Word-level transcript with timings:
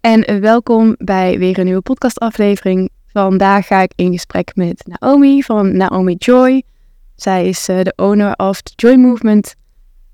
En 0.00 0.40
welkom 0.40 0.94
bij 0.98 1.38
weer 1.38 1.58
een 1.58 1.64
nieuwe 1.64 1.80
podcastaflevering. 1.80 2.90
Vandaag 3.06 3.66
ga 3.66 3.80
ik 3.80 3.92
in 3.96 4.12
gesprek 4.12 4.50
met 4.54 4.82
Naomi 4.86 5.42
van 5.42 5.76
Naomi 5.76 6.14
Joy. 6.14 6.62
Zij 7.14 7.48
is 7.48 7.68
uh, 7.68 7.80
de 7.82 7.92
owner 7.96 8.34
of 8.36 8.60
the 8.60 8.72
Joy 8.76 8.94
Movement 8.94 9.54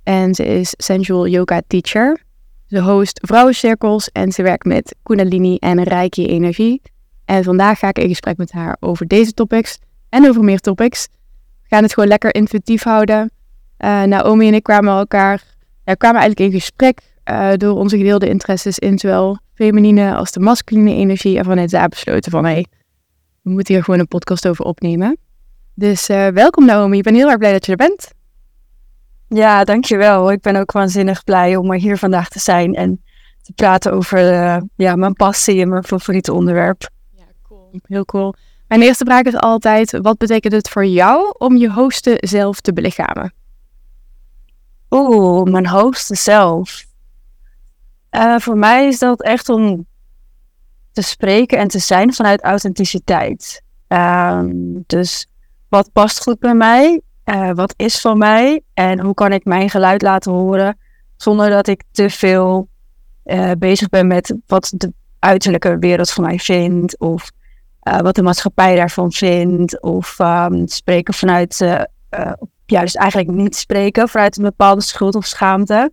en 0.02 0.34
ze 0.34 0.44
is 0.44 0.74
sensual 0.76 1.26
yoga 1.26 1.62
teacher. 1.66 2.22
Ze 2.66 2.80
host 2.80 3.20
vrouwencirkels 3.22 4.10
en 4.12 4.32
ze 4.32 4.42
werkt 4.42 4.64
met 4.64 4.94
Kundalini 5.02 5.56
en 5.56 5.82
Reiki 5.82 6.26
energie. 6.26 6.82
En 7.24 7.44
vandaag 7.44 7.78
ga 7.78 7.88
ik 7.88 7.98
in 7.98 8.08
gesprek 8.08 8.36
met 8.36 8.52
haar 8.52 8.76
over 8.80 9.06
deze 9.06 9.32
topics 9.32 9.78
en 10.08 10.28
over 10.28 10.44
meer 10.44 10.60
topics. 10.60 11.08
We 11.62 11.74
gaan 11.74 11.82
het 11.82 11.94
gewoon 11.94 12.08
lekker 12.08 12.34
intuïtief 12.34 12.82
houden. 12.82 13.30
Uh, 13.78 14.02
Naomi 14.02 14.48
en 14.48 14.54
ik 14.54 14.62
kwamen 14.62 14.98
elkaar, 14.98 15.42
ja, 15.84 15.94
kwamen 15.94 16.20
eigenlijk 16.20 16.52
in 16.52 16.60
gesprek 16.60 17.00
uh, 17.30 17.52
door 17.56 17.76
onze 17.76 17.96
gedeelde 17.96 18.28
interesses 18.28 18.78
in 18.78 18.98
zowel 18.98 19.38
feminine 19.56 20.14
als 20.14 20.32
de 20.32 20.40
masculine 20.40 20.94
energie. 20.94 21.38
En 21.38 21.44
vanuit 21.44 21.70
daar 21.70 21.88
besloten 21.88 22.30
van, 22.30 22.44
hé, 22.44 22.52
hey, 22.52 22.66
we 23.42 23.50
moeten 23.50 23.74
hier 23.74 23.84
gewoon 23.84 24.00
een 24.00 24.08
podcast 24.08 24.48
over 24.48 24.64
opnemen. 24.64 25.18
Dus 25.74 26.10
uh, 26.10 26.28
welkom 26.28 26.64
Naomi, 26.64 26.96
ik 26.96 27.02
ben 27.02 27.14
heel 27.14 27.28
erg 27.28 27.38
blij 27.38 27.52
dat 27.52 27.64
je 27.66 27.70
er 27.70 27.76
bent. 27.76 28.10
Ja, 29.28 29.64
dankjewel. 29.64 30.32
Ik 30.32 30.40
ben 30.40 30.56
ook 30.56 30.72
waanzinnig 30.72 31.24
blij 31.24 31.56
om 31.56 31.72
er 31.72 31.78
hier 31.78 31.98
vandaag 31.98 32.28
te 32.28 32.38
zijn 32.38 32.74
en 32.74 33.02
te 33.42 33.52
praten 33.52 33.92
over 33.92 34.32
uh, 34.32 34.56
ja, 34.76 34.96
mijn 34.96 35.12
passie 35.12 35.60
en 35.60 35.68
mijn 35.68 35.84
favoriete 35.84 36.32
onderwerp. 36.32 36.88
Ja, 37.10 37.24
cool. 37.42 37.70
Heel 37.86 38.04
cool. 38.04 38.34
Mijn 38.68 38.82
eerste 38.82 39.04
vraag 39.04 39.22
is 39.22 39.36
altijd, 39.36 39.98
wat 40.02 40.18
betekent 40.18 40.52
het 40.52 40.68
voor 40.68 40.86
jou 40.86 41.34
om 41.38 41.56
je 41.56 41.70
hoogste 41.70 42.16
zelf 42.20 42.60
te 42.60 42.72
belichamen? 42.72 43.34
Oeh, 44.90 45.50
mijn 45.50 45.66
hoogste 45.66 46.14
zelf. 46.14 46.85
Uh, 48.16 48.38
voor 48.38 48.56
mij 48.56 48.86
is 48.86 48.98
dat 48.98 49.22
echt 49.22 49.48
om 49.48 49.86
te 50.92 51.02
spreken 51.02 51.58
en 51.58 51.68
te 51.68 51.78
zijn 51.78 52.14
vanuit 52.14 52.42
authenticiteit. 52.42 53.62
Um, 53.88 54.84
dus 54.86 55.26
wat 55.68 55.92
past 55.92 56.22
goed 56.22 56.38
bij 56.38 56.54
mij? 56.54 57.00
Uh, 57.24 57.50
wat 57.54 57.74
is 57.76 58.00
van 58.00 58.18
mij? 58.18 58.62
En 58.74 59.00
hoe 59.00 59.14
kan 59.14 59.32
ik 59.32 59.44
mijn 59.44 59.70
geluid 59.70 60.02
laten 60.02 60.32
horen 60.32 60.78
zonder 61.16 61.50
dat 61.50 61.66
ik 61.66 61.82
te 61.90 62.10
veel 62.10 62.68
uh, 63.24 63.50
bezig 63.58 63.88
ben 63.88 64.06
met 64.06 64.34
wat 64.46 64.72
de 64.76 64.92
uiterlijke 65.18 65.78
wereld 65.78 66.10
van 66.10 66.24
mij 66.24 66.38
vindt 66.38 66.98
of 66.98 67.30
wat 67.80 68.14
de 68.14 68.22
maatschappij 68.22 68.76
daarvan 68.76 69.12
vindt 69.12 69.82
of 69.82 70.18
um, 70.18 70.68
spreken 70.68 71.14
vanuit, 71.14 71.56
ja, 72.66 72.80
dus 72.80 72.94
eigenlijk 72.94 73.30
niet 73.30 73.56
spreken 73.56 74.08
vanuit 74.08 74.36
een 74.36 74.44
bepaalde 74.44 74.82
schuld 74.82 75.14
of 75.14 75.26
schaamte. 75.26 75.92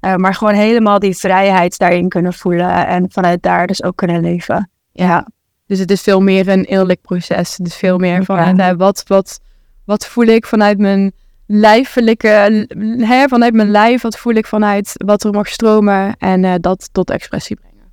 Uh, 0.00 0.14
maar 0.14 0.34
gewoon 0.34 0.54
helemaal 0.54 0.98
die 0.98 1.16
vrijheid 1.16 1.78
daarin 1.78 2.08
kunnen 2.08 2.32
voelen 2.32 2.86
en 2.86 3.10
vanuit 3.10 3.42
daar 3.42 3.66
dus 3.66 3.82
ook 3.82 3.96
kunnen 3.96 4.20
leven. 4.20 4.70
Ja. 4.92 5.26
Dus 5.66 5.78
het 5.78 5.90
is 5.90 6.02
veel 6.02 6.20
meer 6.20 6.48
een 6.48 6.64
eerlijk 6.64 7.00
proces. 7.00 7.56
Het 7.56 7.66
is 7.66 7.76
veel 7.76 7.98
meer 7.98 8.24
van 8.24 8.56
ja. 8.56 8.76
wat, 8.76 9.02
wat, 9.06 9.40
wat 9.84 10.06
voel 10.06 10.24
ik 10.24 10.46
vanuit 10.46 10.78
mijn 10.78 11.12
lijfelijke, 11.46 12.66
hè, 12.98 13.28
vanuit 13.28 13.54
mijn 13.54 13.70
lijf, 13.70 14.02
wat 14.02 14.18
voel 14.18 14.34
ik 14.34 14.46
vanuit 14.46 14.92
wat 15.04 15.24
er 15.24 15.32
mag 15.32 15.48
stromen 15.48 16.16
en 16.18 16.42
uh, 16.42 16.54
dat 16.60 16.88
tot 16.92 17.10
expressie 17.10 17.56
brengen. 17.56 17.92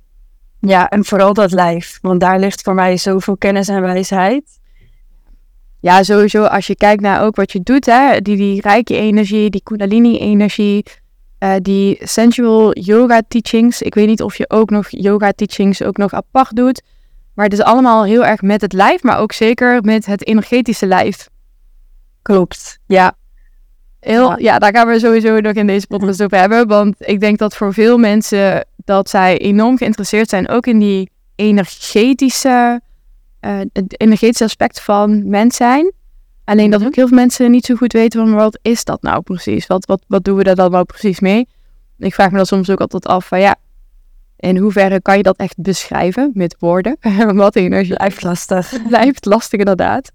Ja, 0.60 0.88
en 0.88 1.04
vooral 1.04 1.34
dat 1.34 1.52
lijf, 1.52 1.98
want 2.02 2.20
daar 2.20 2.38
ligt 2.38 2.62
voor 2.62 2.74
mij 2.74 2.96
zoveel 2.96 3.36
kennis 3.36 3.68
en 3.68 3.80
wijsheid. 3.80 4.58
Ja, 5.80 6.02
sowieso 6.02 6.44
als 6.44 6.66
je 6.66 6.76
kijkt 6.76 7.02
naar 7.02 7.22
ook 7.22 7.36
wat 7.36 7.52
je 7.52 7.60
doet, 7.60 7.86
hè, 7.86 8.20
die, 8.20 8.36
die 8.36 8.60
rijke 8.60 8.96
energie, 8.96 9.50
die 9.50 9.62
kundalini 9.62 10.18
energie, 10.18 10.84
uh, 11.40 11.54
die 11.62 11.98
sensual 12.00 12.78
yoga 12.78 13.22
teachings. 13.28 13.82
Ik 13.82 13.94
weet 13.94 14.06
niet 14.06 14.22
of 14.22 14.36
je 14.36 14.50
ook 14.50 14.70
nog 14.70 14.86
yoga 14.90 15.32
teachings 15.32 15.82
ook 15.82 15.96
nog 15.96 16.12
apart 16.12 16.56
doet. 16.56 16.82
Maar 17.34 17.44
het 17.44 17.54
is 17.54 17.62
allemaal 17.62 18.04
heel 18.04 18.24
erg 18.24 18.42
met 18.42 18.60
het 18.60 18.72
lijf, 18.72 19.02
maar 19.02 19.18
ook 19.18 19.32
zeker 19.32 19.82
met 19.82 20.06
het 20.06 20.26
energetische 20.26 20.86
lijf. 20.86 21.28
Klopt, 22.22 22.78
ja. 22.86 23.16
Heel, 24.00 24.30
ja. 24.30 24.36
ja, 24.38 24.58
daar 24.58 24.74
gaan 24.74 24.88
we 24.88 24.98
sowieso 24.98 25.40
nog 25.40 25.52
in 25.52 25.66
deze 25.66 25.86
podcast 25.86 26.22
over 26.22 26.38
hebben. 26.38 26.66
Want 26.66 26.94
ik 26.98 27.20
denk 27.20 27.38
dat 27.38 27.56
voor 27.56 27.74
veel 27.74 27.98
mensen 27.98 28.66
dat 28.84 29.08
zij 29.08 29.38
enorm 29.38 29.76
geïnteresseerd 29.76 30.28
zijn, 30.28 30.48
ook 30.48 30.66
in 30.66 30.78
die 30.78 31.10
energetische, 31.34 32.80
uh, 33.40 33.58
het 33.72 34.00
energetische 34.00 34.44
aspect 34.44 34.80
van 34.80 35.28
mens 35.28 35.56
zijn. 35.56 35.92
Alleen 36.48 36.70
dat 36.70 36.80
mhm. 36.80 36.88
ook 36.88 36.94
heel 36.94 37.08
veel 37.08 37.16
mensen 37.16 37.50
niet 37.50 37.64
zo 37.64 37.74
goed 37.74 37.92
weten 37.92 38.20
van 38.20 38.34
wat 38.34 38.58
is 38.62 38.84
dat 38.84 39.02
nou 39.02 39.22
precies? 39.22 39.66
Wat, 39.66 39.86
wat, 39.86 40.02
wat 40.06 40.24
doen 40.24 40.36
we 40.36 40.42
daar 40.42 40.54
dan 40.54 40.70
nou 40.70 40.84
precies 40.84 41.20
mee? 41.20 41.48
Ik 41.98 42.14
vraag 42.14 42.30
me 42.30 42.36
dat 42.36 42.46
soms 42.46 42.70
ook 42.70 42.80
altijd 42.80 43.06
af 43.06 43.26
van 43.26 43.40
ja, 43.40 43.56
in 44.36 44.56
hoeverre 44.56 45.02
kan 45.02 45.16
je 45.16 45.22
dat 45.22 45.36
echt 45.36 45.60
beschrijven 45.62 46.30
met 46.34 46.56
woorden? 46.58 46.96
wat 47.34 47.56
energie 47.56 47.94
blijft 47.94 48.22
lastig. 48.22 48.72
Blijft 48.88 49.24
lastig 49.24 49.58
inderdaad. 49.58 50.12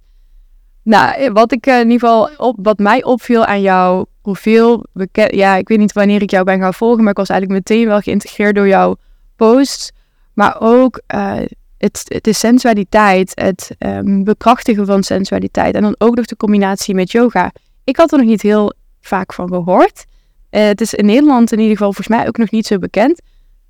Nou, 0.84 1.32
wat 1.32 1.52
ik 1.52 1.66
in 1.66 1.92
ieder 1.92 2.00
geval 2.00 2.30
op, 2.38 2.56
wat 2.62 2.78
mij 2.78 3.04
opviel 3.04 3.46
aan 3.46 3.62
jouw 3.62 4.06
profiel, 4.22 4.86
ja, 5.14 5.56
ik 5.56 5.68
weet 5.68 5.80
niet 5.80 5.94
wanneer 5.94 6.22
ik 6.22 6.30
jou 6.30 6.44
ben 6.44 6.60
gaan 6.60 6.74
volgen, 6.74 7.02
maar 7.02 7.12
ik 7.12 7.18
was 7.18 7.30
eigenlijk 7.30 7.70
meteen 7.70 7.88
wel 7.88 8.00
geïntegreerd 8.00 8.56
door 8.56 8.68
jouw 8.68 8.96
posts. 9.36 9.92
Maar 10.34 10.56
ook 10.60 11.02
uh, 11.16 11.40
het, 11.84 12.28
is 12.28 12.40
sensualiteit, 12.40 13.32
het 13.36 13.76
um, 13.80 14.24
bekrachtigen 14.24 14.86
van 14.86 15.04
sensualiteit 15.04 15.76
en 15.76 15.82
dan 15.82 15.96
ook 15.98 16.16
nog 16.16 16.26
de 16.26 16.36
combinatie 16.36 16.96
met 16.96 17.12
yoga. 17.12 17.52
Ik 17.84 17.98
had 17.98 18.12
er 18.12 18.18
nog 18.18 18.28
niet 18.28 18.42
heel 18.42 18.74
vaak 19.02 19.34
van 19.34 19.48
gehoord. 19.48 20.06
Uh, 20.52 20.66
het 20.66 20.82
is 20.82 20.94
in 20.94 21.06
Nederland 21.06 21.52
in 21.52 21.60
ieder 21.60 21.78
geval 21.78 21.94
volgens 21.94 22.18
mij 22.18 22.28
ook 22.28 22.38
nog 22.38 22.52
niet 22.52 22.66
zo 22.66 22.78
bekend. 22.78 23.22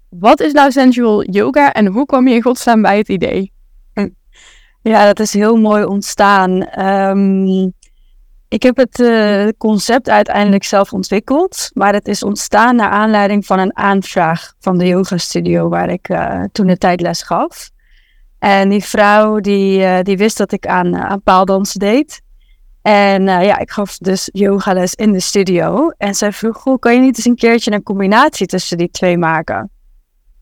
Wat 0.09 0.40
is 0.40 0.52
nou 0.52 0.72
sensual 0.72 1.23
yoga 1.23 1.73
en 1.73 1.85
hoe 1.85 2.06
kwam 2.06 2.28
je 2.28 2.35
in 2.35 2.41
godsnaam 2.41 2.81
bij 2.81 2.97
het 2.97 3.09
idee? 3.09 3.52
Ja, 4.81 5.06
dat 5.06 5.19
is 5.19 5.34
heel 5.34 5.56
mooi 5.56 5.84
ontstaan. 5.84 6.79
Um, 6.85 7.73
ik 8.47 8.63
heb 8.63 8.78
het 8.78 9.00
uh, 9.00 9.47
concept 9.57 10.09
uiteindelijk 10.09 10.63
zelf 10.63 10.94
ontwikkeld, 10.94 11.69
maar 11.73 11.94
het 11.94 12.07
is 12.07 12.23
ontstaan 12.23 12.75
naar 12.75 12.90
aanleiding 12.90 13.46
van 13.46 13.59
een 13.59 13.78
aanvraag 13.78 14.53
van 14.59 14.78
de 14.78 14.88
yoga 14.88 15.18
studio 15.18 15.69
waar 15.69 15.90
ik 15.90 16.09
uh, 16.09 16.44
toen 16.52 16.68
de 16.68 16.78
tijd 16.78 17.02
les 17.02 17.22
gaf. 17.22 17.69
En 18.43 18.69
die 18.69 18.83
vrouw 18.83 19.39
die, 19.39 19.79
uh, 19.79 19.99
die 20.01 20.17
wist 20.17 20.37
dat 20.37 20.51
ik 20.51 20.67
aan, 20.67 20.95
aan 20.95 21.21
paaldansen 21.21 21.79
deed. 21.79 22.21
En 22.81 23.23
ja, 23.23 23.57
ik 23.57 23.71
gaf 23.71 23.97
dus 23.97 24.29
yogales 24.31 24.93
in 24.93 25.11
de 25.11 25.19
studio. 25.19 25.89
En 25.97 26.15
zij 26.15 26.31
vroeg, 26.31 26.57
goh, 26.57 26.79
kan 26.79 26.93
je 26.93 26.99
niet 26.99 27.17
eens 27.17 27.25
een 27.25 27.35
keertje 27.35 27.71
een 27.71 27.83
combinatie 27.83 28.47
tussen 28.47 28.77
die 28.77 28.89
twee 28.89 29.17
maken? 29.17 29.71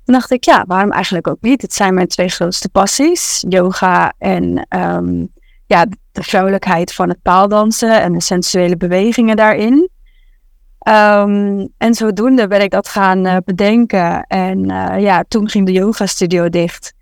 Toen 0.06 0.14
dacht 0.14 0.32
ik, 0.32 0.44
ja, 0.44 0.64
waarom 0.68 0.92
eigenlijk 0.92 1.28
ook 1.28 1.42
niet? 1.42 1.62
Het 1.62 1.74
zijn 1.74 1.94
mijn 1.94 2.08
twee 2.08 2.28
grootste 2.28 2.70
passies. 2.70 3.46
Yoga 3.50 4.14
en 4.18 4.68
um, 4.70 5.32
ja, 5.66 5.86
de 6.12 6.24
vrouwelijkheid 6.24 6.94
van 6.94 7.10
het 7.10 7.22
paaldansen 7.22 8.02
en 8.02 8.14
de 8.14 8.22
sensuele 8.22 8.78
bewegingen 8.78 9.36
daarin. 9.36 9.90
Um, 10.88 11.70
en 11.78 11.94
zodoende 11.94 12.48
ben 12.48 12.62
ik 12.62 12.72
dat 12.72 12.88
gaan 12.88 13.42
bedenken. 13.46 14.24
En 14.24 14.66
ja, 15.00 15.24
toen 15.28 15.50
ging 15.50 15.66
de 15.66 15.72
yoga 15.72 16.06
studio 16.06 16.50
dicht. 16.50 17.00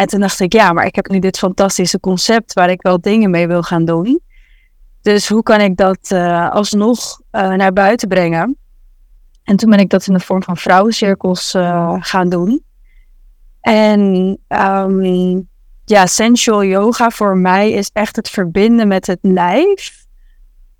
En 0.00 0.06
toen 0.06 0.20
dacht 0.20 0.40
ik, 0.40 0.52
ja, 0.52 0.72
maar 0.72 0.86
ik 0.86 0.94
heb 0.94 1.08
nu 1.08 1.18
dit 1.18 1.38
fantastische 1.38 2.00
concept 2.00 2.52
waar 2.52 2.70
ik 2.70 2.82
wel 2.82 3.00
dingen 3.00 3.30
mee 3.30 3.46
wil 3.46 3.62
gaan 3.62 3.84
doen. 3.84 4.20
Dus 5.02 5.28
hoe 5.28 5.42
kan 5.42 5.60
ik 5.60 5.76
dat 5.76 6.10
uh, 6.12 6.50
alsnog 6.50 7.20
naar 7.30 7.72
buiten 7.72 8.08
brengen? 8.08 8.56
En 9.44 9.56
toen 9.56 9.70
ben 9.70 9.78
ik 9.78 9.88
dat 9.90 10.06
in 10.06 10.14
de 10.14 10.20
vorm 10.20 10.42
van 10.42 10.56
vrouwencirkels 10.56 11.54
uh, 11.54 11.96
gaan 11.98 12.28
doen. 12.28 12.64
En 13.60 14.00
um, 14.48 15.48
ja, 15.84 16.06
sensual 16.06 16.64
yoga 16.64 17.10
voor 17.10 17.36
mij 17.36 17.70
is 17.70 17.90
echt 17.92 18.16
het 18.16 18.28
verbinden 18.28 18.88
met 18.88 19.06
het 19.06 19.18
lijf. 19.22 20.06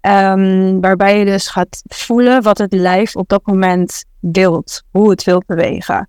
Um, 0.00 0.80
waarbij 0.80 1.18
je 1.18 1.24
dus 1.24 1.48
gaat 1.48 1.82
voelen 1.86 2.42
wat 2.42 2.58
het 2.58 2.72
lijf 2.72 3.16
op 3.16 3.28
dat 3.28 3.46
moment 3.46 4.04
wilt, 4.20 4.82
hoe 4.90 5.10
het 5.10 5.24
wil 5.24 5.42
bewegen. 5.46 6.08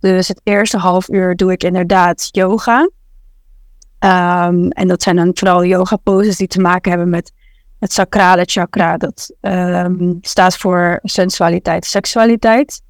Dus 0.00 0.28
het 0.28 0.40
eerste 0.44 0.78
half 0.78 1.08
uur 1.08 1.36
doe 1.36 1.52
ik 1.52 1.62
inderdaad 1.62 2.28
yoga. 2.30 2.80
Um, 2.80 4.70
en 4.70 4.88
dat 4.88 5.02
zijn 5.02 5.16
dan 5.16 5.30
vooral 5.34 5.64
yoga 5.64 5.96
poses 5.96 6.36
die 6.36 6.46
te 6.46 6.60
maken 6.60 6.90
hebben 6.90 7.08
met 7.08 7.32
het 7.78 7.92
sacrale 7.92 8.44
chakra, 8.44 8.96
dat 8.96 9.34
ehm, 9.40 10.14
staat 10.20 10.56
voor 10.56 10.98
sensualiteit, 11.02 11.84
seksualiteit. 11.84 12.82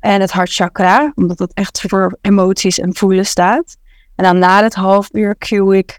En 0.00 0.20
het 0.20 0.32
hartchakra, 0.32 1.12
omdat 1.14 1.38
dat 1.38 1.52
echt 1.54 1.84
voor 1.88 2.18
emoties 2.20 2.78
en 2.78 2.94
voelen 2.94 3.26
staat. 3.26 3.76
En 4.14 4.24
dan 4.24 4.38
na 4.38 4.62
het 4.62 4.74
half 4.74 5.08
uur 5.12 5.36
cue 5.38 5.76
ik 5.76 5.98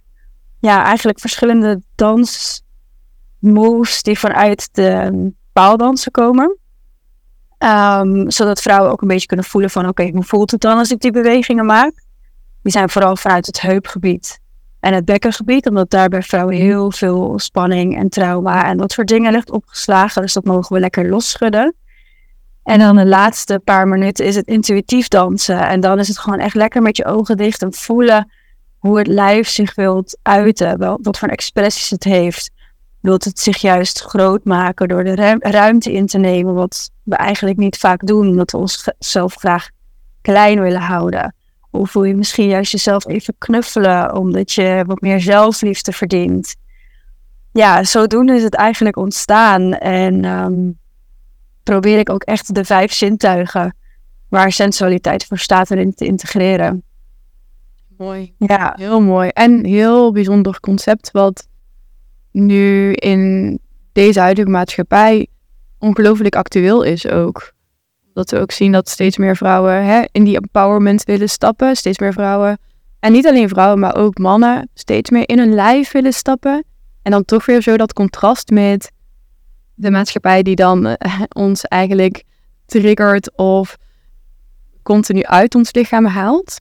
ja, 0.59 0.83
eigenlijk 0.83 1.19
verschillende 1.19 1.81
dansmoves 1.95 4.03
die 4.03 4.19
vanuit 4.19 4.69
de 4.71 5.31
paaldansen 5.53 6.11
komen. 6.11 6.57
Um, 7.59 8.31
zodat 8.31 8.61
vrouwen 8.61 8.91
ook 8.91 9.01
een 9.01 9.07
beetje 9.07 9.27
kunnen 9.27 9.45
voelen 9.45 9.69
van 9.69 9.87
oké, 9.87 10.09
hoe 10.13 10.23
voelt 10.23 10.51
het 10.51 10.61
dan 10.61 10.77
als 10.77 10.91
ik 10.91 10.99
die 10.99 11.11
bewegingen 11.11 11.65
maak? 11.65 12.03
Die 12.61 12.71
zijn 12.71 12.89
vooral 12.89 13.15
vanuit 13.15 13.45
het 13.45 13.61
heupgebied 13.61 14.39
en 14.79 14.93
het 14.93 15.05
bekkengebied, 15.05 15.67
omdat 15.67 15.89
daar 15.89 16.09
bij 16.09 16.21
vrouwen 16.21 16.55
heel 16.55 16.91
veel 16.91 17.39
spanning 17.39 17.97
en 17.97 18.09
trauma 18.09 18.65
en 18.65 18.77
dat 18.77 18.91
soort 18.91 19.07
dingen 19.07 19.31
ligt 19.31 19.51
opgeslagen. 19.51 20.21
Dus 20.21 20.33
dat 20.33 20.45
mogen 20.45 20.75
we 20.75 20.79
lekker 20.79 21.09
losschudden. 21.09 21.75
En 22.63 22.79
dan 22.79 22.95
de 22.95 23.05
laatste 23.05 23.61
paar 23.63 23.87
minuten 23.87 24.25
is 24.25 24.35
het 24.35 24.47
intuïtief 24.47 25.07
dansen. 25.07 25.67
En 25.67 25.79
dan 25.79 25.99
is 25.99 26.07
het 26.07 26.17
gewoon 26.17 26.39
echt 26.39 26.55
lekker 26.55 26.81
met 26.81 26.97
je 26.97 27.05
ogen 27.05 27.37
dicht 27.37 27.61
en 27.61 27.73
voelen 27.73 28.31
hoe 28.77 28.97
het 28.97 29.07
lijf 29.07 29.49
zich 29.49 29.75
wilt 29.75 30.17
uiten. 30.21 30.77
Wel, 30.77 30.99
wat 31.01 31.17
voor 31.17 31.27
expressies 31.27 31.89
het 31.89 32.03
heeft. 32.03 32.51
Wilt 33.05 33.23
het 33.23 33.39
zich 33.39 33.57
juist 33.57 34.01
groot 34.01 34.43
maken 34.43 34.87
door 34.87 35.03
de 35.03 35.37
ruimte 35.39 35.93
in 35.93 36.05
te 36.05 36.17
nemen, 36.17 36.53
wat 36.53 36.91
we 37.03 37.15
eigenlijk 37.15 37.57
niet 37.57 37.77
vaak 37.77 38.05
doen, 38.05 38.27
omdat 38.27 38.51
we 38.51 38.57
onszelf 38.57 39.35
graag 39.35 39.69
klein 40.21 40.61
willen 40.61 40.81
houden. 40.81 41.35
Of 41.71 41.93
wil 41.93 42.03
je 42.03 42.15
misschien 42.15 42.47
juist 42.47 42.71
jezelf 42.71 43.07
even 43.07 43.35
knuffelen, 43.37 44.15
omdat 44.15 44.51
je 44.51 44.83
wat 44.87 45.01
meer 45.01 45.21
zelfliefde 45.21 45.91
verdient. 45.91 46.55
Ja, 47.51 47.83
zodoende 47.83 48.35
is 48.35 48.43
het 48.43 48.55
eigenlijk 48.55 48.97
ontstaan. 48.97 49.73
En 49.73 50.25
um, 50.25 50.79
probeer 51.63 51.99
ik 51.99 52.09
ook 52.09 52.23
echt 52.23 52.55
de 52.55 52.65
vijf 52.65 52.93
zintuigen 52.93 53.75
waar 54.29 54.51
sensualiteit 54.51 55.25
voor 55.25 55.37
staat 55.37 55.71
erin 55.71 55.93
te 55.93 56.05
integreren. 56.05 56.83
Mooi. 57.97 58.33
Ja. 58.37 58.73
Heel 58.77 59.01
mooi. 59.01 59.29
En 59.29 59.65
heel 59.65 60.11
bijzonder 60.11 60.59
concept 60.59 61.11
wat 61.11 61.47
nu 62.35 62.93
in 62.93 63.59
deze 63.91 64.19
huidige 64.19 64.49
maatschappij 64.49 65.27
ongelooflijk 65.79 66.35
actueel 66.35 66.83
is 66.83 67.07
ook. 67.07 67.53
Dat 68.13 68.31
we 68.31 68.39
ook 68.39 68.51
zien 68.51 68.71
dat 68.71 68.89
steeds 68.89 69.17
meer 69.17 69.35
vrouwen 69.35 69.85
hè, 69.85 70.03
in 70.11 70.23
die 70.23 70.35
empowerment 70.35 71.03
willen 71.03 71.29
stappen. 71.29 71.75
Steeds 71.75 71.99
meer 71.99 72.13
vrouwen, 72.13 72.59
en 73.05 73.11
niet 73.11 73.27
alleen 73.27 73.49
vrouwen, 73.49 73.79
maar 73.79 73.95
ook 73.95 74.17
mannen, 74.17 74.69
steeds 74.73 75.09
meer 75.09 75.29
in 75.29 75.39
hun 75.39 75.53
lijf 75.53 75.91
willen 75.91 76.13
stappen. 76.13 76.63
En 77.01 77.11
dan 77.11 77.25
toch 77.25 77.45
weer 77.45 77.61
zo 77.61 77.77
dat 77.77 77.93
contrast 77.93 78.49
met 78.49 78.91
de 79.73 79.91
maatschappij 79.91 80.43
die 80.43 80.55
dan 80.55 80.87
eh, 80.87 81.21
ons 81.29 81.63
eigenlijk 81.63 82.23
triggert 82.65 83.37
of 83.37 83.77
continu 84.83 85.23
uit 85.23 85.55
ons 85.55 85.73
lichaam 85.73 86.05
haalt. 86.05 86.59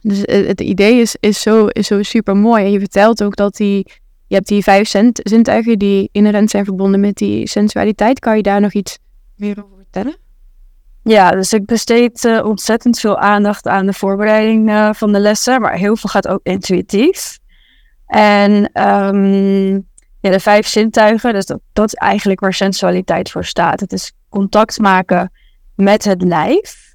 Dus 0.00 0.18
het 0.46 0.60
idee 0.60 1.00
is, 1.00 1.16
is, 1.20 1.42
zo, 1.42 1.66
is 1.66 1.86
zo 1.86 2.02
super 2.02 2.36
mooi. 2.36 2.64
En 2.64 2.70
je 2.70 2.78
vertelt 2.78 3.22
ook 3.22 3.36
dat 3.36 3.56
die, 3.56 3.86
je 4.32 4.38
hebt 4.38 4.50
die 4.50 4.62
vijf 4.62 4.88
zintuigen 5.12 5.78
die 5.78 6.08
inherent 6.12 6.50
zijn 6.50 6.64
verbonden 6.64 7.00
met 7.00 7.16
die 7.16 7.48
sensualiteit. 7.48 8.18
Kan 8.18 8.36
je 8.36 8.42
daar 8.42 8.60
nog 8.60 8.72
iets 8.72 8.98
meer 9.36 9.64
over 9.64 9.76
vertellen? 9.76 10.16
Ja, 11.02 11.30
dus 11.30 11.52
ik 11.52 11.66
besteed 11.66 12.24
uh, 12.24 12.44
ontzettend 12.44 12.98
veel 12.98 13.18
aandacht 13.18 13.66
aan 13.66 13.86
de 13.86 13.92
voorbereiding 13.92 14.70
uh, 14.70 14.92
van 14.92 15.12
de 15.12 15.18
lessen, 15.18 15.60
maar 15.60 15.74
heel 15.74 15.96
veel 15.96 16.10
gaat 16.10 16.28
ook 16.28 16.40
intuïtief. 16.42 17.38
En 18.06 18.52
um, 18.82 19.72
ja, 20.20 20.30
de 20.30 20.40
vijf 20.40 20.66
zintuigen, 20.66 21.32
dus 21.32 21.46
dat, 21.46 21.60
dat 21.72 21.86
is 21.86 21.94
eigenlijk 21.94 22.40
waar 22.40 22.54
sensualiteit 22.54 23.30
voor 23.30 23.44
staat. 23.44 23.80
Het 23.80 23.92
is 23.92 24.12
contact 24.28 24.78
maken 24.78 25.32
met 25.74 26.04
het 26.04 26.22
lijf 26.22 26.94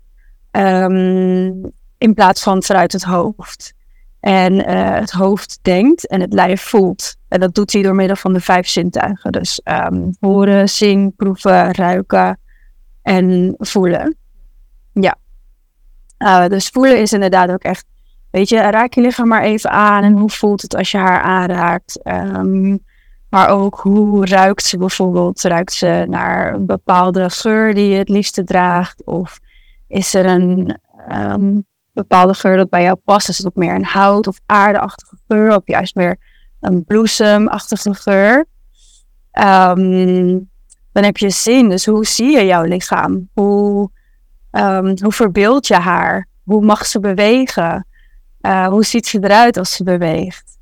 um, 0.52 1.72
in 1.98 2.14
plaats 2.14 2.44
van 2.44 2.64
vanuit 2.64 2.92
het 2.92 3.04
hoofd. 3.04 3.74
En 4.20 4.54
uh, 4.54 4.94
het 4.94 5.12
hoofd 5.12 5.60
denkt 5.62 6.08
en 6.08 6.22
het 6.22 6.34
lijf 6.34 6.62
voelt. 6.62 7.16
En 7.28 7.40
dat 7.40 7.54
doet 7.54 7.74
hij 7.74 7.82
door 7.82 7.96
middel 7.96 8.16
van 8.16 8.34
de 8.34 8.40
vijf 8.40 8.68
zintuigen. 8.68 9.32
Dus 9.32 9.62
um, 9.64 10.16
horen, 10.20 10.70
zien, 10.70 11.14
proeven, 11.16 11.74
ruiken 11.74 12.40
en 13.02 13.56
voelen. 13.58 14.18
Ja. 14.94 15.16
Uh, 16.20 16.48
dus 16.48 16.68
voelen 16.68 17.00
is 17.00 17.14
inderdaad 17.14 17.50
ook 17.50 17.64
echt, 17.64 17.86
weet 18.32 18.50
je, 18.50 18.58
raak 18.58 18.94
je 18.94 19.02
lichaam 19.02 19.28
maar 19.28 19.44
even 19.44 19.70
aan 19.70 20.04
en 20.04 20.14
hoe 20.14 20.30
voelt 20.30 20.62
het 20.62 20.76
als 20.76 20.92
je 20.92 20.98
haar 20.98 21.22
aanraakt. 21.22 22.00
Um, 22.04 22.86
maar 23.30 23.50
ook 23.50 23.80
hoe 23.80 24.26
ruikt 24.26 24.64
ze 24.64 24.78
bijvoorbeeld? 24.78 25.42
Ruikt 25.42 25.74
ze 25.74 26.06
naar 26.10 26.54
een 26.54 26.66
bepaalde 26.66 27.30
geur 27.30 27.74
die 27.74 27.90
je 27.90 27.98
het 27.98 28.10
liefste 28.10 28.44
draagt? 28.44 29.06
Of 29.06 29.40
is 29.88 30.14
er 30.14 30.26
een 30.26 30.80
um, 31.12 31.66
bepaalde 31.98 32.34
geur 32.34 32.58
dat 32.58 32.70
bij 32.70 32.84
jou 32.84 32.96
past? 32.96 33.30
Is 33.30 33.38
het 33.38 33.48
ook 33.48 33.56
meer 33.56 33.76
een 33.76 33.86
hout- 33.86 34.28
of 34.28 34.40
aardeachtige 34.46 35.18
geur? 35.28 35.56
Of 35.56 35.62
juist 35.66 35.96
meer 35.96 36.18
een 36.60 36.86
bloesemachtige 36.86 37.94
geur? 37.94 38.46
Um, 39.40 40.50
dan 40.92 41.04
heb 41.04 41.18
je 41.18 41.30
zin. 41.30 41.70
Dus 41.70 41.86
hoe 41.86 42.06
zie 42.06 42.32
je 42.32 42.46
jouw 42.46 42.64
lichaam? 42.64 43.30
Hoe, 43.34 43.90
um, 44.52 44.98
hoe 45.02 45.12
verbeeld 45.12 45.68
je 45.68 45.76
haar? 45.76 46.28
Hoe 46.44 46.66
mag 46.66 46.86
ze 46.86 47.00
bewegen? 47.00 47.88
Uh, 48.42 48.68
hoe 48.68 48.86
ziet 48.86 49.08
ze 49.08 49.24
eruit 49.24 49.58
als 49.58 49.72
ze 49.72 49.84
beweegt? 49.84 50.58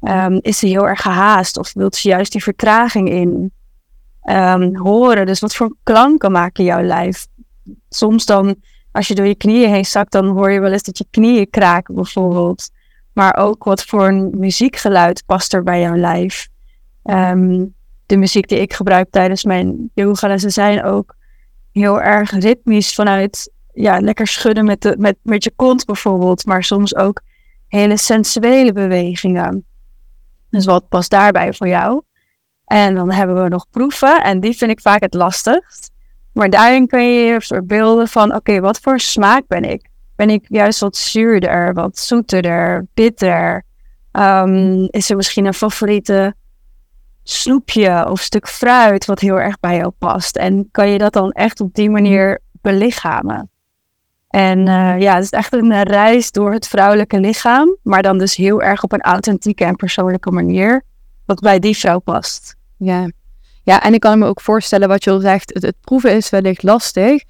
Um, 0.00 0.38
is 0.40 0.58
ze 0.58 0.66
heel 0.66 0.88
erg 0.88 1.00
gehaast 1.00 1.58
of 1.58 1.72
wilt 1.72 1.96
ze 1.96 2.08
juist 2.08 2.32
die 2.32 2.42
vertraging 2.42 3.08
in 3.08 3.52
horen? 4.76 5.26
Dus 5.26 5.40
wat 5.40 5.54
voor 5.54 5.76
klanken 5.82 6.32
maken 6.32 6.64
jouw 6.64 6.82
lijf? 6.82 7.26
Soms 7.88 8.24
dan, 8.24 8.56
als 8.94 9.08
je 9.08 9.14
door 9.14 9.26
je 9.26 9.34
knieën 9.34 9.70
heen 9.70 9.84
zakt, 9.84 10.12
dan 10.12 10.26
hoor 10.26 10.50
je 10.50 10.60
wel 10.60 10.72
eens 10.72 10.82
dat 10.82 10.98
je 10.98 11.06
knieën 11.10 11.50
kraken 11.50 11.94
bijvoorbeeld. 11.94 12.70
Maar 13.12 13.36
ook 13.36 13.64
wat 13.64 13.84
voor 13.84 14.08
een 14.08 14.30
muziekgeluid 14.38 15.22
past 15.26 15.52
er 15.52 15.62
bij 15.62 15.80
jouw 15.80 15.96
lijf? 15.96 16.48
Um, 17.04 17.74
de 18.06 18.16
muziek 18.16 18.48
die 18.48 18.60
ik 18.60 18.72
gebruik 18.72 19.10
tijdens 19.10 19.44
mijn 19.44 19.90
yogalessen 19.94 20.50
zijn 20.50 20.84
ook 20.84 21.16
heel 21.72 22.00
erg 22.00 22.30
ritmisch 22.30 22.94
vanuit 22.94 23.52
ja, 23.72 24.00
lekker 24.00 24.26
schudden 24.26 24.64
met, 24.64 24.80
de, 24.80 24.94
met, 24.98 25.16
met 25.22 25.44
je 25.44 25.52
kont 25.56 25.84
bijvoorbeeld, 25.84 26.46
maar 26.46 26.64
soms 26.64 26.94
ook 26.94 27.20
hele 27.68 27.96
sensuele 27.96 28.72
bewegingen. 28.72 29.64
Dus 30.50 30.64
wat 30.64 30.88
past 30.88 31.10
daarbij 31.10 31.52
voor 31.52 31.68
jou? 31.68 32.02
En 32.64 32.94
dan 32.94 33.10
hebben 33.10 33.42
we 33.42 33.48
nog 33.48 33.66
proeven 33.70 34.22
en 34.22 34.40
die 34.40 34.56
vind 34.56 34.70
ik 34.70 34.80
vaak 34.80 35.00
het 35.00 35.14
lastigst. 35.14 35.92
Maar 36.34 36.50
daarin 36.50 36.86
kun 36.86 37.02
je 37.02 37.40
je 37.48 37.62
beelden 37.62 38.08
van, 38.08 38.34
oké, 38.34 38.60
wat 38.60 38.78
voor 38.80 39.00
smaak 39.00 39.46
ben 39.46 39.62
ik? 39.62 39.88
Ben 40.16 40.30
ik 40.30 40.44
juist 40.48 40.80
wat 40.80 40.96
zuurder, 40.96 41.74
wat 41.74 41.98
zoeterder, 41.98 42.86
bitter? 42.94 43.64
Um, 44.12 44.88
is 44.90 45.10
er 45.10 45.16
misschien 45.16 45.44
een 45.44 45.54
favoriete 45.54 46.34
snoepje 47.22 48.10
of 48.10 48.20
stuk 48.20 48.48
fruit 48.48 49.04
wat 49.04 49.20
heel 49.20 49.40
erg 49.40 49.60
bij 49.60 49.76
jou 49.76 49.90
past? 49.98 50.36
En 50.36 50.68
kan 50.70 50.88
je 50.88 50.98
dat 50.98 51.12
dan 51.12 51.32
echt 51.32 51.60
op 51.60 51.74
die 51.74 51.90
manier 51.90 52.40
belichamen? 52.52 53.50
En 54.28 54.58
uh, 54.58 55.00
ja, 55.00 55.14
het 55.14 55.24
is 55.24 55.30
echt 55.30 55.52
een 55.52 55.82
reis 55.82 56.30
door 56.30 56.52
het 56.52 56.68
vrouwelijke 56.68 57.20
lichaam, 57.20 57.76
maar 57.82 58.02
dan 58.02 58.18
dus 58.18 58.36
heel 58.36 58.62
erg 58.62 58.82
op 58.82 58.92
een 58.92 59.00
authentieke 59.00 59.64
en 59.64 59.76
persoonlijke 59.76 60.30
manier, 60.30 60.82
wat 61.26 61.40
bij 61.40 61.58
die 61.58 61.76
vrouw 61.76 61.98
past. 61.98 62.56
Ja, 62.76 63.08
ja 63.64 63.82
en 63.82 63.94
ik 63.94 64.00
kan 64.00 64.18
me 64.18 64.26
ook 64.26 64.40
voorstellen 64.40 64.88
wat 64.88 65.04
je 65.04 65.10
al 65.10 65.20
zegt, 65.20 65.50
het, 65.54 65.74
proeven 65.80 66.12
is 66.12 66.30
wellicht 66.30 66.62
lastig. 66.62 67.22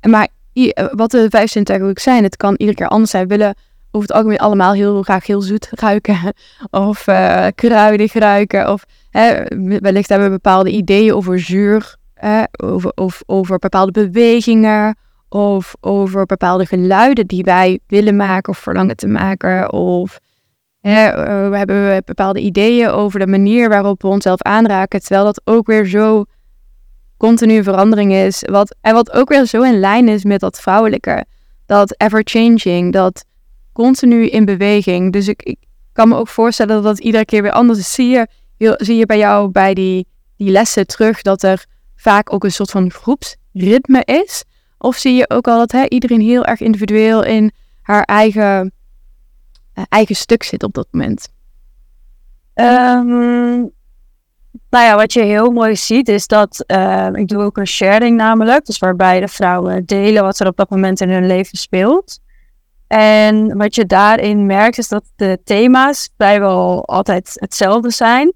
Maar 0.00 0.28
eh, 0.52 0.86
wat 0.92 1.10
de 1.10 1.26
vijf 1.30 1.50
zintuigen 1.50 1.88
ook 1.88 1.98
zijn, 1.98 2.22
het 2.22 2.36
kan 2.36 2.54
iedere 2.56 2.74
keer 2.74 2.88
anders 2.88 3.10
zijn. 3.10 3.28
We 3.28 3.36
willen 3.36 3.54
over 3.90 4.08
het 4.08 4.16
algemeen 4.16 4.38
allemaal 4.38 4.72
heel 4.72 5.02
graag 5.02 5.26
heel 5.26 5.42
zoet 5.42 5.68
ruiken, 5.84 6.34
of 6.70 7.06
uh, 7.06 7.46
kruidig 7.54 8.12
ruiken, 8.12 8.72
of 8.72 8.84
hè, 9.10 9.42
wellicht 9.80 10.08
hebben 10.08 10.28
we 10.28 10.34
bepaalde 10.34 10.70
ideeën 10.70 11.14
over 11.14 11.40
zuur, 11.40 11.96
over, 12.56 12.92
of 12.94 13.22
over 13.26 13.58
bepaalde 13.58 13.92
bewegingen 13.92 14.96
of 15.34 15.74
over 15.80 16.26
bepaalde 16.26 16.66
geluiden 16.66 17.26
die 17.26 17.44
wij 17.44 17.78
willen 17.86 18.16
maken 18.16 18.52
of 18.52 18.58
verlangen 18.58 18.96
te 18.96 19.06
maken. 19.06 19.72
Of 19.72 20.18
eh, 20.90 21.48
we 21.48 21.56
hebben 21.56 22.02
bepaalde 22.04 22.40
ideeën 22.40 22.88
over 22.88 23.18
de 23.18 23.26
manier 23.26 23.68
waarop 23.68 24.02
we 24.02 24.08
onszelf 24.08 24.42
aanraken. 24.42 25.00
Terwijl 25.00 25.24
dat 25.24 25.40
ook 25.44 25.66
weer 25.66 25.86
zo 25.86 26.24
continu 27.16 27.62
verandering 27.62 28.12
is. 28.12 28.42
Wat, 28.50 28.76
en 28.80 28.94
wat 28.94 29.12
ook 29.12 29.28
weer 29.28 29.46
zo 29.46 29.62
in 29.62 29.80
lijn 29.80 30.08
is 30.08 30.24
met 30.24 30.40
dat 30.40 30.60
vrouwelijke. 30.60 31.24
Dat 31.66 31.94
ever-changing, 32.00 32.92
dat 32.92 33.24
continu 33.72 34.26
in 34.28 34.44
beweging. 34.44 35.12
Dus 35.12 35.28
ik, 35.28 35.56
kan 35.92 36.08
me 36.08 36.16
ook 36.16 36.28
voorstellen 36.28 36.74
dat 36.74 36.84
dat 36.84 36.98
iedere 36.98 37.24
keer 37.24 37.42
weer 37.42 37.52
anders 37.52 37.78
is. 37.78 37.94
Zie 37.94 38.08
je, 38.08 38.74
zie 38.76 38.96
je 38.96 39.06
bij 39.06 39.18
jou 39.18 39.50
bij 39.50 39.74
die, 39.74 40.06
die 40.36 40.50
lessen 40.50 40.86
terug 40.86 41.22
dat 41.22 41.42
er 41.42 41.64
vaak 41.96 42.32
ook 42.32 42.44
een 42.44 42.52
soort 42.52 42.70
van 42.70 42.90
groepsritme 42.90 44.02
is. 44.04 44.44
Of 44.78 44.96
zie 44.96 45.14
je 45.14 45.30
ook 45.30 45.48
al 45.48 45.58
dat 45.58 45.72
hè, 45.72 45.88
iedereen 45.88 46.20
heel 46.20 46.44
erg 46.44 46.60
individueel 46.60 47.24
in 47.24 47.52
haar 47.82 48.02
eigen, 48.02 48.72
eigen 49.88 50.16
stuk 50.16 50.42
zit 50.42 50.62
op 50.62 50.74
dat 50.74 50.86
moment? 50.90 51.28
Um, 52.54 53.72
Nou 54.70 54.84
ja, 54.84 54.96
wat 54.96 55.12
je 55.12 55.22
heel 55.22 55.50
mooi 55.50 55.76
ziet 55.76 56.08
is 56.08 56.26
dat 56.26 56.64
uh, 56.66 57.08
ik 57.12 57.28
doe 57.28 57.42
ook 57.42 57.56
een 57.56 57.66
sharing 57.66 58.16
namelijk. 58.16 58.64
Dus 58.64 58.78
waarbij 58.78 59.20
de 59.20 59.28
vrouwen 59.28 59.84
delen 59.84 60.22
wat 60.22 60.40
er 60.40 60.46
op 60.46 60.56
dat 60.56 60.70
moment 60.70 61.00
in 61.00 61.10
hun 61.10 61.26
leven 61.26 61.58
speelt. 61.58 62.18
En 62.86 63.56
wat 63.56 63.74
je 63.74 63.86
daarin 63.86 64.46
merkt 64.46 64.78
is 64.78 64.88
dat 64.88 65.04
de 65.16 65.38
thema's 65.44 66.10
vrijwel 66.16 66.84
altijd 66.84 67.32
hetzelfde 67.34 67.90
zijn. 67.90 68.32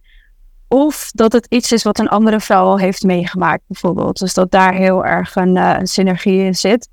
Of 0.68 1.10
dat 1.14 1.32
het 1.32 1.46
iets 1.48 1.72
is 1.72 1.82
wat 1.82 1.98
een 1.98 2.08
andere 2.08 2.40
vrouw 2.40 2.64
al 2.64 2.78
heeft 2.78 3.02
meegemaakt 3.02 3.62
bijvoorbeeld. 3.66 4.18
Dus 4.18 4.34
dat 4.34 4.50
daar 4.50 4.74
heel 4.74 5.04
erg 5.04 5.36
een, 5.36 5.56
uh, 5.56 5.74
een 5.78 5.86
synergie 5.86 6.44
in 6.44 6.54
zit. 6.54 6.88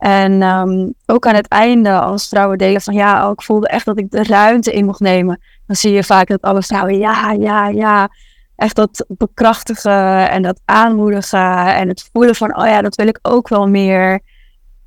En 0.00 0.42
um, 0.42 0.94
ook 1.06 1.26
aan 1.26 1.34
het 1.34 1.48
einde, 1.48 1.98
als 1.98 2.28
vrouwen 2.28 2.58
delen 2.58 2.80
van 2.80 2.94
ja, 2.94 3.26
oh, 3.26 3.32
ik 3.32 3.42
voelde 3.42 3.68
echt 3.68 3.84
dat 3.84 3.98
ik 3.98 4.10
de 4.10 4.22
ruimte 4.22 4.72
in 4.72 4.84
mocht 4.84 5.00
nemen. 5.00 5.40
Dan 5.66 5.76
zie 5.76 5.92
je 5.92 6.04
vaak 6.04 6.28
dat 6.28 6.42
alle 6.42 6.62
vrouwen 6.62 6.98
ja, 6.98 7.32
ja, 7.32 7.68
ja 7.68 8.10
echt 8.56 8.76
dat 8.76 9.04
bekrachtigen 9.08 10.30
en 10.30 10.42
dat 10.42 10.60
aanmoedigen 10.64 11.74
en 11.74 11.88
het 11.88 12.08
voelen 12.12 12.34
van, 12.34 12.56
oh 12.56 12.66
ja, 12.66 12.82
dat 12.82 12.94
wil 12.94 13.06
ik 13.06 13.18
ook 13.22 13.48
wel 13.48 13.68
meer. 13.68 14.20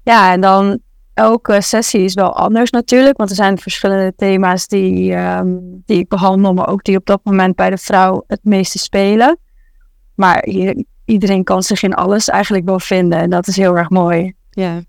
Ja, 0.03 0.32
en 0.32 0.41
dan 0.41 0.79
elke 1.13 1.62
sessie 1.62 2.03
is 2.03 2.13
wel 2.13 2.36
anders 2.36 2.72
natuurlijk, 2.72 3.17
want 3.17 3.29
er 3.29 3.36
zijn 3.36 3.58
verschillende 3.58 4.13
thema's 4.15 4.67
die, 4.67 5.15
um, 5.15 5.82
die 5.86 6.00
ik 6.00 6.08
behandel, 6.08 6.53
maar 6.53 6.67
ook 6.67 6.84
die 6.84 6.98
op 6.98 7.05
dat 7.05 7.20
moment 7.24 7.55
bij 7.55 7.70
de 7.70 7.77
vrouw 7.77 8.24
het 8.27 8.43
meeste 8.43 8.79
spelen. 8.79 9.38
Maar 10.15 10.48
iedereen 11.05 11.43
kan 11.43 11.63
zich 11.63 11.84
in 11.84 11.93
alles 11.93 12.29
eigenlijk 12.29 12.65
wel 12.65 12.79
vinden 12.79 13.20
en 13.20 13.29
dat 13.29 13.48
is 13.48 13.55
heel 13.55 13.77
erg 13.77 13.89
mooi. 13.89 14.34
Ja, 14.50 14.82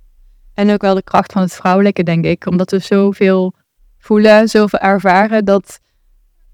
en 0.54 0.70
ook 0.70 0.82
wel 0.82 0.94
de 0.94 1.02
kracht 1.02 1.32
van 1.32 1.42
het 1.42 1.52
vrouwelijke, 1.52 2.02
denk 2.02 2.24
ik, 2.24 2.46
omdat 2.46 2.70
we 2.70 2.78
zoveel 2.78 3.54
voelen, 3.98 4.48
zoveel 4.48 4.78
ervaren, 4.78 5.44
dat 5.44 5.78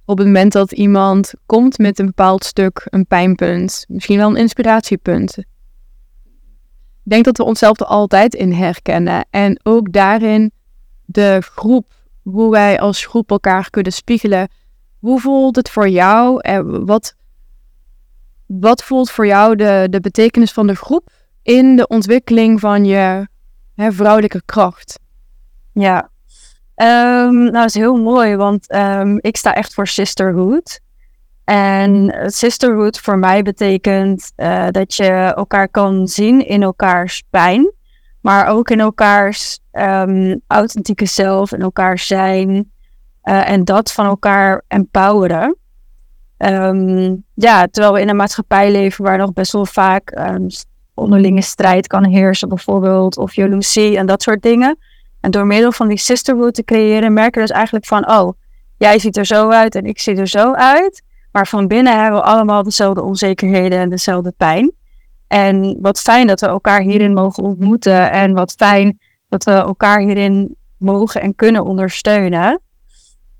op 0.05 0.19
het 0.19 0.27
moment 0.27 0.53
dat 0.53 0.73
iemand 0.73 1.33
komt 1.47 1.79
met 1.79 1.99
een 1.99 2.07
bepaald 2.07 2.45
stuk, 2.45 2.83
een 2.85 3.07
pijnpunt, 3.07 3.85
misschien 3.89 4.17
wel 4.17 4.31
een 4.31 4.37
inspiratiepunt. 4.37 5.39
Ik 5.39 7.17
denk 7.17 7.25
dat 7.25 7.37
we 7.37 7.45
onszelf 7.45 7.81
er 7.81 7.87
altijd 7.87 8.35
in 8.35 8.53
herkennen. 8.53 9.27
En 9.31 9.61
ook 9.63 9.93
daarin 9.93 10.53
de 11.05 11.43
groep, 11.55 11.93
hoe 12.23 12.51
wij 12.51 12.81
als 12.81 13.07
groep 13.07 13.31
elkaar 13.31 13.71
kunnen 13.71 13.93
spiegelen. 13.93 14.49
Hoe 14.99 15.21
voelt 15.21 15.57
het 15.57 15.71
voor 15.71 15.89
jou? 15.89 16.41
En 16.41 16.87
wat, 16.87 17.15
wat 18.47 18.85
voelt 18.85 19.11
voor 19.11 19.27
jou 19.27 19.57
de, 19.57 19.87
de 19.91 20.01
betekenis 20.01 20.53
van 20.53 20.67
de 20.67 20.77
groep 20.77 21.11
in 21.43 21.77
de 21.77 21.87
ontwikkeling 21.87 22.61
van 22.61 22.85
je 22.85 23.29
hè, 23.81 23.93
vrouwelijke 23.93 24.43
kracht? 24.45 24.99
Ja, 25.73 26.11
Um, 26.83 27.35
nou, 27.35 27.53
dat 27.53 27.65
is 27.65 27.75
heel 27.75 27.97
mooi, 27.97 28.37
want 28.37 28.75
um, 28.75 29.19
ik 29.21 29.37
sta 29.37 29.55
echt 29.55 29.75
voor 29.75 29.87
sisterhood. 29.87 30.81
En 31.45 32.15
sisterhood 32.27 33.01
voor 33.01 33.19
mij 33.19 33.43
betekent 33.43 34.33
uh, 34.37 34.67
dat 34.71 34.95
je 34.95 35.13
elkaar 35.37 35.69
kan 35.69 36.09
zien 36.09 36.47
in 36.47 36.63
elkaars 36.63 37.23
pijn, 37.31 37.73
maar 38.21 38.47
ook 38.47 38.71
in 38.71 38.81
elkaars 38.81 39.59
um, 39.73 40.41
authentieke 40.47 41.07
zelf, 41.07 41.53
in 41.53 41.61
elkaar 41.61 41.99
zijn 41.99 42.73
uh, 43.25 43.51
en 43.51 43.65
dat 43.65 43.93
van 43.93 44.07
elkaar 44.07 44.63
empoweren. 44.69 45.57
ja, 47.35 47.67
terwijl 47.67 47.93
we 47.93 48.01
in 48.01 48.09
een 48.09 48.17
maatschappij 48.17 48.71
leven 48.71 49.05
waar 49.05 49.19
nog 49.19 49.33
best 49.33 49.53
wel 49.53 49.67
vaak 49.67 50.11
onderlinge 51.01 51.43
strijd 51.43 51.87
kan 51.87 52.05
heersen, 52.05 52.49
bijvoorbeeld, 52.49 53.17
of 53.17 53.35
jaloezie 53.35 53.97
en 53.97 54.07
dat 54.07 54.23
soort 54.23 54.43
dingen 54.43 54.79
en 55.21 55.31
door 55.31 55.47
middel 55.47 55.73
van 55.73 55.89
die 55.89 55.99
sisterhood 55.99 56.55
te 56.55 56.65
creëren, 56.65 57.13
merken 57.13 57.41
we 57.41 57.47
dus 57.47 57.57
eigenlijk 57.57 57.87
van, 57.87 58.11
oh, 58.11 58.33
jij 58.77 58.99
ziet 58.99 59.17
er 59.17 59.27
zo 59.27 59.51
uit 59.51 59.75
en 59.75 59.85
ik 59.85 60.01
zie 60.01 60.17
er 60.17 60.29
zo 60.29 60.53
uit. 60.53 61.03
Maar 61.33 61.47
van 61.47 61.67
binnen 61.67 62.01
hebben 62.01 62.21
we 62.21 62.27
allemaal 62.27 62.63
dezelfde 62.63 63.03
onzekerheden 63.03 63.79
en 63.79 63.89
dezelfde 63.89 64.33
pijn. 64.37 64.73
En 65.27 65.77
wat 65.81 66.01
fijn 66.01 66.27
dat 66.27 66.41
we 66.41 66.47
elkaar 66.47 66.81
hierin 66.81 67.13
mogen 67.13 67.43
ontmoeten. 67.43 68.11
En 68.11 68.33
wat 68.33 68.53
fijn 68.53 68.99
dat 69.29 69.45
we 69.45 69.51
elkaar 69.51 70.01
hierin 70.01 70.57
mogen 70.77 71.21
en 71.21 71.35
kunnen 71.35 71.65
ondersteunen. 71.65 72.61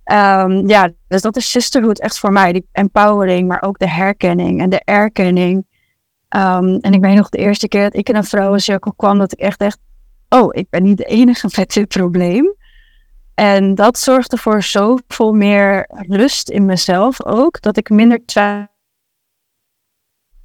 Um, 0.05 0.69
ja, 0.69 0.91
dus 1.09 1.23
dat 1.23 1.37
is 1.37 1.51
sisterhood 1.51 2.01
echt 2.01 2.19
voor 2.19 2.33
mij. 2.33 2.53
Die 2.53 2.67
empowering, 2.73 3.49
maar 3.49 3.63
ook 3.63 3.79
de 3.79 3.89
herkenning 3.89 4.61
en 4.61 4.71
de 4.71 4.83
erkenning. 4.85 5.67
Um, 6.37 6.77
en 6.77 6.93
ik 6.93 7.01
weet 7.01 7.17
nog 7.17 7.29
de 7.29 7.39
eerste 7.39 7.69
keer 7.69 7.83
dat 7.83 7.97
ik 7.97 8.09
in 8.09 8.17
een 8.17 8.25
vrouwencirkel 8.25 8.93
kwam, 8.93 9.19
dat 9.19 9.33
ik 9.33 9.39
echt, 9.39 9.61
echt 9.61 9.79
oh, 10.29 10.49
ik 10.51 10.71
ben 10.71 10.83
niet 10.83 10.97
de 10.97 11.05
enige 11.05 11.49
met 11.57 11.73
dit 11.73 11.89
probleem. 11.89 12.55
En 13.35 13.75
dat 13.75 13.99
zorgde 13.99 14.37
voor 14.37 14.63
zoveel 14.63 15.33
meer 15.33 15.87
rust 16.09 16.49
in 16.49 16.65
mezelf 16.65 17.25
ook, 17.25 17.61
dat 17.61 17.77
ik 17.77 17.91
minder 17.91 18.21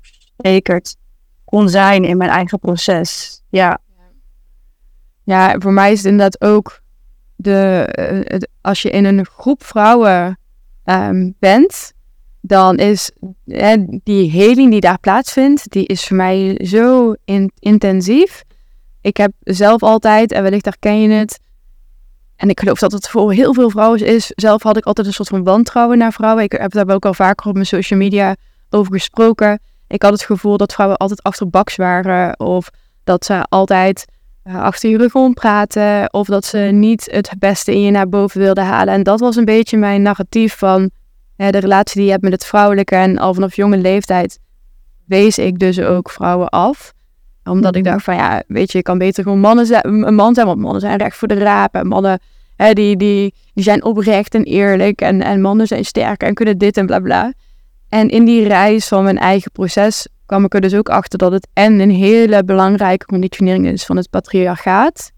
verzekerd 0.02 0.96
kon 1.46 1.70
zijn 1.70 2.04
in 2.04 2.18
mijn 2.18 2.30
eigen 2.30 2.60
proces. 2.60 3.42
Ja. 3.50 3.80
Ja, 5.24 5.56
voor 5.60 5.74
mij 5.74 5.92
is 5.92 5.98
het 5.98 6.12
inderdaad 6.12 6.42
ook 6.42 6.82
de, 7.36 7.86
eh, 7.86 8.40
als 8.62 8.82
je 8.82 8.90
in 8.90 9.06
een 9.06 9.26
groep 9.26 9.64
vrouwen 9.64 10.40
um, 10.86 11.36
bent, 11.40 11.94
dan 12.48 12.78
is 12.78 13.12
die 14.04 14.32
heling 14.32 14.72
die 14.72 14.80
daar 14.80 15.00
plaatsvindt, 15.00 15.72
die 15.72 15.86
is 15.86 16.08
voor 16.08 16.18
mij 16.18 16.60
zo 16.64 17.14
in, 17.26 17.52
intensief. 17.60 18.44
Ik 19.02 19.18
heb 19.18 19.32
zelf 19.40 19.84
altijd, 19.84 20.32
en 20.32 20.44
wellicht 20.44 20.66
herken 20.66 21.02
je 21.02 21.10
het, 21.10 21.40
en 22.36 22.50
ik 22.50 22.60
geloof 22.60 22.80
dat 22.80 22.92
het 22.92 23.08
voor 23.08 23.34
heel 23.34 23.54
veel 23.54 23.70
vrouwen 23.70 24.00
is. 24.00 24.32
Zelf 24.36 24.64
had 24.64 24.78
ik 24.78 24.86
altijd 24.86 25.08
een 25.08 25.14
soort 25.14 25.28
van 25.28 25.44
wantrouwen 25.44 25.98
naar 25.98 26.14
vrouwen. 26.14 26.44
Ik 26.44 26.52
heb 26.52 26.72
daar 26.72 26.90
ook 26.90 27.06
al 27.06 27.14
vaker 27.14 27.48
op 27.48 27.54
mijn 27.54 27.66
social 27.66 28.00
media 28.00 28.36
over 28.70 28.94
gesproken. 28.94 29.60
Ik 29.88 30.02
had 30.02 30.12
het 30.12 30.24
gevoel 30.24 30.58
dat 30.58 30.74
vrouwen 30.74 30.98
altijd 30.98 31.24
achterbaks 31.24 31.76
waren. 31.76 32.40
Of 32.40 32.70
dat 33.04 33.26
ze 33.26 33.46
altijd 33.50 34.06
uh, 34.44 34.62
achter 34.62 34.90
je 34.90 34.98
rug 34.98 35.34
praten. 35.34 36.14
Of 36.14 36.28
dat 36.28 36.46
ze 36.46 36.58
niet 36.58 37.08
het 37.12 37.32
beste 37.40 37.74
in 37.74 37.82
je 37.82 37.92
naar 37.92 38.10
boven 38.10 38.40
wilden 38.42 38.66
halen. 38.66 38.94
En 38.94 39.04
dat 39.04 39.20
was 39.20 39.36
een 39.36 39.46
beetje 39.46 39.78
mijn 39.78 40.02
narratief 40.02 40.58
van 40.58 40.92
de 41.36 41.60
relatie 41.60 41.96
die 41.96 42.06
je 42.06 42.12
hebt 42.12 42.24
met 42.24 42.32
het 42.32 42.46
vrouwelijke. 42.46 42.96
En 42.96 43.18
al 43.18 43.34
vanaf 43.34 43.56
jonge 43.56 43.78
leeftijd 43.78 44.40
wees 45.06 45.38
ik 45.38 45.60
dus 45.60 45.80
ook 45.80 46.10
vrouwen 46.10 46.50
af 46.50 46.94
omdat 47.50 47.76
ik 47.76 47.84
mhm. 47.84 47.92
dacht 47.92 48.04
van 48.04 48.16
ja, 48.16 48.44
weet 48.48 48.72
je, 48.72 48.78
je 48.78 48.84
kan 48.84 48.98
beter 48.98 49.24
gewoon 49.24 49.40
mannen 49.40 49.66
zijn, 49.66 49.88
een 49.88 50.16
man 50.16 50.34
zijn, 50.34 50.48
want 50.48 50.60
mannen 50.60 50.82
zijn 50.82 50.98
recht 50.98 51.18
voor 51.18 51.28
de 51.28 51.34
raap. 51.34 51.76
En 51.76 51.88
mannen, 51.88 52.20
hè, 52.56 52.74
die, 52.74 52.98
die, 52.98 53.34
die 53.54 53.64
zijn 53.64 53.84
oprecht 53.84 54.36
en 54.36 54.44
eerlijk. 54.44 55.02
En, 55.02 55.22
en 55.22 55.42
mannen 55.42 55.68
zijn 55.68 55.86
sterk 55.86 56.24
en 56.24 56.34
kunnen 56.34 56.58
dit 56.58 56.78
en 56.78 56.86
bla 56.86 57.00
bla. 57.00 57.34
En 57.90 58.10
in 58.10 58.26
die 58.26 58.48
reis 58.48 58.88
van 58.88 59.04
mijn 59.04 59.18
eigen 59.18 59.52
proces 59.52 60.08
kwam 60.26 60.46
ik 60.46 60.54
er 60.54 60.62
dus 60.62 60.76
ook 60.76 60.90
achter 60.90 61.18
dat 61.18 61.32
het 61.32 61.48
en 61.54 61.80
een 61.80 61.92
hele 61.92 62.44
belangrijke 62.44 63.06
conditionering 63.06 63.68
is 63.68 63.86
van 63.86 63.98
het 63.98 64.10
patriarchaat. 64.10 65.12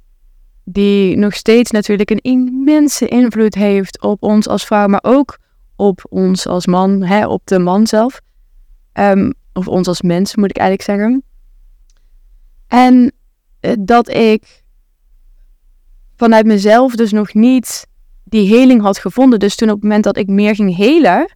Die 0.63 1.17
nog 1.17 1.33
steeds 1.33 1.71
natuurlijk 1.71 2.09
een 2.09 2.21
immense 2.21 3.07
invloed 3.07 3.55
heeft 3.55 4.01
op 4.01 4.23
ons 4.23 4.47
als 4.47 4.65
vrouw, 4.65 4.87
maar 4.87 5.03
ook 5.03 5.37
op 5.77 6.05
ons 6.09 6.47
als 6.47 6.65
man, 6.65 7.03
hè, 7.03 7.27
op 7.27 7.41
de 7.43 7.59
man 7.59 7.87
zelf. 7.87 8.21
Um, 8.93 9.33
of 9.53 9.67
ons 9.67 9.87
als 9.87 10.01
mens, 10.01 10.35
moet 10.35 10.49
ik 10.49 10.57
eigenlijk 10.57 10.89
zeggen. 10.89 11.23
En 12.67 13.11
eh, 13.59 13.71
dat 13.79 14.09
ik 14.09 14.63
vanuit 16.15 16.45
mezelf 16.45 16.95
dus 16.95 17.11
nog 17.11 17.33
niet 17.33 17.87
die 18.23 18.47
heling 18.47 18.81
had 18.81 18.97
gevonden. 18.97 19.39
Dus 19.39 19.55
toen 19.55 19.69
op 19.69 19.73
het 19.73 19.83
moment 19.83 20.03
dat 20.03 20.17
ik 20.17 20.27
meer 20.27 20.55
ging 20.55 20.75
helen 20.75 21.35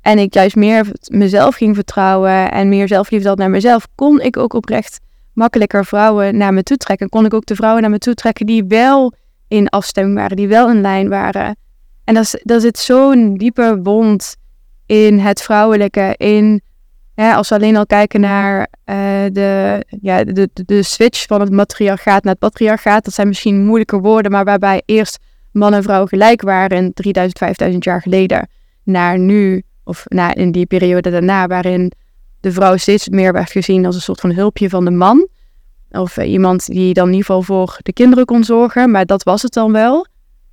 en 0.00 0.18
ik 0.18 0.34
juist 0.34 0.56
meer 0.56 0.86
mezelf 1.06 1.54
ging 1.54 1.74
vertrouwen 1.74 2.50
en 2.50 2.68
meer 2.68 2.88
zelfliefde 2.88 3.28
had 3.28 3.38
naar 3.38 3.50
mezelf, 3.50 3.86
kon 3.94 4.20
ik 4.20 4.36
ook 4.36 4.52
oprecht 4.52 5.00
makkelijker 5.32 5.84
vrouwen 5.84 6.36
naar 6.36 6.54
me 6.54 6.62
toe 6.62 6.76
trekken. 6.76 7.08
Kon 7.08 7.24
ik 7.24 7.34
ook 7.34 7.46
de 7.46 7.54
vrouwen 7.54 7.82
naar 7.82 7.90
me 7.90 7.98
toe 7.98 8.14
trekken 8.14 8.46
die 8.46 8.64
wel 8.64 9.12
in 9.48 9.68
afstemming 9.68 10.16
waren, 10.16 10.36
die 10.36 10.48
wel 10.48 10.70
in 10.70 10.80
lijn 10.80 11.08
waren. 11.08 11.56
En 12.04 12.14
daar 12.42 12.60
zit 12.60 12.78
zo'n 12.78 13.34
diepe 13.34 13.80
wond 13.82 14.36
in 14.86 15.18
het 15.18 15.42
vrouwelijke, 15.42 16.14
in 16.16 16.62
als 17.14 17.48
we 17.48 17.54
alleen 17.54 17.76
al 17.76 17.86
kijken 17.86 18.20
naar 18.20 18.58
uh, 18.60 18.96
de, 19.32 19.84
ja, 20.00 20.24
de, 20.24 20.50
de, 20.52 20.82
switch 20.82 21.26
van 21.26 21.40
het 21.40 21.50
matriarchaat 21.50 22.22
naar 22.22 22.32
het 22.32 22.50
patriarchaat, 22.50 23.04
dat 23.04 23.14
zijn 23.14 23.28
misschien 23.28 23.64
moeilijke 23.64 24.00
woorden, 24.00 24.30
maar 24.30 24.44
waarbij 24.44 24.82
eerst 24.84 25.18
man 25.52 25.74
en 25.74 25.82
vrouw 25.82 26.06
gelijk 26.06 26.42
waren 26.42 26.92
3000, 26.92 27.38
5000 27.38 27.84
jaar 27.84 28.02
geleden, 28.02 28.48
naar 28.82 29.18
nu, 29.18 29.62
of 29.84 30.04
na, 30.08 30.34
in 30.34 30.52
die 30.52 30.66
periode 30.66 31.10
daarna, 31.10 31.46
waarin 31.46 31.92
de 32.40 32.52
vrouw 32.52 32.76
steeds 32.76 33.08
meer 33.08 33.32
werd 33.32 33.50
gezien 33.50 33.86
als 33.86 33.94
een 33.94 34.00
soort 34.00 34.20
van 34.20 34.32
hulpje 34.32 34.68
van 34.68 34.84
de 34.84 34.90
man. 34.90 35.28
Of 35.90 36.16
uh, 36.16 36.30
iemand 36.30 36.66
die 36.66 36.94
dan 36.94 37.06
in 37.06 37.12
ieder 37.12 37.26
geval 37.26 37.42
voor 37.42 37.78
de 37.82 37.92
kinderen 37.92 38.24
kon 38.24 38.44
zorgen, 38.44 38.90
maar 38.90 39.06
dat 39.06 39.22
was 39.22 39.42
het 39.42 39.52
dan 39.52 39.72
wel. 39.72 40.06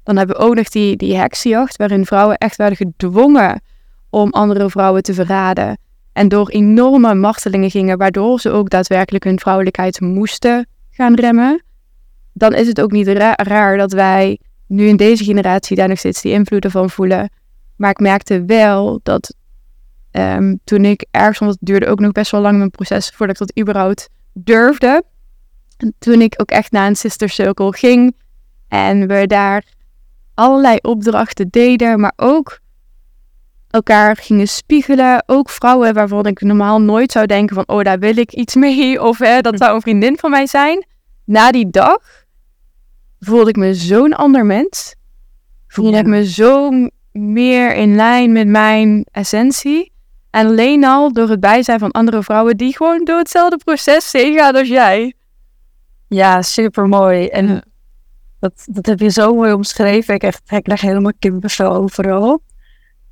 Dan 0.04 0.18
hebben 0.18 0.36
we 0.36 0.42
ook 0.42 0.56
nog 0.56 0.70
die, 0.70 0.96
die 0.96 1.16
heksenjacht, 1.16 1.78
waarin 1.78 2.06
vrouwen 2.06 2.38
echt 2.38 2.56
werden 2.56 2.78
gedwongen 2.78 3.62
om 4.10 4.30
andere 4.30 4.70
vrouwen 4.70 5.04
te 5.04 5.14
verraden 5.14 5.78
en 6.14 6.28
door 6.28 6.50
enorme 6.50 7.14
martelingen 7.14 7.72
gingen, 7.72 7.98
waardoor 7.98 8.40
ze 8.40 8.50
ook 8.50 8.70
daadwerkelijk 8.70 9.24
hun 9.24 9.40
vrouwelijkheid 9.40 10.02
moesten 10.02 10.68
gaan 10.90 11.14
remmen, 11.14 11.64
dan 12.34 12.54
is 12.54 12.68
het 12.68 12.82
ook 12.82 12.92
niet 12.92 13.08
raar 13.36 13.78
dat 13.78 13.92
wij 13.92 14.40
nu 14.68 14.88
in 14.88 14.96
deze 14.96 15.24
generatie 15.24 15.76
daar 15.76 15.88
nog 15.88 15.98
steeds 15.98 16.22
die 16.22 16.32
invloeden 16.32 16.72
van 16.72 16.90
voelen. 16.90 17.30
Maar 17.76 17.90
ik 17.90 18.00
merkte 18.00 18.46
wel 18.46 19.00
dat 19.04 19.36
ehm, 20.12 20.56
toen 20.64 20.86
ik 20.86 21.06
ergens, 21.12 21.40
want 21.40 21.52
het 21.52 21.60
duurde 21.62 21.88
ook 21.88 22.00
nog 22.00 22.12
best 22.12 22.32
wel 22.32 22.42
lang 22.42 22.58
mijn 22.58 22.72
proces 22.72 23.10
voordat 23.10 23.42
ik 23.42 23.48
dat 23.48 23.60
überhaupt 23.60 24.10
durfde. 24.34 25.04
En 25.78 25.94
toen 26.00 26.22
ik 26.22 26.34
ook 26.38 26.50
echt 26.50 26.72
naar 26.72 26.88
een 26.88 26.96
sister 26.96 27.30
circle 27.30 27.78
ging 27.78 28.16
en 28.68 29.08
we 29.08 29.28
daar 29.28 29.64
allerlei 30.34 30.78
opdrachten 30.82 31.48
deden, 31.50 32.00
maar 32.00 32.14
ook 32.16 32.60
elkaar 33.70 34.16
gingen 34.16 34.48
spiegelen. 34.48 35.24
Ook 35.26 35.50
vrouwen 35.50 35.94
waarvan 35.94 36.26
ik 36.26 36.42
normaal 36.42 36.82
nooit 36.82 37.12
zou 37.12 37.26
denken 37.26 37.56
van, 37.56 37.68
oh, 37.68 37.84
daar 37.84 38.00
wil 38.00 38.18
ik 38.18 38.32
iets 38.32 38.56
mee. 38.56 39.02
Of 39.08 39.18
hè, 39.18 39.42
dat 39.42 39.58
zou 39.58 39.76
een 39.76 39.82
vriendin 39.82 40.18
van 40.18 40.30
mij 40.30 40.48
zijn. 40.48 40.86
Na 41.26 41.52
die 41.52 41.70
dag 41.70 42.26
voelde 43.20 43.50
ik 43.50 43.56
me 43.56 43.74
zo'n 43.74 44.14
ander 44.14 44.46
mens. 44.46 44.96
Voelde 45.68 45.98
ik 45.98 46.06
me 46.06 46.26
zo 46.26 46.72
meer 47.12 47.76
in 47.76 47.96
lijn 47.96 48.32
met 48.32 48.48
mijn 48.48 49.06
essentie. 49.12 49.92
En 50.30 50.48
alleen 50.48 50.86
al 50.86 51.14
door 51.14 51.30
het 51.30 51.40
bijzijn 51.40 51.80
van 51.80 51.92
andere 51.92 52.24
vrouwen 52.24 52.58
die 52.58 52.76
gewoon 52.76 53.06
door 53.06 53.18
hetzelfde 53.18 53.58
proces 53.58 54.12
heen 54.12 54.38
gaan 54.38 54.56
als 54.56 54.68
jij. 54.68 55.14
Ja, 56.08 56.42
super 56.42 56.88
mooi. 56.88 57.28
En 57.28 57.64
dat, 58.42 58.66
dat 58.66 58.86
heb 58.86 59.00
je 59.00 59.10
zo 59.10 59.36
mooi 59.36 59.54
omschreven. 59.54 60.14
Ik, 60.14 60.24
echt, 60.24 60.52
ik 60.52 60.68
leg 60.68 60.82
helemaal 60.82 61.12
kippenvel 61.20 61.74
overal. 61.74 62.42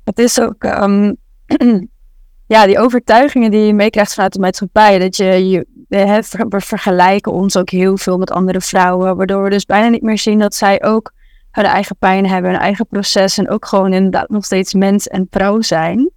Het 0.04 0.18
is 0.18 0.40
ook, 0.40 0.64
ehm, 0.64 1.12
ja, 2.54 2.66
die 2.66 2.78
overtuigingen 2.78 3.50
die 3.50 3.66
je 3.66 3.74
meekrijgt 3.74 4.14
vanuit 4.14 4.32
de 4.32 4.40
maatschappij. 4.40 4.98
Dat 4.98 5.16
je, 5.16 5.48
je 5.48 5.66
we 5.88 6.60
vergelijken 6.60 7.32
ons 7.32 7.56
ook 7.56 7.70
heel 7.70 7.96
veel 7.96 8.18
met 8.18 8.30
andere 8.30 8.60
vrouwen. 8.60 9.16
Waardoor 9.16 9.42
we 9.42 9.50
dus 9.50 9.64
bijna 9.64 9.88
niet 9.88 10.02
meer 10.02 10.18
zien 10.18 10.38
dat 10.38 10.54
zij 10.54 10.82
ook 10.82 11.12
hun 11.50 11.64
eigen 11.64 11.96
pijn 11.96 12.26
hebben, 12.26 12.50
hun 12.50 12.60
eigen 12.60 12.86
proces. 12.86 13.38
En 13.38 13.50
ook 13.50 13.66
gewoon 13.66 13.92
inderdaad 13.92 14.28
nog 14.28 14.44
steeds 14.44 14.74
mens 14.74 15.08
en 15.08 15.26
vrouw 15.30 15.60
zijn. 15.60 16.10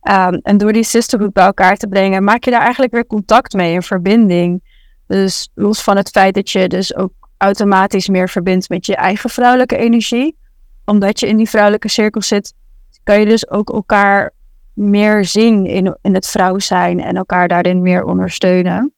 Ehm, 0.00 0.34
en 0.42 0.58
door 0.58 0.72
die 0.72 0.82
sisterhood 0.82 1.32
bij 1.32 1.44
elkaar 1.44 1.76
te 1.76 1.88
brengen, 1.88 2.24
maak 2.24 2.44
je 2.44 2.50
daar 2.50 2.62
eigenlijk 2.62 2.92
weer 2.92 3.06
contact 3.06 3.52
mee, 3.52 3.74
een 3.74 3.82
verbinding. 3.82 4.62
Dus 5.06 5.50
los 5.54 5.82
van 5.82 5.96
het 5.96 6.08
feit 6.08 6.34
dat 6.34 6.50
je 6.50 6.68
dus 6.68 6.96
ook 6.96 7.12
automatisch 7.38 8.08
meer 8.08 8.28
verbindt 8.28 8.68
met 8.68 8.86
je 8.86 8.96
eigen 8.96 9.30
vrouwelijke 9.30 9.76
energie, 9.76 10.36
omdat 10.84 11.20
je 11.20 11.26
in 11.26 11.36
die 11.36 11.48
vrouwelijke 11.48 11.88
cirkel 11.88 12.22
zit, 12.22 12.54
kan 13.02 13.20
je 13.20 13.26
dus 13.26 13.50
ook 13.50 13.72
elkaar 13.72 14.32
meer 14.72 15.24
zien 15.24 15.66
in, 15.66 15.98
in 16.02 16.14
het 16.14 16.26
vrouw 16.26 16.58
zijn 16.58 17.00
en 17.00 17.16
elkaar 17.16 17.48
daarin 17.48 17.82
meer 17.82 18.04
ondersteunen. 18.04 18.92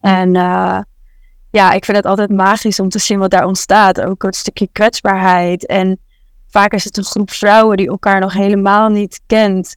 En 0.00 0.34
uh, 0.34 0.78
ja, 1.50 1.72
ik 1.72 1.84
vind 1.84 1.96
het 1.96 2.06
altijd 2.06 2.30
magisch 2.30 2.80
om 2.80 2.88
te 2.88 2.98
zien 2.98 3.18
wat 3.18 3.30
daar 3.30 3.46
ontstaat. 3.46 4.00
Ook 4.00 4.22
het 4.22 4.36
stukje 4.36 4.68
kwetsbaarheid. 4.72 5.66
En 5.66 5.98
vaak 6.48 6.72
is 6.72 6.84
het 6.84 6.96
een 6.96 7.04
groep 7.04 7.30
vrouwen 7.30 7.76
die 7.76 7.88
elkaar 7.88 8.20
nog 8.20 8.32
helemaal 8.32 8.88
niet 8.88 9.20
kent. 9.26 9.76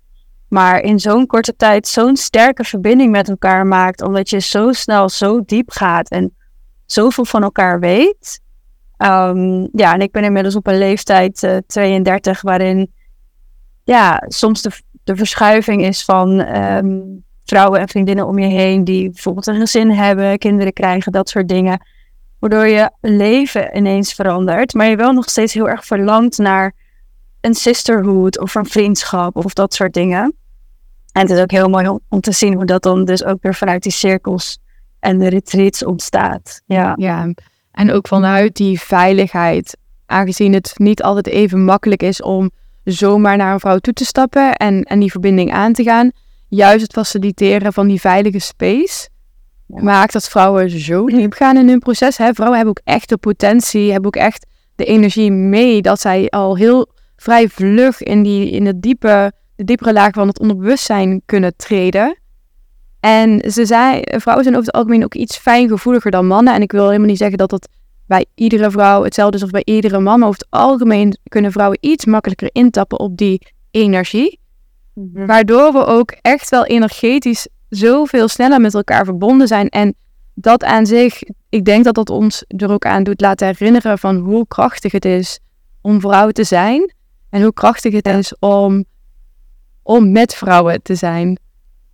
Maar 0.49 0.79
in 0.79 0.99
zo'n 0.99 1.25
korte 1.25 1.55
tijd 1.55 1.87
zo'n 1.87 2.15
sterke 2.15 2.63
verbinding 2.63 3.11
met 3.11 3.29
elkaar 3.29 3.67
maakt. 3.67 4.01
Omdat 4.01 4.29
je 4.29 4.39
zo 4.39 4.71
snel 4.71 5.09
zo 5.09 5.41
diep 5.45 5.71
gaat 5.71 6.09
en 6.09 6.35
zoveel 6.85 7.25
van 7.25 7.43
elkaar 7.43 7.79
weet. 7.79 8.41
Um, 8.97 9.69
ja, 9.71 9.93
en 9.93 10.01
ik 10.01 10.11
ben 10.11 10.23
inmiddels 10.23 10.55
op 10.55 10.67
een 10.67 10.77
leeftijd 10.77 11.43
uh, 11.43 11.55
eh, 11.55 11.61
32 11.67 12.41
waarin 12.41 12.93
ja, 13.83 14.23
soms 14.27 14.61
de, 14.61 14.71
de 15.03 15.15
verschuiving 15.15 15.85
is 15.85 16.03
van 16.03 16.55
um, 16.57 17.23
vrouwen 17.45 17.79
en 17.79 17.87
vriendinnen 17.87 18.27
om 18.27 18.39
je 18.39 18.47
heen 18.47 18.83
die 18.83 19.09
bijvoorbeeld 19.09 19.47
een 19.47 19.59
gezin 19.59 19.91
hebben, 19.91 20.37
kinderen 20.37 20.73
krijgen, 20.73 21.11
dat 21.11 21.29
soort 21.29 21.47
dingen. 21.47 21.85
Waardoor 22.39 22.67
je 22.67 22.91
leven 23.01 23.77
ineens 23.77 24.13
verandert, 24.13 24.73
maar 24.73 24.87
je 24.87 24.95
wel 24.95 25.11
nog 25.11 25.29
steeds 25.29 25.53
heel 25.53 25.69
erg 25.69 25.85
verlangt 25.85 26.37
naar 26.37 26.73
een 27.41 27.53
sisterhood 27.53 28.39
of 28.39 28.55
een 28.55 28.65
vriendschap 28.65 29.35
of 29.35 29.53
dat 29.53 29.73
soort 29.73 29.93
dingen. 29.93 30.35
En 31.11 31.21
het 31.21 31.29
is 31.29 31.39
ook 31.39 31.51
heel 31.51 31.69
mooi 31.69 31.89
om, 32.09 32.21
te 32.21 32.31
zien 32.31 32.53
hoe 32.53 32.65
dat 32.65 32.83
dan 32.83 33.05
dus 33.05 33.23
ook 33.23 33.41
weer 33.41 33.55
vanuit 33.55 33.83
die 33.83 33.91
cirkels 33.91 34.57
en 35.05 35.17
de 35.17 35.27
retreats 35.27 35.85
ontstaat. 35.85 36.61
Ja. 36.65 36.93
ja, 36.97 37.33
en 37.71 37.91
ook 37.91 38.07
vanuit 38.07 38.55
die 38.55 38.79
veiligheid, 38.79 39.77
aangezien 40.05 40.53
het 40.53 40.73
niet 40.75 41.03
altijd 41.03 41.27
even 41.27 41.63
makkelijk 41.63 42.03
is 42.03 42.21
om 42.21 42.51
zomaar 42.83 43.37
naar 43.37 43.53
een 43.53 43.59
vrouw 43.59 43.77
toe 43.77 43.93
te 43.93 44.05
stappen 44.05 44.53
en, 44.53 44.83
en 44.83 44.99
die 44.99 45.11
verbinding 45.11 45.53
aan 45.53 45.73
te 45.73 45.83
gaan. 45.83 46.11
Juist 46.47 46.81
het 46.81 46.93
faciliteren 46.93 47.73
van 47.73 47.87
die 47.87 47.99
veilige 47.99 48.39
space 48.39 49.09
maakt 49.65 50.13
dat 50.13 50.29
vrouwen 50.29 50.69
zo 50.69 51.05
diep 51.05 51.33
gaan 51.33 51.57
in 51.57 51.67
hun 51.67 51.79
proces. 51.79 52.17
Hè? 52.17 52.33
Vrouwen 52.33 52.57
hebben 52.57 52.75
ook 52.77 52.93
echt 52.93 53.09
de 53.09 53.17
potentie, 53.17 53.91
hebben 53.91 54.07
ook 54.07 54.21
echt 54.21 54.45
de 54.75 54.85
energie 54.85 55.31
mee 55.31 55.81
dat 55.81 55.99
zij 55.99 56.29
al 56.29 56.55
heel 56.55 56.87
vrij 57.15 57.47
vlug 57.47 58.03
in, 58.03 58.23
die, 58.23 58.49
in 58.49 58.65
het 58.65 58.81
diepe, 58.81 59.31
de 59.55 59.63
diepere 59.63 59.93
laag 59.93 60.13
van 60.13 60.27
het 60.27 60.39
onderbewustzijn 60.39 61.21
kunnen 61.25 61.55
treden. 61.55 62.17
En 63.05 63.51
ze 63.51 63.65
zei, 63.65 64.01
vrouwen 64.03 64.43
zijn 64.43 64.55
over 64.55 64.67
het 64.67 64.75
algemeen 64.75 65.03
ook 65.03 65.13
iets 65.13 65.37
fijngevoeliger 65.37 66.11
dan 66.11 66.27
mannen. 66.27 66.53
En 66.53 66.61
ik 66.61 66.71
wil 66.71 66.85
helemaal 66.85 67.07
niet 67.07 67.17
zeggen 67.17 67.37
dat 67.37 67.49
dat 67.49 67.69
bij 68.07 68.25
iedere 68.35 68.71
vrouw 68.71 69.03
hetzelfde 69.03 69.35
is 69.35 69.41
als 69.41 69.51
bij 69.51 69.63
iedere 69.63 69.99
man. 69.99 70.19
Maar 70.19 70.27
over 70.27 70.39
het 70.39 70.59
algemeen 70.59 71.17
kunnen 71.27 71.51
vrouwen 71.51 71.77
iets 71.81 72.05
makkelijker 72.05 72.49
intappen 72.51 72.99
op 72.99 73.17
die 73.17 73.47
energie. 73.71 74.39
Mhm. 74.93 75.25
Waardoor 75.25 75.71
we 75.71 75.85
ook 75.85 76.11
echt 76.21 76.49
wel 76.49 76.65
energetisch 76.65 77.47
zoveel 77.69 78.27
sneller 78.27 78.61
met 78.61 78.73
elkaar 78.73 79.05
verbonden 79.05 79.47
zijn. 79.47 79.69
En 79.69 79.95
dat 80.33 80.63
aan 80.63 80.85
zich, 80.85 81.21
ik 81.49 81.65
denk 81.65 81.83
dat 81.83 81.95
dat 81.95 82.09
ons 82.09 82.43
er 82.47 82.71
ook 82.71 82.85
aan 82.85 83.03
doet 83.03 83.21
laten 83.21 83.47
herinneren 83.47 83.99
van 83.99 84.15
hoe 84.15 84.47
krachtig 84.47 84.91
het 84.91 85.05
is 85.05 85.39
om 85.81 85.99
vrouw 85.99 86.29
te 86.29 86.43
zijn. 86.43 86.93
En 87.29 87.41
hoe 87.41 87.53
krachtig 87.53 87.93
het 87.93 88.07
is 88.07 88.35
om, 88.39 88.85
om 89.83 90.11
met 90.11 90.35
vrouwen 90.35 90.81
te 90.81 90.95
zijn. 90.95 91.39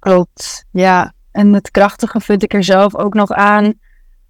Klopt, 0.02 0.66
ja. 0.72 1.14
En 1.32 1.54
het 1.54 1.72
krachtige 1.72 2.20
vind 2.20 2.44
ik 2.44 2.54
er 2.54 2.64
zelf 2.64 2.96
ook 2.96 3.14
nog 3.14 3.32
aan 3.32 3.74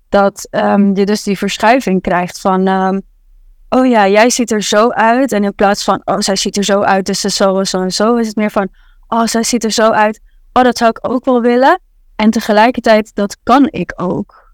dat 0.10 0.48
um, 0.52 0.96
je 0.96 1.06
dus 1.06 1.24
die 1.24 1.38
verschuiving 1.38 2.02
krijgt 2.02 2.40
van, 2.40 2.68
um, 2.68 3.02
oh 3.70 3.88
ja, 3.88 4.08
jij 4.08 4.30
ziet 4.30 4.52
er 4.52 4.62
zo 4.62 4.90
uit. 4.90 5.32
En 5.32 5.44
in 5.44 5.56
plaats 5.56 5.84
van, 5.84 6.02
oh, 6.04 6.20
zij 6.20 6.36
ziet 6.36 6.58
er 6.58 6.64
zo 6.64 6.82
uit, 6.82 7.06
dus 7.06 7.20
ze 7.20 7.30
zo 7.30 7.60
en 7.60 7.68
zo 7.68 7.82
en 7.82 7.92
zo, 7.92 8.16
is 8.16 8.28
het 8.28 8.36
meer 8.36 8.52
van, 8.52 8.70
oh, 9.08 9.26
zij 9.26 9.44
ziet 9.44 9.64
er 9.64 9.72
zo 9.72 9.90
uit. 9.90 10.22
Oh, 10.54 10.64
dat 10.64 10.78
zou 10.78 10.90
ik 10.90 11.12
ook 11.12 11.26
wel 11.26 11.42
willen. 11.42 11.82
En 12.16 12.30
tegelijkertijd, 12.30 13.16
dat 13.16 13.38
kan 13.44 13.68
ik 13.70 13.94
ook. 13.96 14.54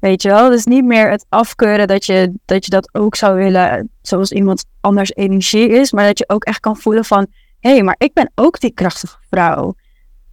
Weet 0.00 0.22
je 0.22 0.28
wel? 0.28 0.50
Dus 0.50 0.64
niet 0.64 0.84
meer 0.84 1.10
het 1.10 1.26
afkeuren 1.28 1.88
dat 1.88 2.06
je, 2.06 2.32
dat 2.44 2.64
je 2.64 2.70
dat 2.70 2.94
ook 2.94 3.14
zou 3.14 3.36
willen, 3.36 3.90
zoals 4.02 4.32
iemand 4.32 4.64
anders 4.80 5.14
energie 5.14 5.68
is, 5.68 5.92
maar 5.92 6.06
dat 6.06 6.18
je 6.18 6.28
ook 6.28 6.44
echt 6.44 6.60
kan 6.60 6.76
voelen 6.76 7.04
van, 7.04 7.26
hé, 7.60 7.70
hey, 7.70 7.82
maar 7.82 7.96
ik 7.98 8.12
ben 8.12 8.32
ook 8.34 8.60
die 8.60 8.72
krachtige 8.72 9.16
vrouw. 9.30 9.74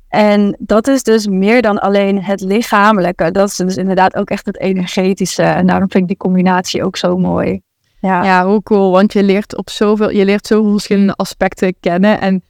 En 0.10 0.56
dat 0.60 0.88
is 0.88 1.04
dus 1.04 1.28
meer 1.28 1.62
dan 1.62 1.80
alleen 1.80 2.24
het 2.24 2.42
lichamelijke. 2.42 3.32
Dat 3.32 3.50
is 3.50 3.56
dus 3.56 3.78
inderdaad 3.78 4.16
ook 4.16 4.30
echt 4.30 4.46
het 4.46 4.60
energetische. 4.60 5.44
En 5.44 5.68
daarom 5.68 5.90
vind 5.90 6.04
ik 6.04 6.10
die 6.10 6.18
combinatie 6.18 6.84
ook 6.84 6.98
zo 6.98 7.18
mooi. 7.18 7.62
Ja, 8.00 8.24
ja 8.24 8.46
hoe 8.46 8.64
cool. 8.64 8.92
Want 8.92 9.14
je 9.14 9.24
leert 9.24 9.58
op 9.58 9.70
zoveel, 9.70 10.10
je 10.10 10.26
leert 10.26 10.48
zoveel 10.48 10.72
verschillende 10.72 11.14
aspecten 11.14 11.76
kennen. 11.80 12.22
En 12.22 12.44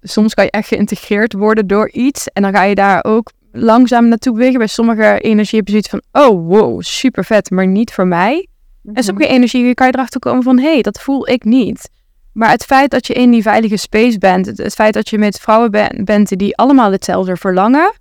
soms 0.00 0.34
kan 0.34 0.44
je 0.44 0.50
echt 0.50 0.68
geïntegreerd 0.68 1.32
worden 1.32 1.66
door 1.66 1.90
iets. 1.90 2.28
En 2.28 2.42
dan 2.42 2.52
ga 2.52 2.62
je 2.62 2.74
daar 2.74 3.04
ook 3.04 3.32
langzaam 3.52 4.08
naartoe 4.08 4.32
bewegen. 4.32 4.58
Bij 4.58 4.66
sommige 4.66 5.20
energie 5.20 5.58
heb 5.58 5.66
je 5.66 5.72
zoiets 5.72 5.88
van, 5.88 6.02
oh 6.12 6.48
wow, 6.48 6.82
super 6.82 7.24
vet, 7.24 7.50
maar 7.50 7.66
niet 7.66 7.92
voor 7.92 8.06
mij. 8.06 8.48
En 8.84 8.92
mhm. 8.92 9.02
sommige 9.02 9.28
energie 9.28 9.74
kan 9.74 9.86
je 9.86 9.92
erachter 9.92 10.20
komen 10.20 10.42
van, 10.42 10.58
hé, 10.58 10.72
hey, 10.72 10.82
dat 10.82 11.00
voel 11.00 11.28
ik 11.28 11.44
niet. 11.44 11.90
Maar 12.32 12.50
het 12.50 12.64
feit 12.64 12.90
dat 12.90 13.06
je 13.06 13.12
in 13.12 13.30
die 13.30 13.42
veilige 13.42 13.76
space 13.76 14.18
bent, 14.18 14.46
het, 14.46 14.74
feit 14.74 14.94
dat 14.94 15.08
je 15.08 15.18
met 15.18 15.40
vrouwen 15.40 15.70
bent 16.04 16.38
die 16.38 16.56
allemaal 16.56 16.92
hetzelfde 16.92 17.36
verlangen, 17.36 17.92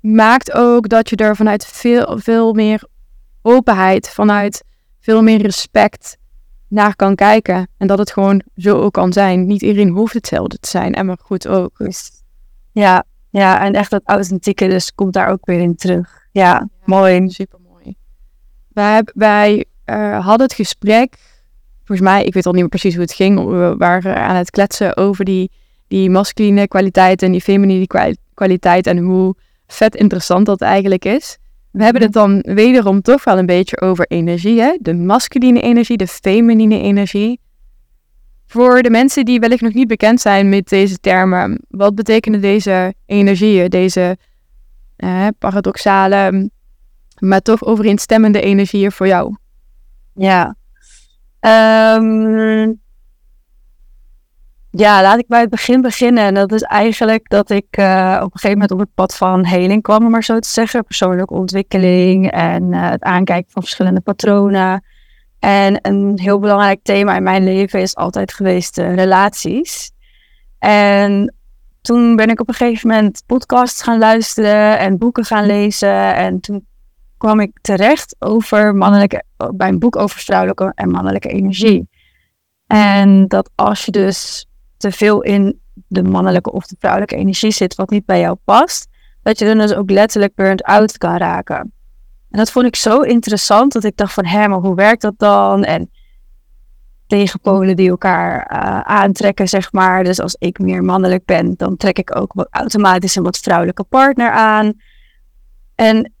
maakt 0.00 0.52
ook 0.52 0.88
dat 0.88 1.10
je 1.10 1.16
er 1.16 1.36
vanuit 1.36 1.66
veel, 1.66 2.18
veel 2.18 2.52
meer 2.52 2.84
openheid, 3.42 4.10
vanuit 4.10 4.64
veel 5.00 5.22
meer 5.22 5.42
respect 5.42 6.16
naar 6.68 6.96
kan 6.96 7.14
kijken. 7.14 7.68
En 7.76 7.86
dat 7.86 7.98
het 7.98 8.12
gewoon 8.12 8.42
zo 8.56 8.80
ook 8.80 8.92
kan 8.92 9.12
zijn. 9.12 9.46
Niet 9.46 9.62
iedereen 9.62 9.88
hoeft 9.88 10.14
hetzelfde 10.14 10.58
te 10.58 10.68
zijn. 10.68 10.94
En 10.94 11.06
maar 11.06 11.18
goed 11.22 11.48
ook. 11.48 11.88
Ja, 12.72 13.04
ja, 13.30 13.64
en 13.64 13.72
echt 13.72 13.90
dat 13.90 14.02
authentieke 14.04 14.68
dus 14.68 14.94
komt 14.94 15.12
daar 15.12 15.28
ook 15.28 15.46
weer 15.46 15.60
in 15.60 15.76
terug. 15.76 16.26
Ja, 16.32 16.68
mooi. 16.84 17.30
Super 17.30 17.58
mooi. 17.68 17.96
Wij, 18.68 19.02
wij 19.14 19.64
uh, 19.86 20.26
hadden 20.26 20.46
het 20.46 20.54
gesprek 20.54 21.16
volgens 21.86 22.08
mij, 22.08 22.24
ik 22.24 22.34
weet 22.34 22.46
al 22.46 22.52
niet 22.52 22.60
meer 22.60 22.70
precies 22.70 22.94
hoe 22.94 23.02
het 23.02 23.12
ging. 23.12 23.44
We 23.44 23.74
waren 23.78 24.16
aan 24.16 24.36
het 24.36 24.50
kletsen 24.50 24.96
over 24.96 25.24
die, 25.24 25.50
die 25.88 26.10
masculine 26.10 26.68
kwaliteit 26.68 27.22
en 27.22 27.32
die 27.32 27.40
feminine 27.40 27.86
kwaliteit 28.34 28.86
en 28.86 28.98
hoe 28.98 29.34
vet 29.66 29.94
interessant 29.94 30.46
dat 30.46 30.60
eigenlijk 30.60 31.04
is. 31.04 31.38
We 31.70 31.84
hebben 31.84 32.02
het 32.02 32.12
dan 32.12 32.40
wederom 32.40 33.02
toch 33.02 33.24
wel 33.24 33.38
een 33.38 33.46
beetje 33.46 33.80
over 33.80 34.06
energie. 34.06 34.60
Hè? 34.60 34.76
De 34.80 34.94
masculine 34.94 35.60
energie, 35.60 35.96
de 35.96 36.06
feminine 36.06 36.80
energie. 36.80 37.40
Voor 38.46 38.82
de 38.82 38.90
mensen 38.90 39.24
die 39.24 39.40
wellicht 39.40 39.62
nog 39.62 39.74
niet 39.74 39.88
bekend 39.88 40.20
zijn 40.20 40.48
met 40.48 40.68
deze 40.68 40.98
termen, 40.98 41.60
wat 41.68 41.94
betekenen 41.94 42.40
deze 42.40 42.94
energieën, 43.06 43.68
deze 43.68 44.16
eh, 44.96 45.26
paradoxale, 45.38 46.50
maar 47.18 47.40
toch 47.40 47.64
overeenstemmende 47.64 48.40
energieën 48.40 48.92
voor 48.92 49.06
jou? 49.06 49.36
Ja, 50.14 50.56
Um, 51.46 52.80
Ja, 54.70 55.02
laat 55.02 55.18
ik 55.18 55.26
bij 55.28 55.40
het 55.40 55.50
begin 55.50 55.80
beginnen. 55.80 56.24
En 56.24 56.34
dat 56.34 56.52
is 56.52 56.62
eigenlijk 56.62 57.28
dat 57.28 57.50
ik 57.50 57.76
uh, 57.78 58.16
op 58.22 58.32
een 58.32 58.38
gegeven 58.38 58.50
moment 58.50 58.70
op 58.70 58.78
het 58.78 58.94
pad 58.94 59.16
van 59.16 59.44
heling 59.44 59.82
kwam, 59.82 60.04
om 60.04 60.10
maar 60.10 60.24
zo 60.24 60.38
te 60.38 60.48
zeggen. 60.48 60.84
Persoonlijke 60.84 61.34
ontwikkeling 61.34 62.30
en 62.30 62.72
uh, 62.72 62.90
het 62.90 63.02
aankijken 63.02 63.50
van 63.50 63.62
verschillende 63.62 64.00
patronen. 64.00 64.84
En 65.38 65.78
een 65.82 66.18
heel 66.20 66.38
belangrijk 66.38 66.80
thema 66.82 67.16
in 67.16 67.22
mijn 67.22 67.44
leven 67.44 67.80
is 67.80 67.96
altijd 67.96 68.32
geweest 68.32 68.76
relaties. 68.76 69.90
En 70.58 71.34
toen 71.80 72.16
ben 72.16 72.28
ik 72.28 72.40
op 72.40 72.48
een 72.48 72.54
gegeven 72.54 72.88
moment 72.88 73.22
podcasts 73.26 73.82
gaan 73.82 73.98
luisteren 73.98 74.78
en 74.78 74.98
boeken 74.98 75.24
gaan 75.24 75.46
lezen. 75.46 76.14
En 76.14 76.40
toen 76.40 76.66
kwam 77.16 77.40
ik 77.40 77.58
terecht 77.60 78.16
over 78.18 78.74
mannelijke, 78.74 79.22
bij 79.54 79.68
een 79.68 79.78
boek 79.78 79.96
over 79.96 80.20
vrouwelijke 80.20 80.72
en 80.74 80.90
mannelijke 80.90 81.28
energie. 81.28 81.88
En 82.66 83.28
dat 83.28 83.50
als 83.54 83.84
je 83.84 83.90
dus 83.90 84.48
te 84.76 84.92
veel 84.92 85.22
in 85.22 85.60
de 85.88 86.02
mannelijke 86.02 86.52
of 86.52 86.66
de 86.66 86.76
vrouwelijke 86.78 87.16
energie 87.16 87.50
zit, 87.50 87.74
wat 87.74 87.90
niet 87.90 88.04
bij 88.04 88.20
jou 88.20 88.36
past, 88.44 88.88
dat 89.22 89.38
je 89.38 89.44
dan 89.44 89.58
dus 89.58 89.74
ook 89.74 89.90
letterlijk 89.90 90.34
burnt 90.34 90.62
out 90.62 90.98
kan 90.98 91.16
raken. 91.16 91.72
En 92.30 92.38
dat 92.38 92.50
vond 92.50 92.66
ik 92.66 92.76
zo 92.76 93.00
interessant 93.00 93.72
dat 93.72 93.84
ik 93.84 93.96
dacht 93.96 94.12
van, 94.12 94.26
hé, 94.26 94.48
maar 94.48 94.58
hoe 94.58 94.74
werkt 94.74 95.02
dat 95.02 95.14
dan? 95.16 95.64
En 95.64 95.90
tegenpolen 97.06 97.76
die 97.76 97.88
elkaar 97.88 98.52
uh, 98.52 98.80
aantrekken, 98.80 99.48
zeg 99.48 99.72
maar. 99.72 100.04
Dus 100.04 100.20
als 100.20 100.36
ik 100.38 100.58
meer 100.58 100.82
mannelijk 100.84 101.24
ben, 101.24 101.54
dan 101.56 101.76
trek 101.76 101.98
ik 101.98 102.16
ook 102.16 102.46
automatisch 102.50 103.16
een 103.16 103.22
wat 103.22 103.38
vrouwelijke 103.38 103.84
partner 103.84 104.30
aan. 104.30 104.72
En 105.74 106.12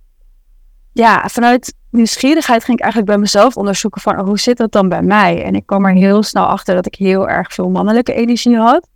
ja, 0.92 1.28
vanuit 1.28 1.74
nieuwsgierigheid 1.96 2.64
ging 2.64 2.78
ik 2.78 2.84
eigenlijk 2.84 3.12
bij 3.12 3.20
mezelf 3.22 3.56
onderzoeken 3.56 4.00
van 4.00 4.18
oh, 4.18 4.26
hoe 4.26 4.38
zit 4.38 4.56
dat 4.56 4.72
dan 4.72 4.88
bij 4.88 5.02
mij? 5.02 5.44
En 5.44 5.54
ik 5.54 5.66
kwam 5.66 5.84
er 5.84 5.92
heel 5.92 6.22
snel 6.22 6.44
achter 6.44 6.74
dat 6.74 6.86
ik 6.86 6.94
heel 6.94 7.28
erg 7.28 7.52
veel 7.52 7.70
mannelijke 7.70 8.12
energie 8.12 8.56
had. 8.56 8.88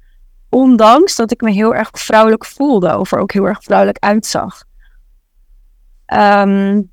Ondanks 0.48 1.16
dat 1.16 1.30
ik 1.30 1.40
me 1.40 1.50
heel 1.50 1.74
erg 1.74 1.90
vrouwelijk 1.92 2.46
voelde 2.46 2.98
of 2.98 3.12
er 3.12 3.18
ook 3.18 3.32
heel 3.32 3.46
erg 3.46 3.62
vrouwelijk 3.62 3.98
uitzag. 3.98 4.64
Um, 6.06 6.90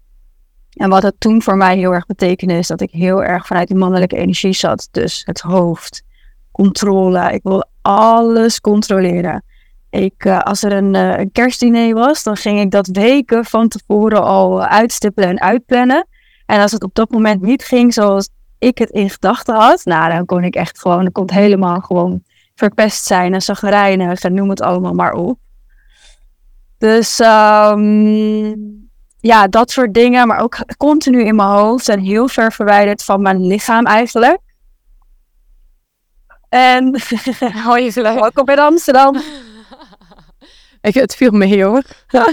en 0.77 0.89
wat 0.89 1.03
het 1.03 1.19
toen 1.19 1.41
voor 1.41 1.57
mij 1.57 1.77
heel 1.77 1.93
erg 1.93 2.05
betekende 2.05 2.53
is 2.53 2.67
dat 2.67 2.81
ik 2.81 2.91
heel 2.91 3.23
erg 3.23 3.45
vanuit 3.45 3.67
die 3.67 3.77
mannelijke 3.77 4.17
energie 4.17 4.53
zat. 4.53 4.87
Dus 4.91 5.21
het 5.25 5.39
hoofd, 5.39 6.03
controle. 6.51 7.31
Ik 7.33 7.43
wil 7.43 7.69
alles 7.81 8.61
controleren. 8.61 9.43
Ik, 9.89 10.25
uh, 10.25 10.39
als 10.39 10.63
er 10.63 10.71
een, 10.71 10.93
uh, 10.93 11.17
een, 11.17 11.31
kerstdiner 11.31 11.93
was, 11.93 12.23
dan 12.23 12.37
ging 12.37 12.59
ik 12.59 12.71
dat 12.71 12.87
weken 12.87 13.45
van 13.45 13.67
tevoren 13.67 14.23
al 14.23 14.63
uitstippelen 14.63 15.29
en 15.29 15.41
uitplannen. 15.41 16.07
En 16.45 16.61
als 16.61 16.71
het 16.71 16.83
op 16.83 16.95
dat 16.95 17.09
moment 17.09 17.41
niet 17.41 17.63
ging 17.63 17.93
zoals 17.93 18.29
ik 18.59 18.77
het 18.77 18.89
in 18.89 19.09
gedachten 19.09 19.55
had, 19.55 19.85
nou, 19.85 20.11
dan 20.11 20.25
kon 20.25 20.43
ik 20.43 20.55
echt 20.55 20.79
gewoon, 20.79 21.03
dan 21.03 21.11
kon 21.11 21.23
het 21.23 21.33
helemaal 21.33 21.79
gewoon 21.79 22.23
verpest 22.55 23.05
zijn 23.05 23.33
en 23.33 23.41
zagrijnig 23.41 24.21
en 24.21 24.33
noem 24.33 24.49
het 24.49 24.61
allemaal 24.61 24.93
maar 24.93 25.13
op. 25.13 25.39
Dus 26.77 27.19
um, 27.19 28.89
ja, 29.19 29.47
dat 29.47 29.71
soort 29.71 29.93
dingen, 29.93 30.27
maar 30.27 30.39
ook 30.39 30.57
continu 30.77 31.23
in 31.23 31.35
mijn 31.35 31.49
hoofd 31.49 31.89
en 31.89 31.99
heel 31.99 32.27
ver 32.27 32.51
verwijderd 32.51 33.03
van 33.03 33.21
mijn 33.21 33.47
lichaam 33.47 33.85
eigenlijk. 33.85 34.39
En 36.49 37.01
hou 37.63 37.79
je 37.79 37.91
gelijk. 37.91 38.19
Welkom 38.19 38.49
in 38.49 38.59
Amsterdam. 38.59 39.15
Het 40.93 41.15
viel 41.15 41.31
mee 41.31 41.63
hoor. 41.63 41.83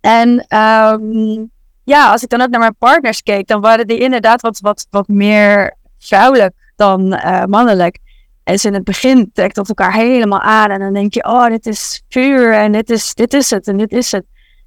en 0.00 0.46
um, 0.58 1.50
ja, 1.84 2.10
als 2.10 2.22
ik 2.22 2.28
dan 2.28 2.40
ook 2.40 2.48
naar 2.48 2.60
mijn 2.60 2.76
partners 2.78 3.22
keek, 3.22 3.46
dan 3.46 3.60
waren 3.60 3.86
die 3.86 3.98
inderdaad 3.98 4.40
wat, 4.40 4.58
wat, 4.60 4.86
wat 4.90 5.08
meer 5.08 5.76
vrouwelijk 5.98 6.54
dan 6.76 7.12
uh, 7.12 7.44
mannelijk. 7.44 7.98
En 8.42 8.58
ze 8.58 8.68
in 8.68 8.74
het 8.74 8.84
begin 8.84 9.30
trekt 9.32 9.54
dat 9.54 9.68
elkaar 9.68 9.92
helemaal 9.92 10.40
aan. 10.40 10.70
En 10.70 10.78
dan 10.78 10.92
denk 10.92 11.14
je, 11.14 11.24
oh, 11.24 11.46
dit 11.46 11.66
is 11.66 12.02
vuur 12.08 12.52
en 12.52 12.72
dit 12.72 12.90
is, 12.90 13.14
dit 13.14 13.34
is 13.34 13.50
het 13.50 13.66
en 13.66 13.76
dit 13.76 13.92
is 13.92 14.12
het. 14.12 14.24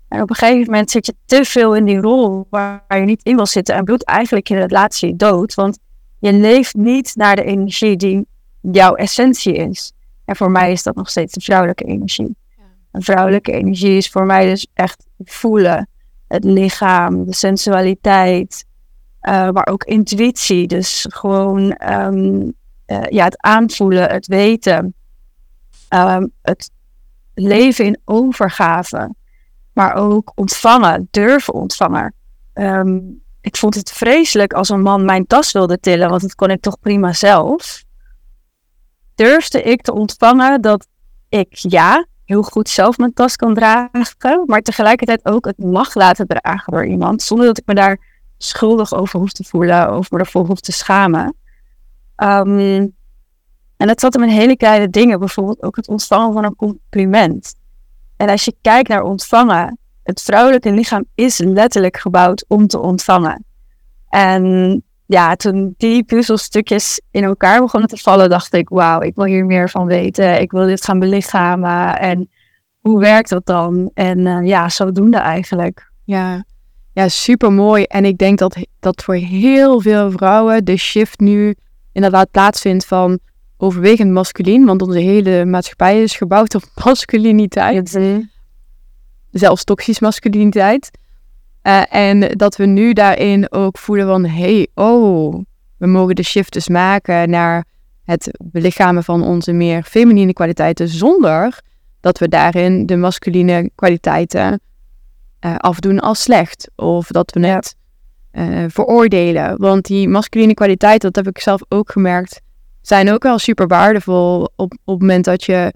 En 0.07 0.21
op 0.21 0.29
een 0.29 0.35
gegeven 0.35 0.71
moment 0.71 0.91
zit 0.91 1.05
je 1.05 1.15
te 1.25 1.45
veel 1.45 1.75
in 1.75 1.85
die 1.85 1.99
rol 1.99 2.47
waar 2.49 2.83
je 2.89 3.05
niet 3.05 3.23
in 3.23 3.35
wil 3.35 3.45
zitten. 3.45 3.75
En 3.75 3.83
bloedt 3.83 4.03
eigenlijk 4.03 4.47
je 4.47 4.55
relatie 4.55 5.15
dood. 5.15 5.53
Want 5.53 5.79
je 6.19 6.33
leeft 6.33 6.73
niet 6.73 7.15
naar 7.15 7.35
de 7.35 7.43
energie 7.43 7.95
die 7.95 8.27
jouw 8.61 8.95
essentie 8.95 9.53
is. 9.53 9.91
En 10.27 10.35
voor 10.35 10.51
mij 10.51 10.71
is 10.71 10.83
dat 10.83 10.95
nog 10.95 11.09
steeds 11.09 11.33
de 11.33 11.41
vrouwelijke 11.41 11.83
energie. 11.83 12.35
Een 12.91 13.01
vrouwelijke 13.01 13.51
energie 13.51 13.97
is 13.97 14.09
voor 14.09 14.25
mij 14.25 14.45
dus 14.45 14.67
echt 14.73 15.05
voelen. 15.17 15.89
Het 16.27 16.43
lichaam, 16.43 17.25
de 17.25 17.33
sensualiteit. 17.33 18.65
Uh, 19.21 19.49
maar 19.49 19.67
ook 19.67 19.83
intuïtie. 19.83 20.67
Dus 20.67 21.05
gewoon 21.09 21.81
um, 21.91 22.53
uh, 22.87 23.03
ja, 23.09 23.23
het 23.23 23.41
aanvoelen, 23.41 24.09
het 24.09 24.27
weten. 24.27 24.95
Um, 25.89 26.31
het 26.41 26.71
leven 27.33 27.85
in 27.85 27.99
overgave 28.05 29.15
maar 29.77 29.93
ook 29.93 30.31
ontvangen, 30.35 31.07
durven 31.11 31.53
ontvangen. 31.53 32.13
Ehm, 32.53 32.99
ik 33.41 33.57
vond 33.57 33.75
het 33.75 33.91
vreselijk 33.91 34.53
als 34.53 34.69
een 34.69 34.81
man 34.81 35.05
mijn 35.05 35.27
tas 35.27 35.51
wilde 35.51 35.79
tillen, 35.79 36.09
want 36.09 36.21
dat 36.21 36.35
kon 36.35 36.49
ik 36.49 36.61
toch 36.61 36.79
prima 36.79 37.13
zelf. 37.13 37.83
Durfde 39.17 39.61
ik 39.61 39.81
te 39.81 39.93
ontvangen 39.93 40.61
dat 40.61 40.87
ik 41.29 41.47
ja, 41.51 42.05
heel 42.25 42.43
goed 42.43 42.69
zelf 42.69 42.97
mijn 42.97 43.13
tas 43.13 43.35
kan 43.35 43.53
dragen, 43.53 44.43
maar 44.45 44.61
tegelijkertijd 44.61 45.25
ook 45.25 45.45
het 45.45 45.57
mag 45.57 45.93
laten 45.93 46.27
dragen 46.27 46.73
door 46.73 46.85
iemand, 46.85 47.21
zonder 47.21 47.45
dat 47.45 47.57
ik 47.57 47.65
me 47.65 47.73
daar 47.73 47.99
schuldig 48.37 48.93
over 48.93 49.19
hoef 49.19 49.31
te 49.31 49.43
voelen 49.43 49.97
of 49.97 50.11
me 50.11 50.19
ervoor 50.19 50.45
hoef 50.45 50.59
te 50.59 50.71
schamen. 50.71 51.35
Um, 52.15 52.95
en 53.77 53.87
dat 53.87 53.99
zat 53.99 54.13
hem 54.13 54.23
in 54.23 54.29
hele 54.29 54.57
kleine 54.57 54.89
dingen, 54.89 55.19
bijvoorbeeld 55.19 55.63
ook 55.63 55.75
het 55.75 55.87
ontvangen 55.87 56.33
van 56.33 56.43
een 56.43 56.55
compliment. 56.55 57.55
En 58.17 58.29
als 58.29 58.45
je 58.45 58.55
kijkt 58.61 58.89
naar 58.89 59.03
ontvangen, 59.03 59.77
het 60.03 60.21
vrouwelijke 60.21 60.71
lichaam 60.71 61.05
is 61.15 61.37
letterlijk 61.37 61.97
gebouwd 61.97 62.45
om 62.47 62.67
te 62.67 62.79
ontvangen. 62.79 63.45
En 64.09 64.83
ja, 65.07 65.35
toen 65.35 65.73
die 65.77 66.03
puzzelstukjes 66.03 67.01
in 67.11 67.23
elkaar 67.23 67.61
begonnen 67.61 67.89
te 67.89 67.97
vallen, 67.97 68.29
dacht 68.29 68.53
ik, 68.53 68.69
wauw, 68.69 69.01
ik 69.01 69.15
wil 69.15 69.25
hier 69.25 69.45
meer 69.45 69.69
van 69.69 69.85
weten. 69.85 70.41
Ik 70.41 70.51
wil 70.51 70.65
dit 70.65 70.83
gaan 70.83 70.99
belichamen. 70.99 71.99
En 71.99 72.29
hoe 72.79 72.99
werkt 72.99 73.29
dat 73.29 73.45
dan? 73.45 73.91
En 73.93 74.19
uh, 74.19 74.47
ja, 74.47 74.69
zodoende 74.69 75.17
eigenlijk. 75.17 75.91
Ja, 76.03 76.45
ja 76.93 77.07
super 77.07 77.51
mooi. 77.51 77.83
En 77.83 78.05
ik 78.05 78.17
denk 78.17 78.37
dat, 78.37 78.57
dat 78.79 79.03
voor 79.03 79.15
heel 79.15 79.81
veel 79.81 80.11
vrouwen 80.11 80.65
de 80.65 80.77
shift 80.77 81.19
nu 81.19 81.55
inderdaad 81.91 82.31
plaatsvindt 82.31 82.85
van 82.85 83.19
overwegend 83.57 84.11
masculien, 84.11 84.65
want 84.65 84.81
onze 84.81 84.99
hele 84.99 85.45
maatschappij 85.45 86.01
is 86.01 86.15
gebouwd 86.15 86.55
op 86.55 86.63
masculiniteit. 86.85 87.99
Zelfs 89.31 89.63
toxisch 89.63 89.99
masculiniteit. 89.99 90.89
Uh, 91.67 91.81
en 91.89 92.19
dat 92.19 92.55
we 92.55 92.65
nu 92.65 92.93
daarin 92.93 93.51
ook 93.51 93.77
voelen 93.77 94.07
van, 94.07 94.25
hey, 94.25 94.67
oh, 94.75 95.43
we 95.77 95.87
mogen 95.87 96.15
de 96.15 96.23
shift 96.23 96.53
dus 96.53 96.67
maken 96.67 97.29
naar 97.29 97.65
het 98.03 98.37
belichamen 98.43 99.03
van 99.03 99.23
onze 99.23 99.51
meer 99.51 99.83
feminine 99.83 100.33
kwaliteiten, 100.33 100.87
zonder 100.87 101.61
dat 101.99 102.19
we 102.19 102.27
daarin 102.27 102.85
de 102.85 102.95
masculine 102.95 103.69
kwaliteiten 103.75 104.61
uh, 105.45 105.55
afdoen 105.55 105.99
als 105.99 106.21
slecht. 106.21 106.69
Of 106.75 107.07
dat 107.07 107.31
we 107.31 107.47
het 107.47 107.75
uh, 108.31 108.65
veroordelen. 108.67 109.57
Want 109.57 109.85
die 109.85 110.09
masculine 110.09 110.53
kwaliteiten, 110.53 111.11
dat 111.11 111.25
heb 111.25 111.35
ik 111.35 111.41
zelf 111.41 111.61
ook 111.69 111.91
gemerkt, 111.91 112.41
zijn 112.81 113.11
ook 113.11 113.23
wel 113.23 113.39
super 113.39 113.67
waardevol 113.67 114.41
op, 114.41 114.51
op 114.55 114.99
het 114.99 114.99
moment 114.99 115.25
dat 115.25 115.43
je 115.43 115.73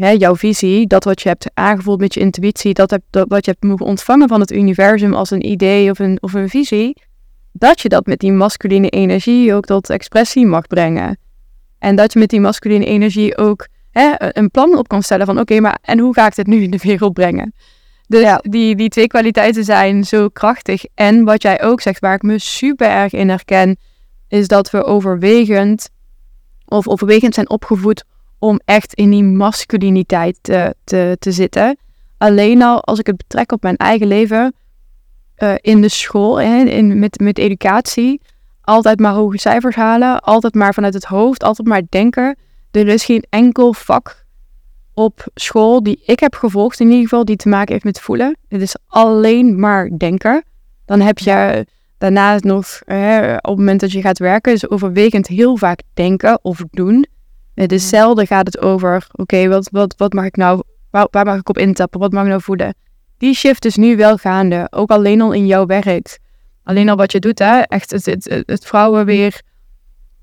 hè, 0.00 0.10
jouw 0.10 0.36
visie, 0.36 0.86
dat 0.86 1.04
wat 1.04 1.22
je 1.22 1.28
hebt 1.28 1.50
aangevoeld 1.54 2.00
met 2.00 2.14
je 2.14 2.20
intuïtie, 2.20 2.74
dat, 2.74 2.90
heb, 2.90 3.02
dat 3.10 3.28
wat 3.28 3.44
je 3.44 3.50
hebt 3.50 3.64
mogen 3.64 3.86
ontvangen 3.86 4.28
van 4.28 4.40
het 4.40 4.52
universum 4.52 5.14
als 5.14 5.30
een 5.30 5.46
idee 5.46 5.90
of 5.90 5.98
een, 5.98 6.18
of 6.20 6.32
een 6.32 6.48
visie, 6.48 7.02
dat 7.52 7.80
je 7.80 7.88
dat 7.88 8.06
met 8.06 8.18
die 8.18 8.32
masculine 8.32 8.88
energie 8.88 9.54
ook 9.54 9.64
tot 9.64 9.90
expressie 9.90 10.46
mag 10.46 10.66
brengen. 10.66 11.18
En 11.78 11.96
dat 11.96 12.12
je 12.12 12.18
met 12.18 12.28
die 12.28 12.40
masculine 12.40 12.84
energie 12.84 13.36
ook 13.38 13.68
hè, 13.90 14.14
een 14.18 14.50
plan 14.50 14.78
op 14.78 14.88
kan 14.88 15.02
stellen 15.02 15.26
van 15.26 15.38
oké, 15.38 15.60
maar 15.60 15.78
en 15.82 15.98
hoe 15.98 16.14
ga 16.14 16.26
ik 16.26 16.34
dit 16.34 16.46
nu 16.46 16.62
in 16.62 16.70
de 16.70 16.78
wereld 16.82 17.12
brengen? 17.12 17.54
Dus 18.06 18.20
ja. 18.20 18.40
die, 18.42 18.76
die 18.76 18.88
twee 18.88 19.06
kwaliteiten 19.06 19.64
zijn 19.64 20.04
zo 20.04 20.28
krachtig. 20.28 20.84
En 20.94 21.24
wat 21.24 21.42
jij 21.42 21.62
ook 21.62 21.80
zegt, 21.80 22.00
waar 22.00 22.14
ik 22.14 22.22
me 22.22 22.38
super 22.38 22.88
erg 22.88 23.12
in 23.12 23.28
herken, 23.28 23.76
is 24.28 24.48
dat 24.48 24.70
we 24.70 24.84
overwegend 24.84 25.90
of 26.66 26.88
overwegend 26.88 27.34
zijn 27.34 27.50
opgevoed 27.50 28.04
om 28.40 28.60
echt 28.64 28.94
in 28.94 29.10
die 29.10 29.24
masculiniteit 29.24 30.38
te, 30.40 30.74
te, 30.84 31.16
te 31.18 31.32
zitten. 31.32 31.78
Alleen 32.18 32.62
al 32.62 32.84
als 32.84 32.98
ik 32.98 33.06
het 33.06 33.16
betrek 33.16 33.52
op 33.52 33.62
mijn 33.62 33.76
eigen 33.76 34.06
leven, 34.06 34.54
uh, 35.38 35.54
in 35.60 35.80
de 35.80 35.88
school, 35.88 36.40
hè, 36.40 36.62
in, 36.62 36.98
met, 36.98 37.20
met 37.20 37.38
educatie, 37.38 38.20
altijd 38.62 39.00
maar 39.00 39.12
hoge 39.12 39.38
cijfers 39.38 39.76
halen, 39.76 40.20
altijd 40.20 40.54
maar 40.54 40.74
vanuit 40.74 40.94
het 40.94 41.04
hoofd, 41.04 41.42
altijd 41.42 41.68
maar 41.68 41.82
denken. 41.88 42.36
Er 42.70 42.88
is 42.88 43.04
geen 43.04 43.24
enkel 43.28 43.74
vak 43.74 44.24
op 44.94 45.26
school 45.34 45.82
die 45.82 46.02
ik 46.04 46.20
heb 46.20 46.34
gevolgd, 46.34 46.80
in 46.80 46.86
ieder 46.86 47.02
geval, 47.02 47.24
die 47.24 47.36
te 47.36 47.48
maken 47.48 47.72
heeft 47.72 47.84
met 47.84 48.00
voelen. 48.00 48.36
Het 48.48 48.62
is 48.62 48.76
alleen 48.86 49.60
maar 49.60 49.90
denken. 49.98 50.44
Dan 50.84 51.00
heb 51.00 51.18
je 51.18 51.64
Daarnaast 52.00 52.44
nog, 52.44 52.80
op 52.80 53.48
het 53.48 53.56
moment 53.56 53.80
dat 53.80 53.92
je 53.92 54.00
gaat 54.00 54.18
werken, 54.18 54.52
is 54.52 54.68
overwegend 54.68 55.26
heel 55.26 55.56
vaak 55.56 55.82
denken 55.94 56.38
of 56.42 56.62
doen. 56.70 57.06
Het 57.60 57.72
is 57.72 57.88
zelden 57.88 58.26
gaat 58.26 58.46
het 58.46 58.58
over, 58.58 59.06
oké, 59.12 59.48
wat, 59.48 59.68
wat, 59.72 59.94
wat 59.96 60.12
mag 60.12 60.24
ik 60.24 60.36
nou, 60.36 60.62
waar, 60.90 61.06
waar 61.10 61.24
mag 61.24 61.38
ik 61.38 61.48
op 61.48 61.58
intappen, 61.58 62.00
wat 62.00 62.12
mag 62.12 62.22
ik 62.22 62.28
nou 62.28 62.42
voelen? 62.42 62.74
Die 63.18 63.34
shift 63.34 63.64
is 63.64 63.76
nu 63.76 63.96
wel 63.96 64.16
gaande, 64.16 64.66
ook 64.70 64.90
alleen 64.90 65.20
al 65.20 65.32
in 65.32 65.46
jouw 65.46 65.66
werk. 65.66 66.18
Alleen 66.62 66.88
al 66.88 66.96
wat 66.96 67.12
je 67.12 67.18
doet, 67.18 67.38
hè, 67.38 67.60
echt 67.60 67.90
het, 67.90 68.06
het, 68.06 68.42
het 68.46 68.66
vrouwen 68.66 69.06
weer 69.06 69.42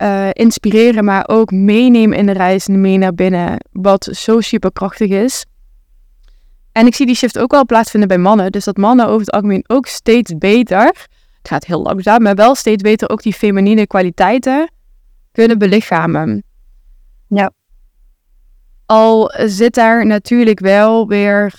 uh, 0.01 0.29
inspireren, 0.31 1.03
maar 1.03 1.27
ook 1.27 1.51
meenemen 1.51 2.17
in 2.17 2.25
de 2.25 2.31
reis 2.31 2.67
en 2.67 2.81
mee 2.81 2.97
naar 2.97 3.13
binnen, 3.13 3.57
wat 3.71 4.09
zo 4.11 4.41
superkrachtig 4.41 5.09
is. 5.09 5.45
En 6.71 6.85
ik 6.85 6.95
zie 6.95 7.05
die 7.05 7.15
shift 7.15 7.39
ook 7.39 7.51
wel 7.51 7.65
plaatsvinden 7.65 8.09
bij 8.09 8.17
mannen, 8.17 8.51
dus 8.51 8.63
dat 8.63 8.77
mannen 8.77 9.05
over 9.07 9.19
het 9.19 9.31
algemeen 9.31 9.63
ook 9.67 9.85
steeds 9.85 10.37
beter, 10.37 10.85
het 11.37 11.47
gaat 11.47 11.65
heel 11.65 11.81
langzaam, 11.81 12.21
maar 12.21 12.35
wel 12.35 12.55
steeds 12.55 12.81
beter 12.81 13.09
ook 13.09 13.21
die 13.21 13.33
feminine 13.33 13.87
kwaliteiten 13.87 14.71
kunnen 15.31 15.57
belichamen. 15.57 16.45
Al 18.87 19.31
zit 19.45 19.73
daar 19.73 20.05
natuurlijk 20.05 20.59
wel 20.59 21.07
weer. 21.07 21.53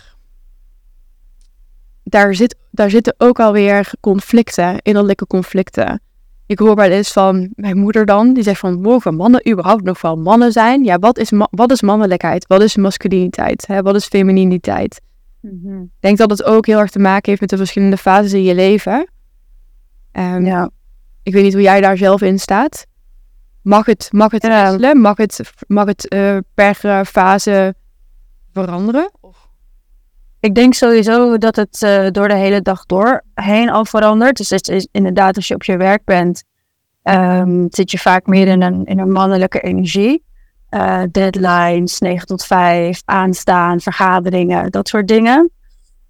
Daar, 2.05 2.35
zit, 2.35 2.57
daar 2.71 2.91
zitten 2.91 3.15
ook 3.19 3.41
alweer 3.41 3.91
conflicten, 4.01 4.79
innerlijke 4.83 5.27
conflicten. 5.27 6.01
Ik 6.47 6.59
hoor 6.59 6.75
wel 6.75 6.91
eens 6.91 7.13
van 7.13 7.53
mijn 7.55 7.79
moeder 7.79 8.07
dan, 8.07 8.33
die 8.33 8.43
zegt 8.43 8.61
van, 8.61 8.81
mogen 8.81 9.15
mannen 9.15 9.51
überhaupt 9.51 9.85
nog 9.85 10.01
wel 10.01 10.17
mannen 10.17 10.53
zijn? 10.53 10.85
Ja, 10.85 10.99
wat 10.99 11.19
is, 11.19 11.33
wat 11.51 11.71
is 11.71 11.83
mannelijkheid? 11.83 12.47
Wat 12.47 12.63
is 12.63 12.77
masculiniteit? 12.77 13.67
Hè? 13.67 13.83
Wat 13.83 13.95
is 13.95 14.07
femininiteit? 14.07 15.01
Mhm. 15.41 15.81
Ik 15.81 15.89
denk 16.01 16.19
dat 16.19 16.31
het 16.31 16.45
ook 16.45 16.67
heel 16.67 16.79
erg 16.79 16.91
te 16.91 16.99
maken 16.99 17.29
heeft 17.29 17.41
met 17.41 17.51
de 17.51 17.57
verschillende 17.57 17.97
fases 17.97 18.33
in 18.33 18.43
je 18.43 18.55
leven. 18.55 19.09
Um, 20.13 20.45
ja. 20.45 20.71
Ik 21.23 21.33
weet 21.33 21.43
niet 21.43 21.53
hoe 21.53 21.63
jij 21.63 21.81
daar 21.81 21.97
zelf 21.97 22.23
in 22.23 22.39
staat. 22.39 22.87
Mag 23.63 23.87
het, 23.87 24.09
mag 24.13 24.31
het 24.31 24.43
ja. 24.43 24.95
Mag 24.95 25.17
het, 25.17 25.41
mag 25.67 25.87
het 25.87 26.13
uh, 26.15 26.39
per 26.55 26.79
uh, 26.85 27.01
fase 27.03 27.75
veranderen? 28.53 29.11
Ik 30.41 30.55
denk 30.55 30.75
sowieso 30.75 31.39
dat 31.39 31.57
het 31.57 31.83
uh, 31.83 32.07
door 32.11 32.29
de 32.29 32.35
hele 32.35 32.63
dag 32.63 32.87
door 32.87 33.23
heen 33.35 33.71
al 33.71 33.85
verandert. 33.85 34.37
Dus 34.37 34.51
het 34.51 34.69
is 34.69 34.89
inderdaad, 34.93 35.37
als 35.37 35.49
je 35.49 35.55
op 35.55 35.65
je 35.65 35.77
werk 35.77 36.05
bent, 36.05 36.45
um, 37.03 37.67
zit 37.71 37.91
je 37.91 37.99
vaak 37.99 38.27
meer 38.27 38.47
in 38.47 38.63
een, 38.63 38.85
in 38.85 38.99
een 38.99 39.13
mannelijke 39.13 39.61
energie. 39.61 40.27
Uh, 40.71 41.03
deadlines, 41.11 41.99
9 41.99 42.27
tot 42.27 42.45
5, 42.45 43.03
aanstaan, 43.05 43.81
vergaderingen, 43.81 44.71
dat 44.71 44.89
soort 44.89 45.09
dingen. 45.09 45.51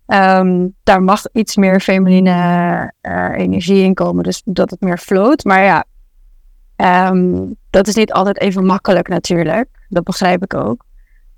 Um, 0.07 0.75
daar 0.83 1.03
mag 1.03 1.23
iets 1.33 1.57
meer 1.57 1.81
feminine 1.81 2.93
uh, 3.03 3.31
energie 3.37 3.83
in 3.83 3.95
komen, 3.95 4.25
dus 4.25 4.43
dat 4.45 4.71
het 4.71 4.81
meer 4.81 4.99
float. 4.99 5.45
Maar 5.45 5.63
ja, 5.63 5.85
um, 6.81 7.57
dat 7.71 7.87
is 7.87 7.95
niet 7.95 8.13
altijd 8.13 8.41
even 8.41 8.65
makkelijk 8.65 9.09
natuurlijk. 9.09 9.69
Dat 9.89 10.05
begrijp 10.05 10.43
ik 10.43 10.55
ook. 10.55 10.85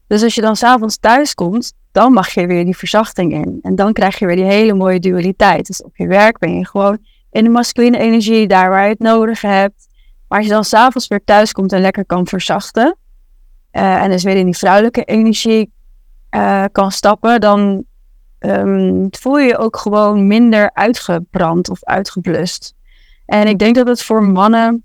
Dus 0.06 0.22
als 0.22 0.34
je 0.34 0.40
dan 0.40 0.56
s'avonds 0.56 0.98
thuis 0.98 1.34
komt, 1.34 1.72
dan 1.92 2.12
mag 2.12 2.30
je 2.30 2.46
weer 2.46 2.64
die 2.64 2.76
verzachting 2.76 3.32
in. 3.32 3.58
En 3.62 3.74
dan 3.74 3.92
krijg 3.92 4.18
je 4.18 4.26
weer 4.26 4.36
die 4.36 4.44
hele 4.44 4.74
mooie 4.74 5.00
dualiteit. 5.00 5.66
Dus 5.66 5.82
op 5.82 5.96
je 5.96 6.06
werk 6.06 6.38
ben 6.38 6.58
je 6.58 6.66
gewoon 6.66 6.98
in 7.30 7.44
de 7.44 7.50
masculine 7.50 7.98
energie, 7.98 8.46
daar 8.46 8.70
waar 8.70 8.82
je 8.82 8.88
het 8.88 8.98
nodig 8.98 9.40
hebt. 9.40 9.88
Maar 10.28 10.38
als 10.38 10.46
je 10.46 10.52
dan 10.52 10.64
s'avonds 10.64 11.08
weer 11.08 11.24
thuis 11.24 11.52
komt 11.52 11.72
en 11.72 11.80
lekker 11.80 12.06
kan 12.06 12.26
verzachten. 12.26 12.96
Uh, 13.72 14.02
en 14.02 14.10
dus 14.10 14.22
weer 14.22 14.36
in 14.36 14.44
die 14.44 14.56
vrouwelijke 14.56 15.04
energie 15.04 15.72
uh, 16.30 16.64
kan 16.72 16.92
stappen, 16.92 17.40
dan 17.40 17.84
um, 18.38 19.08
voel 19.10 19.38
je 19.38 19.46
je 19.46 19.58
ook 19.58 19.76
gewoon 19.76 20.26
minder 20.26 20.70
uitgebrand 20.72 21.70
of 21.70 21.84
uitgeblust. 21.84 22.74
En 23.26 23.46
ik 23.46 23.58
denk 23.58 23.74
dat 23.74 23.86
het 23.86 24.02
voor 24.02 24.22
mannen 24.22 24.84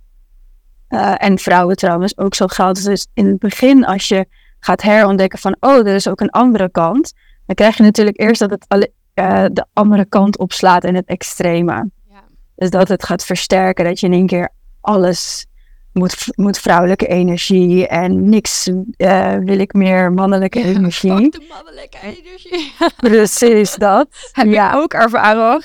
uh, 0.96 1.14
en 1.18 1.38
vrouwen 1.38 1.76
trouwens 1.76 2.18
ook 2.18 2.36
zo 2.36 2.48
geldt. 2.48 2.86
Dus 2.86 3.08
in 3.14 3.26
het 3.26 3.40
begin, 3.40 3.86
als 3.86 4.08
je 4.08 4.26
gaat 4.60 4.82
herontdekken 4.82 5.40
van, 5.40 5.56
oh, 5.60 5.78
er 5.78 5.96
is 5.96 6.08
ook 6.08 6.22
een 6.22 6.30
andere 6.30 6.70
kant, 6.72 7.14
dan 7.46 7.56
krijg 7.56 7.78
je 7.78 7.84
natuurlijk 7.84 8.20
eerst 8.20 8.40
dat 8.40 8.50
het 8.50 8.66
alle, 8.68 8.92
uh, 9.16 9.46
de 9.52 9.66
andere 9.74 10.06
kant 10.06 10.38
opslaat 10.38 10.84
in 10.84 10.96
het 10.96 11.06
extreme. 11.06 11.90
Ja. 12.10 12.24
Dus 12.56 12.70
dat 12.70 12.88
het 12.88 13.04
gaat 13.04 13.26
versterken, 13.26 13.86
dat 13.86 14.00
je 14.00 14.06
in 14.06 14.14
één 14.14 14.28
keer 14.28 14.50
alles 14.82 15.46
moet, 15.92 16.28
moet 16.36 16.58
vrouwelijke 16.58 17.08
energie 17.08 17.88
en 17.88 18.30
niks 18.30 18.68
uh, 18.68 19.36
wil 19.38 19.60
ik 19.60 19.74
meer 19.74 20.14
mannelijke 20.14 20.60
ja, 20.60 20.66
energie. 20.66 21.32
de 21.32 21.46
mannelijke 21.50 21.98
energie. 22.02 22.74
Precies 22.96 23.76
dat. 23.76 24.08
Heb 24.32 24.48
ja. 24.48 24.74
ook 24.74 24.94
ervaren 24.94 25.62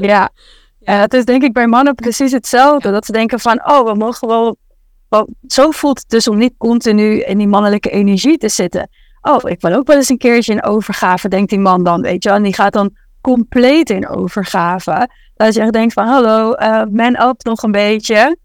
ja. 0.00 0.30
Ja. 0.84 1.00
het 1.00 1.14
is 1.14 1.24
denk 1.24 1.42
ik 1.42 1.52
bij 1.52 1.66
mannen 1.66 1.94
precies 1.94 2.32
hetzelfde. 2.32 2.90
Dat 2.90 3.06
ze 3.06 3.12
denken 3.12 3.40
van, 3.40 3.70
oh, 3.70 3.84
we 3.84 3.94
mogen 3.94 4.28
wel 4.28 4.56
zo 5.46 5.70
voelt 5.70 5.98
het 5.98 6.08
dus 6.08 6.28
om 6.28 6.38
niet 6.38 6.54
continu 6.58 7.20
in 7.20 7.38
die 7.38 7.46
mannelijke 7.46 7.90
energie 7.90 8.38
te 8.38 8.48
zitten. 8.48 8.88
Oh, 9.20 9.38
ik 9.42 9.60
wil 9.60 9.72
ook 9.72 9.86
wel 9.86 9.96
eens 9.96 10.08
een 10.08 10.18
keertje 10.18 10.52
in 10.52 10.62
overgave, 10.62 11.28
denkt 11.28 11.50
die 11.50 11.58
man 11.58 11.84
dan, 11.84 12.02
weet 12.02 12.22
je 12.22 12.30
En 12.30 12.42
die 12.42 12.54
gaat 12.54 12.72
dan 12.72 12.96
compleet 13.20 13.90
in 13.90 14.08
overgave. 14.08 15.08
Dat 15.34 15.54
je 15.54 15.60
echt 15.60 15.72
denkt 15.72 15.92
van, 15.92 16.06
hallo, 16.06 16.52
uh, 16.52 16.82
man 16.90 17.20
up 17.20 17.44
nog 17.44 17.62
een 17.62 17.72
beetje. 17.72 18.36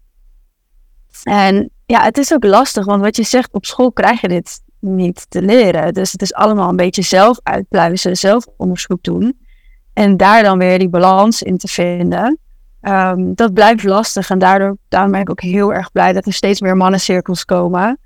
En 1.22 1.70
ja, 1.86 2.02
het 2.02 2.18
is 2.18 2.32
ook 2.32 2.44
lastig, 2.44 2.84
want 2.84 3.02
wat 3.02 3.16
je 3.16 3.22
zegt, 3.22 3.52
op 3.52 3.64
school 3.64 3.92
krijg 3.92 4.20
je 4.20 4.28
dit 4.28 4.60
niet 4.80 5.26
te 5.28 5.42
leren. 5.42 5.94
Dus 5.94 6.12
het 6.12 6.22
is 6.22 6.34
allemaal 6.34 6.68
een 6.68 6.76
beetje 6.76 7.02
zelf 7.02 7.38
uitpluizen, 7.42 8.16
zelf 8.16 8.46
onderzoek 8.56 9.02
doen. 9.02 9.38
En 9.98 10.16
daar 10.16 10.42
dan 10.42 10.58
weer 10.58 10.78
die 10.78 10.88
balans 10.88 11.42
in 11.42 11.58
te 11.58 11.68
vinden. 11.68 12.38
Um, 12.82 13.34
dat 13.34 13.52
blijft 13.52 13.84
lastig 13.84 14.30
en 14.30 14.38
daardoor 14.38 14.76
daarom 14.88 15.10
ben 15.10 15.20
ik 15.20 15.30
ook 15.30 15.40
heel 15.40 15.74
erg 15.74 15.92
blij 15.92 16.12
dat 16.12 16.26
er 16.26 16.32
steeds 16.32 16.60
meer 16.60 16.76
mannencirkels 16.76 17.44
komen. 17.44 17.98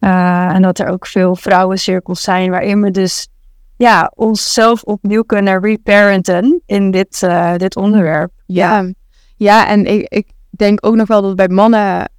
Uh, 0.00 0.54
en 0.54 0.62
dat 0.62 0.78
er 0.78 0.88
ook 0.88 1.06
veel 1.06 1.36
vrouwencirkels 1.36 2.22
zijn 2.22 2.50
waarin 2.50 2.82
we 2.82 2.90
dus 2.90 3.28
ja, 3.76 4.12
onszelf 4.14 4.82
opnieuw 4.82 5.22
kunnen 5.22 5.60
reparenten 5.60 6.62
in 6.66 6.90
dit, 6.90 7.22
uh, 7.22 7.54
dit 7.56 7.76
onderwerp. 7.76 8.30
Ja, 8.46 8.92
ja 9.36 9.68
en 9.68 9.84
ik, 9.84 10.08
ik 10.08 10.28
denk 10.50 10.86
ook 10.86 10.94
nog 10.94 11.08
wel 11.08 11.22
dat 11.22 11.36
bij 11.36 11.48
mannen 11.48 12.10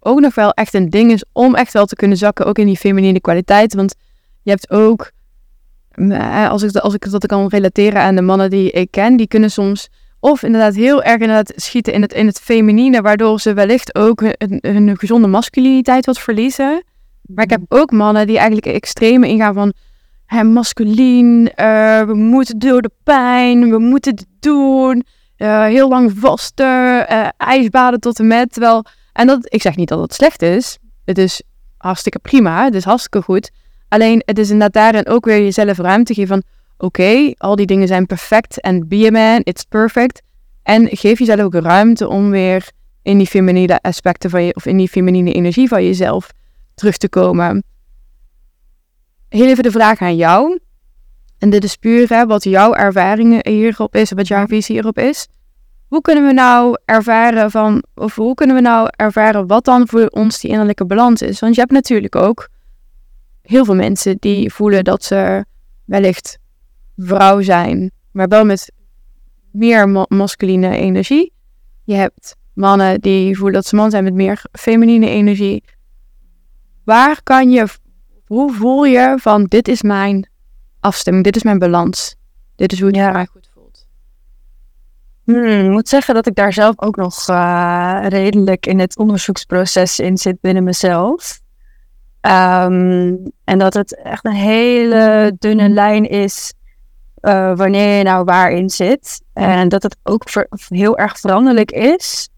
ook 0.00 0.20
nog 0.20 0.34
wel 0.34 0.50
echt 0.50 0.74
een 0.74 0.90
ding 0.90 1.12
is 1.12 1.24
om 1.32 1.54
echt 1.54 1.72
wel 1.72 1.86
te 1.86 1.96
kunnen 1.96 2.16
zakken, 2.16 2.46
ook 2.46 2.58
in 2.58 2.66
die 2.66 2.76
feminine 2.76 3.20
kwaliteit. 3.20 3.74
Want 3.74 3.94
je 4.42 4.50
hebt 4.50 4.70
ook, 4.70 5.00
eh, 5.02 5.10
als 6.48 6.62
ik, 6.62 6.76
als 6.76 6.94
ik 6.94 7.10
dat 7.10 7.26
kan 7.26 7.48
relateren 7.48 8.02
aan 8.02 8.14
de 8.14 8.22
mannen 8.22 8.50
die 8.50 8.70
ik 8.70 8.90
ken, 8.90 9.16
die 9.16 9.28
kunnen 9.28 9.50
soms 9.50 9.88
of 10.20 10.42
inderdaad 10.42 10.74
heel 10.74 11.02
erg 11.02 11.20
inderdaad 11.20 11.52
schieten 11.56 11.92
in 11.92 12.02
het, 12.02 12.12
in 12.12 12.26
het 12.26 12.40
feminine, 12.40 13.00
waardoor 13.00 13.40
ze 13.40 13.54
wellicht 13.54 13.94
ook 13.94 14.20
hun, 14.20 14.58
hun 14.60 14.98
gezonde 14.98 15.28
masculiniteit 15.28 16.06
wat 16.06 16.18
verliezen. 16.18 16.84
Maar 17.22 17.44
ik 17.44 17.50
heb 17.50 17.60
ook 17.68 17.90
mannen 17.90 18.26
die 18.26 18.36
eigenlijk 18.38 18.66
extreme 18.66 19.28
ingaan 19.28 19.54
van 19.54 19.72
hè, 20.26 20.44
masculien, 20.44 21.52
uh, 21.56 22.02
we 22.02 22.14
moeten 22.14 22.58
door 22.58 22.82
de 22.82 22.90
pijn, 23.02 23.70
we 23.70 23.78
moeten 23.78 24.14
het 24.14 24.26
doen, 24.40 25.04
uh, 25.36 25.64
heel 25.64 25.88
lang 25.88 26.12
vasten, 26.16 27.06
uh, 27.12 27.28
ijsbaden 27.36 28.00
tot 28.00 28.18
en 28.18 28.26
met. 28.26 28.52
Terwijl, 28.52 28.84
en 29.12 29.26
dat, 29.26 29.38
ik 29.54 29.62
zeg 29.62 29.76
niet 29.76 29.88
dat 29.88 30.00
het 30.00 30.14
slecht 30.14 30.42
is, 30.42 30.78
het 31.04 31.18
is 31.18 31.42
hartstikke 31.76 32.18
prima, 32.18 32.64
het 32.64 32.74
is 32.74 32.84
hartstikke 32.84 33.22
goed. 33.22 33.50
Alleen 33.92 34.22
het 34.24 34.38
is 34.38 34.50
inderdaad 34.50 34.72
daarin 34.72 35.14
ook 35.14 35.24
weer 35.24 35.42
jezelf 35.42 35.78
ruimte 35.78 36.14
geven 36.14 36.28
van 36.28 36.42
oké, 36.86 37.32
al 37.36 37.56
die 37.56 37.66
dingen 37.66 37.88
zijn 37.88 38.06
perfect 38.06 38.60
en 38.60 38.88
be 38.88 39.06
a 39.06 39.10
man, 39.10 39.40
it's 39.42 39.64
perfect. 39.64 40.22
En 40.62 40.88
geef 40.96 41.18
jezelf 41.18 41.40
ook 41.40 41.54
ruimte 41.54 42.08
om 42.08 42.30
weer 42.30 42.70
in 43.02 43.18
die 43.18 43.26
feminine 43.26 43.80
aspecten 43.80 44.30
van 44.30 44.44
je, 44.44 44.54
of 44.54 44.66
in 44.66 44.76
die 44.76 44.88
feminine 44.88 45.32
energie 45.32 45.68
van 45.68 45.84
jezelf 45.84 46.30
terug 46.74 46.96
te 46.96 47.08
komen. 47.08 47.64
Heel 49.28 49.46
even 49.46 49.62
de 49.62 49.70
vraag 49.70 50.00
aan 50.00 50.16
jou. 50.16 50.58
En 51.38 51.50
dit 51.50 51.64
is 51.64 51.76
puur 51.76 52.08
hè, 52.08 52.26
wat 52.26 52.44
jouw 52.44 52.74
ervaringen 52.74 53.48
hierop 53.48 53.94
is, 53.94 54.10
wat 54.10 54.28
jouw 54.28 54.46
visie 54.46 54.74
hierop 54.74 54.98
is. 54.98 55.28
Hoe 55.88 56.00
kunnen 56.00 56.26
we 56.26 56.32
nou 56.32 56.76
ervaren 56.84 57.50
van, 57.50 57.82
of 57.94 58.14
hoe 58.14 58.34
kunnen 58.34 58.56
we 58.56 58.62
nou 58.62 58.88
ervaren 58.96 59.46
wat 59.46 59.64
dan 59.64 59.88
voor 59.88 60.06
ons 60.06 60.40
die 60.40 60.50
innerlijke 60.50 60.84
balans 60.84 61.22
is? 61.22 61.40
Want 61.40 61.54
je 61.54 61.60
hebt 61.60 61.72
natuurlijk 61.72 62.16
ook 62.16 62.50
heel 63.42 63.64
veel 63.64 63.74
mensen 63.74 64.16
die 64.18 64.52
voelen 64.52 64.84
dat 64.84 65.04
ze 65.04 65.44
wellicht 65.84 66.38
vrouw 66.96 67.40
zijn, 67.40 67.90
maar 68.10 68.28
wel 68.28 68.44
met 68.44 68.72
meer 69.50 69.88
ma 69.88 70.06
masculine 70.08 70.76
energie. 70.76 71.32
Je 71.84 71.94
hebt 71.94 72.36
mannen 72.52 73.00
die 73.00 73.36
voelen 73.36 73.54
dat 73.54 73.66
ze 73.66 73.76
man 73.76 73.90
zijn 73.90 74.04
met 74.04 74.14
meer 74.14 74.44
feminine 74.52 75.08
energie. 75.08 75.64
Waar 76.84 77.22
kan 77.22 77.50
je, 77.50 77.66
hoe 78.26 78.52
voel 78.52 78.84
je 78.84 79.14
van 79.18 79.44
dit 79.44 79.68
is 79.68 79.82
mijn 79.82 80.30
afstemming, 80.80 81.24
dit 81.24 81.36
is 81.36 81.42
mijn 81.42 81.58
balans, 81.58 82.16
dit 82.56 82.72
is 82.72 82.78
hoe 82.78 82.88
het 82.88 82.96
ja. 82.96 83.10
mij 83.10 83.26
goed 83.26 83.50
voelt? 83.54 83.86
Hmm, 85.24 85.64
ik 85.64 85.70
moet 85.70 85.88
zeggen 85.88 86.14
dat 86.14 86.26
ik 86.26 86.34
daar 86.34 86.52
zelf 86.52 86.80
ook 86.80 86.96
nog 86.96 87.28
uh, 87.28 88.04
redelijk 88.08 88.66
in 88.66 88.78
het 88.78 88.98
onderzoeksproces 88.98 89.98
in 89.98 90.18
zit 90.18 90.40
binnen 90.40 90.64
mezelf. 90.64 91.41
Um, 92.26 93.32
en 93.44 93.58
dat 93.58 93.74
het 93.74 94.02
echt 94.02 94.24
een 94.24 94.32
hele 94.32 95.36
dunne 95.38 95.68
lijn 95.68 96.08
is 96.08 96.54
eh, 97.14 97.56
wanneer 97.56 97.98
je 97.98 98.04
nou 98.04 98.24
waarin 98.24 98.70
zit. 98.70 99.22
En 99.32 99.68
dat 99.68 99.82
het 99.82 99.96
ook 100.02 100.24
heel 100.68 100.98
erg 100.98 101.18
veranderlijk 101.18 101.70
is 101.70 102.28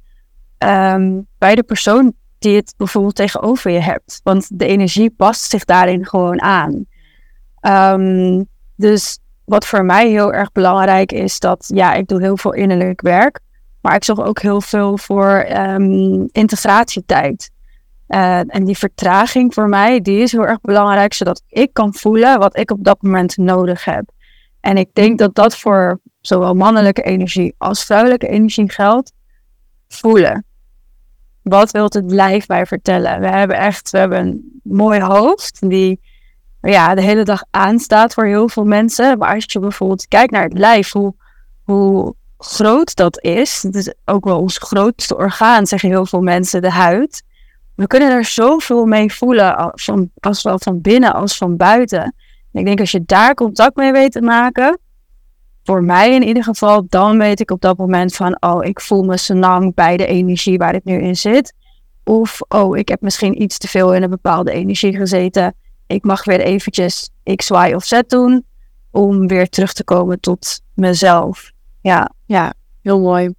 ehm, 0.58 1.20
bij 1.38 1.54
de 1.54 1.62
persoon 1.62 2.12
die 2.38 2.56
het 2.56 2.74
bijvoorbeeld 2.76 3.14
tegenover 3.14 3.70
je 3.70 3.78
hebt. 3.78 4.20
Want 4.22 4.58
de 4.58 4.66
energie 4.66 5.10
past 5.10 5.50
zich 5.50 5.64
daarin 5.64 6.06
gewoon 6.06 6.42
aan. 6.42 6.86
Ehm, 7.60 8.42
dus 8.76 9.18
wat 9.44 9.66
voor 9.66 9.84
mij 9.84 10.08
heel 10.08 10.32
erg 10.32 10.52
belangrijk 10.52 11.12
is, 11.12 11.38
dat 11.38 11.70
ja, 11.74 11.94
ik 11.94 12.06
doe 12.06 12.20
heel 12.20 12.36
veel 12.36 12.52
innerlijk 12.52 13.00
werk. 13.00 13.40
Maar 13.80 13.94
ik 13.94 14.04
zorg 14.04 14.20
ook 14.20 14.40
heel 14.40 14.60
veel 14.60 14.98
voor 14.98 15.46
um, 15.56 16.28
integratietijd. 16.32 17.50
Uh, 18.14 18.38
en 18.46 18.64
die 18.64 18.78
vertraging 18.78 19.54
voor 19.54 19.68
mij, 19.68 20.00
die 20.00 20.18
is 20.18 20.32
heel 20.32 20.46
erg 20.46 20.60
belangrijk, 20.60 21.14
zodat 21.14 21.42
ik 21.48 21.72
kan 21.72 21.94
voelen 21.94 22.38
wat 22.38 22.58
ik 22.58 22.70
op 22.70 22.84
dat 22.84 23.02
moment 23.02 23.36
nodig 23.36 23.84
heb. 23.84 24.04
En 24.60 24.76
ik 24.76 24.88
denk 24.92 25.18
dat 25.18 25.34
dat 25.34 25.56
voor 25.56 26.00
zowel 26.20 26.54
mannelijke 26.54 27.02
energie 27.02 27.54
als 27.58 27.84
vrouwelijke 27.84 28.28
energie 28.28 28.70
geldt. 28.70 29.12
Voelen. 29.88 30.44
Wat 31.42 31.70
wil 31.70 31.84
het 31.84 32.02
lijf 32.06 32.48
mij 32.48 32.66
vertellen? 32.66 33.20
We 33.20 33.28
hebben 33.28 33.56
echt, 33.56 33.90
we 33.90 33.98
hebben 33.98 34.18
een 34.18 34.60
mooi 34.62 35.00
hoofd 35.00 35.68
die 35.68 36.00
ja, 36.60 36.94
de 36.94 37.02
hele 37.02 37.24
dag 37.24 37.44
aanstaat 37.50 38.14
voor 38.14 38.24
heel 38.24 38.48
veel 38.48 38.64
mensen. 38.64 39.18
Maar 39.18 39.34
als 39.34 39.44
je 39.46 39.58
bijvoorbeeld 39.58 40.08
kijkt 40.08 40.32
naar 40.32 40.42
het 40.42 40.58
lijf, 40.58 40.92
hoe, 40.92 41.14
hoe 41.64 42.14
groot 42.38 42.94
dat 42.94 43.22
is. 43.22 43.62
Het 43.62 43.74
is 43.74 43.94
ook 44.04 44.24
wel 44.24 44.40
ons 44.40 44.58
grootste 44.58 45.16
orgaan, 45.16 45.66
zeggen 45.66 45.88
heel 45.88 46.06
veel 46.06 46.22
mensen, 46.22 46.62
de 46.62 46.70
huid. 46.70 47.22
We 47.76 47.86
kunnen 47.86 48.10
er 48.10 48.24
zoveel 48.24 48.84
mee 48.84 49.12
voelen, 49.12 49.72
van, 49.74 50.10
als 50.20 50.42
wel 50.42 50.58
van 50.58 50.80
binnen 50.80 51.14
als 51.14 51.36
van 51.36 51.56
buiten. 51.56 52.02
En 52.52 52.60
ik 52.60 52.64
denk 52.64 52.80
als 52.80 52.90
je 52.90 53.04
daar 53.04 53.34
contact 53.34 53.76
mee 53.76 53.92
weet 53.92 54.12
te 54.12 54.22
maken, 54.22 54.78
voor 55.64 55.82
mij 55.82 56.14
in 56.14 56.22
ieder 56.22 56.42
geval, 56.42 56.86
dan 56.88 57.18
weet 57.18 57.40
ik 57.40 57.50
op 57.50 57.60
dat 57.60 57.76
moment 57.78 58.14
van, 58.14 58.36
oh, 58.40 58.64
ik 58.64 58.80
voel 58.80 59.02
me 59.02 59.16
senang 59.16 59.74
bij 59.74 59.96
de 59.96 60.06
energie 60.06 60.58
waar 60.58 60.74
ik 60.74 60.84
nu 60.84 61.00
in 61.00 61.16
zit. 61.16 61.54
Of, 62.04 62.40
oh, 62.48 62.76
ik 62.76 62.88
heb 62.88 63.00
misschien 63.00 63.42
iets 63.42 63.58
te 63.58 63.68
veel 63.68 63.94
in 63.94 64.02
een 64.02 64.10
bepaalde 64.10 64.52
energie 64.52 64.96
gezeten. 64.96 65.54
Ik 65.86 66.04
mag 66.04 66.24
weer 66.24 66.40
eventjes 66.40 67.10
X, 67.36 67.48
Y 67.48 67.72
of 67.74 67.84
Z 67.84 68.00
doen 68.06 68.44
om 68.90 69.26
weer 69.26 69.48
terug 69.48 69.72
te 69.72 69.84
komen 69.84 70.20
tot 70.20 70.60
mezelf. 70.74 71.50
Ja, 71.80 72.10
ja, 72.26 72.54
heel 72.82 73.00
mooi. 73.00 73.34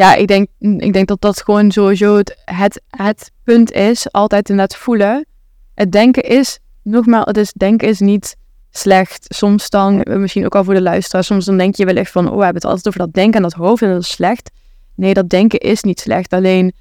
Ja, 0.00 0.14
ik 0.14 0.26
denk, 0.26 0.48
ik 0.58 0.92
denk 0.92 1.08
dat 1.08 1.20
dat 1.20 1.42
gewoon 1.42 1.70
sowieso 1.70 2.16
het, 2.16 2.40
het, 2.44 2.82
het 2.88 3.30
punt 3.44 3.72
is. 3.72 4.12
Altijd 4.12 4.48
inderdaad 4.48 4.78
voelen. 4.78 5.26
Het 5.74 5.92
denken 5.92 6.22
is, 6.22 6.58
nogmaals, 6.82 7.24
het 7.24 7.36
is, 7.36 7.52
denken 7.52 7.88
is 7.88 8.00
niet 8.00 8.36
slecht. 8.70 9.26
Soms 9.28 9.70
dan, 9.70 10.00
misschien 10.04 10.44
ook 10.44 10.54
al 10.54 10.64
voor 10.64 10.74
de 10.74 10.82
luisteraar, 10.82 11.24
soms 11.24 11.44
dan 11.44 11.58
denk 11.58 11.74
je 11.74 11.84
wel 11.84 11.94
echt 11.94 12.10
van, 12.10 12.24
oh, 12.24 12.36
we 12.36 12.44
hebben 12.44 12.62
het 12.62 12.64
altijd 12.64 12.86
over 12.86 12.98
dat 12.98 13.12
denken 13.12 13.34
en 13.34 13.42
dat 13.42 13.52
hoofd 13.52 13.82
en 13.82 13.90
dat 13.92 14.02
is 14.02 14.10
slecht. 14.10 14.50
Nee, 14.94 15.14
dat 15.14 15.28
denken 15.28 15.58
is 15.58 15.82
niet 15.82 16.00
slecht. 16.00 16.32
Alleen, 16.32 16.72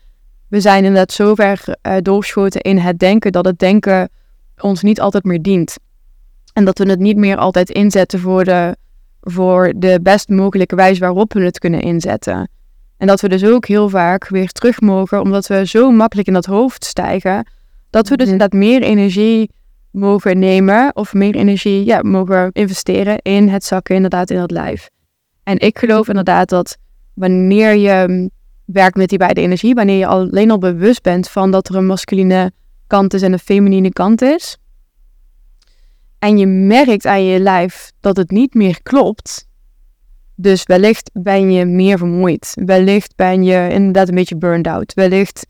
we 0.47 0.59
zijn 0.59 0.83
inderdaad 0.83 1.11
zo 1.11 1.35
ver 1.35 1.77
uh, 1.87 1.95
doorgeschoten 2.01 2.61
in 2.61 2.77
het 2.77 2.99
denken, 2.99 3.31
dat 3.31 3.45
het 3.45 3.59
denken 3.59 4.09
ons 4.57 4.81
niet 4.81 5.01
altijd 5.01 5.23
meer 5.23 5.41
dient. 5.41 5.75
En 6.53 6.65
dat 6.65 6.77
we 6.77 6.89
het 6.89 6.99
niet 6.99 7.17
meer 7.17 7.37
altijd 7.37 7.69
inzetten 7.69 8.19
voor 8.19 8.43
de, 8.43 8.75
voor 9.21 9.73
de 9.75 9.99
best 10.01 10.29
mogelijke 10.29 10.75
wijze 10.75 10.99
waarop 10.99 11.33
we 11.33 11.41
het 11.41 11.59
kunnen 11.59 11.81
inzetten. 11.81 12.49
En 12.99 13.07
dat 13.07 13.21
we 13.21 13.29
dus 13.29 13.45
ook 13.45 13.65
heel 13.65 13.89
vaak 13.89 14.27
weer 14.27 14.51
terug 14.51 14.81
mogen, 14.81 15.21
omdat 15.21 15.47
we 15.47 15.65
zo 15.65 15.91
makkelijk 15.91 16.27
in 16.27 16.33
dat 16.33 16.45
hoofd 16.45 16.85
stijgen, 16.85 17.47
dat 17.89 18.09
we 18.09 18.15
dus 18.15 18.25
mhm. 18.25 18.33
inderdaad 18.33 18.59
meer 18.59 18.81
energie 18.81 19.51
mogen 19.91 20.39
nemen 20.39 20.95
of 20.95 21.13
meer 21.13 21.35
energie 21.35 21.85
ja, 21.85 22.01
mogen 22.01 22.49
investeren 22.51 23.17
in 23.21 23.49
het 23.49 23.63
zakken 23.63 23.95
inderdaad 23.95 24.29
in 24.29 24.39
het 24.39 24.51
lijf. 24.51 24.89
En 25.43 25.59
ik 25.59 25.79
geloof 25.79 26.07
inderdaad 26.07 26.49
dat 26.49 26.77
wanneer 27.13 27.75
je 27.75 28.05
mm, 28.07 28.29
werkt 28.65 28.97
met 28.97 29.09
die 29.09 29.17
beide 29.17 29.41
energie, 29.41 29.73
wanneer 29.73 29.97
je 29.97 30.05
alleen 30.05 30.51
al 30.51 30.57
bewust 30.57 31.01
bent 31.01 31.29
van 31.29 31.51
dat 31.51 31.69
er 31.69 31.75
een 31.75 31.85
masculine 31.85 32.51
kant 32.87 33.13
is 33.13 33.21
en 33.21 33.33
een 33.33 33.39
feminine 33.39 33.89
kant 33.89 34.21
is, 34.21 34.57
en 36.19 36.37
je 36.37 36.45
merkt 36.45 37.05
aan 37.05 37.25
je 37.25 37.39
lijf 37.39 37.91
dat 37.99 38.17
het 38.17 38.31
niet 38.31 38.53
meer 38.53 38.81
klopt, 38.83 39.47
dus 40.41 40.63
wellicht 40.63 41.09
ben 41.13 41.51
je 41.51 41.65
meer 41.65 41.97
vermoeid, 41.97 42.51
wellicht 42.55 43.15
ben 43.15 43.43
je 43.43 43.69
inderdaad 43.71 44.07
een 44.07 44.15
beetje 44.15 44.37
burned 44.37 44.67
out, 44.67 44.93
wellicht 44.93 45.45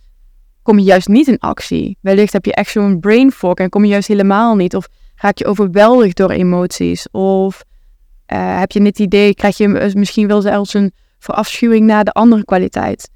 kom 0.62 0.80
je 0.80 0.86
juist 0.86 1.08
niet 1.08 1.28
in 1.28 1.38
actie, 1.40 1.98
wellicht 2.02 2.34
heb 2.34 2.46
je 2.46 2.54
echt 2.54 2.72
zo'n 2.72 3.00
brain 3.00 3.32
fog 3.32 3.54
en 3.54 3.70
kom 3.70 3.84
je 3.84 3.90
juist 3.90 4.08
helemaal 4.08 4.56
niet, 4.56 4.76
of 4.76 4.88
raak 5.16 5.38
je 5.38 5.46
overweldigd 5.46 6.18
door 6.18 6.32
emoties, 6.32 7.10
of 7.12 7.64
uh, 8.34 8.60
heb 8.60 8.72
je 8.72 8.82
het 8.82 9.00
idee, 9.00 9.36
krijg 9.36 9.58
je 9.58 9.92
misschien 9.94 10.28
wel 10.28 10.42
zelfs 10.42 10.74
een 10.74 10.92
verafschuwing 11.20 11.86
naar 11.86 12.04
de 12.04 12.12
andere 12.12 12.46
kwaliteit. 12.46 13.10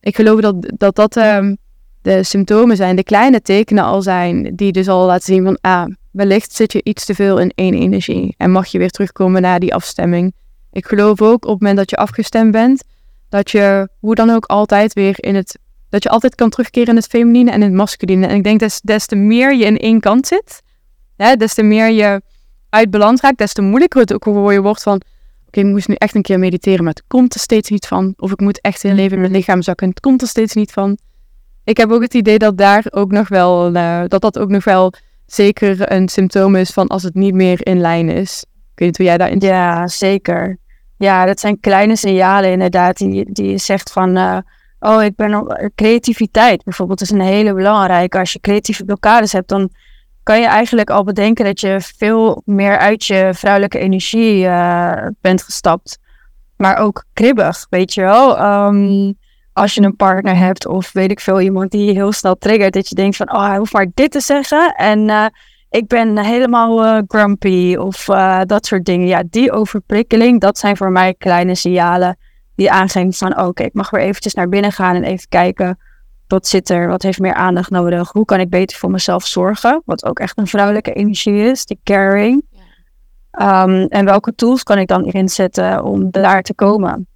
Ik 0.00 0.16
geloof 0.16 0.40
dat 0.40 0.72
dat, 0.76 0.94
dat 0.94 1.16
um, 1.16 1.56
de 2.02 2.22
symptomen 2.22 2.76
zijn, 2.76 2.96
de 2.96 3.02
kleine 3.02 3.40
tekenen 3.40 3.84
al 3.84 4.02
zijn, 4.02 4.56
die 4.56 4.72
dus 4.72 4.88
al 4.88 5.06
laten 5.06 5.34
zien 5.34 5.44
van, 5.44 5.58
ah, 5.60 5.86
wellicht 6.10 6.52
zit 6.52 6.72
je 6.72 6.82
iets 6.82 7.04
te 7.04 7.14
veel 7.14 7.38
in 7.38 7.52
één 7.54 7.74
energie. 7.74 8.34
En 8.36 8.50
mag 8.50 8.66
je 8.66 8.78
weer 8.78 8.90
terugkomen 8.90 9.42
naar 9.42 9.60
die 9.60 9.74
afstemming. 9.74 10.34
Ik 10.72 10.86
geloof 10.86 11.22
ook 11.22 11.44
op 11.44 11.50
het 11.50 11.60
moment 11.60 11.76
dat 11.76 11.90
je 11.90 11.96
afgestemd 11.96 12.50
bent, 12.50 12.84
dat 13.28 13.50
je 13.50 13.88
hoe 13.98 14.14
dan 14.14 14.30
ook 14.30 14.44
altijd 14.44 14.92
weer 14.92 15.14
in 15.16 15.34
het, 15.34 15.58
dat 15.88 16.02
je 16.02 16.08
altijd 16.08 16.34
kan 16.34 16.50
terugkeren 16.50 16.88
in 16.88 16.96
het 16.96 17.06
feminine 17.06 17.50
en 17.50 17.62
in 17.62 17.68
het 17.68 17.72
masculine. 17.72 18.26
En 18.26 18.36
ik 18.36 18.44
denk 18.44 18.60
dat 18.60 18.80
des 18.82 19.06
te 19.06 19.16
meer 19.16 19.54
je 19.54 19.64
in 19.64 19.78
één 19.78 20.00
kant 20.00 20.26
zit, 20.26 20.62
hè, 21.16 21.36
des 21.36 21.54
te 21.54 21.62
meer 21.62 21.90
je 21.90 22.22
uit 22.68 22.90
balans 22.90 23.20
raakt, 23.20 23.38
des 23.38 23.52
te 23.52 23.62
moeilijker 23.62 24.00
het 24.00 24.12
ook 24.12 24.24
voor 24.24 24.52
je 24.52 24.62
wordt 24.62 24.82
van, 24.82 25.00
oké, 25.46 25.60
ik 25.60 25.66
moest 25.66 25.88
nu 25.88 25.94
echt 25.94 26.14
een 26.14 26.22
keer 26.22 26.38
mediteren, 26.38 26.84
maar 26.84 26.92
het 26.92 27.04
komt 27.06 27.34
er 27.34 27.40
steeds 27.40 27.70
niet 27.70 27.86
van. 27.86 28.14
Of 28.16 28.30
ik 28.30 28.40
moet 28.40 28.60
echt 28.60 28.84
in 28.84 28.94
leven 28.94 29.12
in 29.12 29.20
mijn 29.20 29.32
lichaam 29.32 29.62
zakken, 29.62 29.88
het 29.88 30.00
komt 30.00 30.22
er 30.22 30.28
steeds 30.28 30.54
niet 30.54 30.72
van 30.72 30.98
ik 31.64 31.76
heb 31.76 31.90
ook 31.90 32.02
het 32.02 32.14
idee 32.14 32.38
dat 32.38 32.58
daar 32.58 32.84
ook 32.90 33.10
nog 33.10 33.28
wel, 33.28 33.74
uh, 33.74 34.02
dat 34.06 34.20
dat 34.20 34.38
ook 34.38 34.48
nog 34.48 34.64
wel 34.64 34.92
zeker 35.26 35.92
een 35.92 36.08
symptoom 36.08 36.56
is 36.56 36.70
van 36.70 36.86
als 36.86 37.02
het 37.02 37.14
niet 37.14 37.34
meer 37.34 37.66
in 37.66 37.80
lijn 37.80 38.08
is. 38.08 38.44
Ik 38.50 38.78
weet 38.78 38.88
niet 38.88 38.96
hoe 38.96 39.06
jij 39.06 39.18
daarin 39.18 39.40
Ja, 39.40 39.88
zeker. 39.88 40.58
Ja, 41.02 41.24
dat 41.24 41.40
zijn 41.40 41.60
kleine 41.60 41.96
signalen 41.96 42.50
inderdaad 42.50 42.96
die, 42.96 43.32
die 43.32 43.50
je 43.50 43.58
zegt 43.58 43.92
van, 43.92 44.16
uh, 44.16 44.36
oh, 44.80 45.02
ik 45.02 45.16
ben 45.16 45.34
op 45.34 45.68
creativiteit 45.74 46.64
bijvoorbeeld 46.64 47.00
is 47.00 47.10
een 47.10 47.20
hele 47.20 47.54
belangrijke. 47.54 48.18
Als 48.18 48.32
je 48.32 48.40
creatieve 48.40 48.84
blokkades 48.84 49.32
hebt, 49.32 49.48
dan 49.48 49.70
kan 50.22 50.40
je 50.40 50.46
eigenlijk 50.46 50.90
al 50.90 51.04
bedenken 51.04 51.44
dat 51.44 51.60
je 51.60 51.76
veel 51.96 52.42
meer 52.44 52.78
uit 52.78 53.04
je 53.04 53.30
vrouwelijke 53.34 53.78
energie 53.78 54.44
uh, 54.44 55.06
bent 55.20 55.42
gestapt. 55.42 55.98
Maar 56.56 56.76
ook 56.76 57.04
kribbig, 57.12 57.66
weet 57.70 57.94
je 57.94 58.00
wel. 58.00 58.42
Um, 58.66 59.14
als 59.52 59.74
je 59.74 59.82
een 59.82 59.96
partner 59.96 60.36
hebt 60.36 60.66
of 60.66 60.92
weet 60.92 61.10
ik 61.10 61.20
veel, 61.20 61.40
iemand 61.40 61.70
die 61.70 61.84
je 61.84 61.92
heel 61.92 62.12
snel 62.12 62.38
triggert, 62.38 62.72
dat 62.72 62.88
je 62.88 62.94
denkt 62.94 63.16
van, 63.16 63.32
oh, 63.32 63.46
hij 63.46 63.56
hoeft 63.56 63.72
maar 63.72 63.90
dit 63.94 64.10
te 64.10 64.20
zeggen 64.20 64.74
en 64.74 65.32
ik 65.72 65.86
ben 65.86 66.18
helemaal 66.18 66.84
uh, 66.84 66.98
grumpy 67.06 67.76
of 67.78 68.08
uh, 68.08 68.40
dat 68.46 68.66
soort 68.66 68.84
dingen. 68.84 69.06
Ja, 69.06 69.22
die 69.30 69.52
overprikkeling, 69.52 70.40
dat 70.40 70.58
zijn 70.58 70.76
voor 70.76 70.90
mij 70.90 71.14
kleine 71.18 71.54
signalen 71.54 72.16
die 72.54 72.70
aangeven 72.70 73.12
van, 73.12 73.40
oké, 73.40 73.62
ik 73.62 73.74
mag 73.74 73.90
weer 73.90 74.00
eventjes 74.00 74.34
naar 74.34 74.48
binnen 74.48 74.72
gaan 74.72 74.94
en 74.94 75.04
even 75.04 75.28
kijken, 75.28 75.78
wat 76.26 76.46
zit 76.46 76.70
er, 76.70 76.88
wat 76.88 77.02
heeft 77.02 77.20
meer 77.20 77.34
aandacht 77.34 77.70
nodig, 77.70 78.12
hoe 78.12 78.24
kan 78.24 78.40
ik 78.40 78.50
beter 78.50 78.78
voor 78.78 78.90
mezelf 78.90 79.26
zorgen, 79.26 79.82
wat 79.84 80.04
ook 80.04 80.18
echt 80.18 80.38
een 80.38 80.46
vrouwelijke 80.46 80.92
energie 80.92 81.50
is, 81.50 81.66
die 81.66 81.80
caring. 81.84 82.44
Um, 83.40 83.86
en 83.86 84.04
welke 84.04 84.34
tools 84.34 84.62
kan 84.62 84.78
ik 84.78 84.88
dan 84.88 85.04
inzetten 85.04 85.84
om 85.84 86.10
daar 86.10 86.42
te 86.42 86.54
komen? 86.54 87.06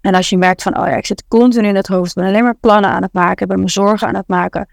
En 0.00 0.14
als 0.14 0.28
je 0.28 0.38
merkt 0.38 0.62
van, 0.62 0.78
oh 0.78 0.86
ja, 0.86 0.96
ik 0.96 1.06
zit 1.06 1.24
continu 1.28 1.68
in 1.68 1.76
het 1.76 1.86
hoofd, 1.86 2.08
ik 2.08 2.14
ben 2.14 2.26
alleen 2.26 2.44
maar 2.44 2.56
plannen 2.60 2.90
aan 2.90 3.02
het 3.02 3.12
maken, 3.12 3.42
ik 3.42 3.52
ben 3.52 3.60
me 3.60 3.68
zorgen 3.68 4.08
aan 4.08 4.14
het 4.14 4.28
maken. 4.28 4.68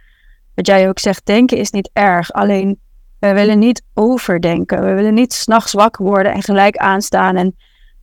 Wat 0.55 0.67
jij 0.67 0.89
ook 0.89 0.99
zegt, 0.99 1.25
denken 1.25 1.57
is 1.57 1.71
niet 1.71 1.89
erg. 1.93 2.31
Alleen, 2.31 2.79
we 3.19 3.33
willen 3.33 3.59
niet 3.59 3.83
overdenken. 3.93 4.85
We 4.85 4.93
willen 4.93 5.13
niet 5.13 5.33
s'nachts 5.33 5.73
wakker 5.73 6.05
worden 6.05 6.33
en 6.33 6.43
gelijk 6.43 6.77
aanstaan 6.77 7.35
en 7.35 7.55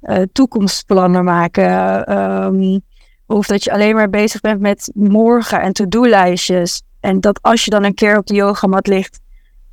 uh, 0.03 0.17
toekomstplannen 0.33 1.25
maken. 1.25 2.13
Um, 2.19 2.81
of 3.27 3.47
dat 3.47 3.65
je 3.65 3.73
alleen 3.73 3.95
maar 3.95 4.11
bezig 4.11 4.41
bent 4.41 4.61
met 4.61 4.91
morgen 4.95 5.61
en 5.61 5.73
to-do-lijstjes. 5.73 6.83
En 7.01 7.21
dat 7.21 7.43
als 7.43 7.65
je 7.65 7.71
dan 7.71 7.85
een 7.85 7.95
keer 7.95 8.19
op 8.19 8.27
de 8.27 8.35
yogamat 8.35 8.87
ligt, 8.87 9.21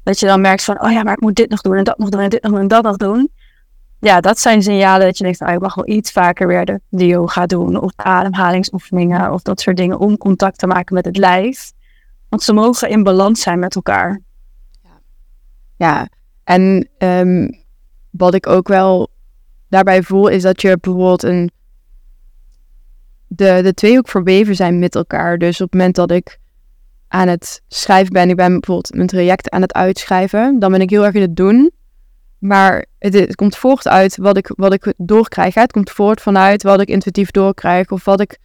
dat 0.04 0.20
je 0.20 0.26
dan 0.26 0.42
merkt 0.42 0.64
van, 0.64 0.82
oh 0.82 0.92
ja, 0.92 1.04
maar 1.04 1.14
ik 1.14 1.22
moet 1.22 1.36
dit 1.36 1.50
nog 1.50 1.62
doen 1.62 1.76
en 1.76 1.84
dat 1.84 1.98
nog 1.98 2.10
doen 2.10 2.22
en 2.22 2.30
dit 2.30 2.44
nog 2.44 2.60
en 2.60 2.68
dat 2.68 2.84
nog 2.84 2.98
doen 2.98 3.32
ja, 4.04 4.22
dat 4.22 4.40
zijn 4.40 4.64
signalen 4.64 5.06
dat 5.06 5.18
je 5.18 5.24
denkt, 5.24 5.40
ah, 5.40 5.54
ik 5.54 5.60
mag 5.60 5.76
wel 5.76 5.88
iets 5.88 6.12
vaker 6.12 6.48
weer 6.48 6.80
de 6.90 7.06
yoga 7.06 7.46
doen 7.46 7.82
of 7.82 7.92
ademhalingsoefeningen 7.96 9.32
of 9.32 9.42
dat 9.42 9.62
soort 9.62 9.78
dingen 9.78 10.00
om 10.00 10.18
contact 10.18 10.60
te 10.60 10.68
maken 10.68 10.96
met 10.96 11.06
het 11.06 11.18
lijf. 11.18 11.72
Want 12.30 12.44
ze 12.44 12.54
mogen 12.54 12.90
in 12.90 13.04
balans 13.04 13.42
zijn 13.42 13.60
met 13.60 13.76
elkaar. 13.76 14.22
Ja, 15.76 16.08
en 16.44 16.90
um, 16.98 17.64
wat 18.10 18.34
ik 18.34 18.48
ook 18.48 18.68
wel 18.68 19.10
daarbij 19.70 20.04
voel 20.04 20.28
is 20.28 20.42
dat 20.42 20.62
je 20.62 20.78
bijvoorbeeld 20.82 21.24
een 21.24 21.52
de, 23.28 23.60
de 23.64 23.74
twee 23.74 23.98
ook 23.98 24.08
verweven 24.08 24.56
zijn 24.56 24.80
met 24.80 24.96
elkaar. 24.96 25.38
Dus 25.38 25.62
op 25.62 25.72
het 25.72 25.80
moment 25.80 25.96
dat 25.96 26.12
ik 26.12 26.40
aan 27.08 27.28
het 27.28 27.62
schrijven 27.68 28.14
ben, 28.14 28.30
ik 28.30 28.36
ben 28.36 28.52
bijvoorbeeld 28.52 28.94
mijn 28.94 29.08
traject 29.08 29.50
aan 29.50 29.62
het 29.62 29.74
uitschrijven, 29.74 30.60
dan 30.60 30.72
ben 30.72 30.82
ik 30.82 30.90
heel 30.90 31.06
erg 31.06 31.14
in 31.14 31.22
het 31.22 31.36
doen. 31.36 31.72
Maar 32.40 32.86
het, 33.00 33.36
komt 33.36 33.58
voort 33.58 33.88
uit 33.88 34.18
wat 34.18 34.38
ik, 34.38 34.52
wat 34.56 34.74
ik 34.74 34.94
doorkrijg. 34.98 35.54
Het 35.54 35.72
komt 35.72 35.92
voort 35.92 36.22
vanuit 36.22 36.64
wat 36.64 36.82
ik 36.82 36.88
intuïtief 36.88 37.32
doorkrijg. 37.32 37.92
Of 37.92 38.06
wat 38.06 38.20
ik 38.20 38.38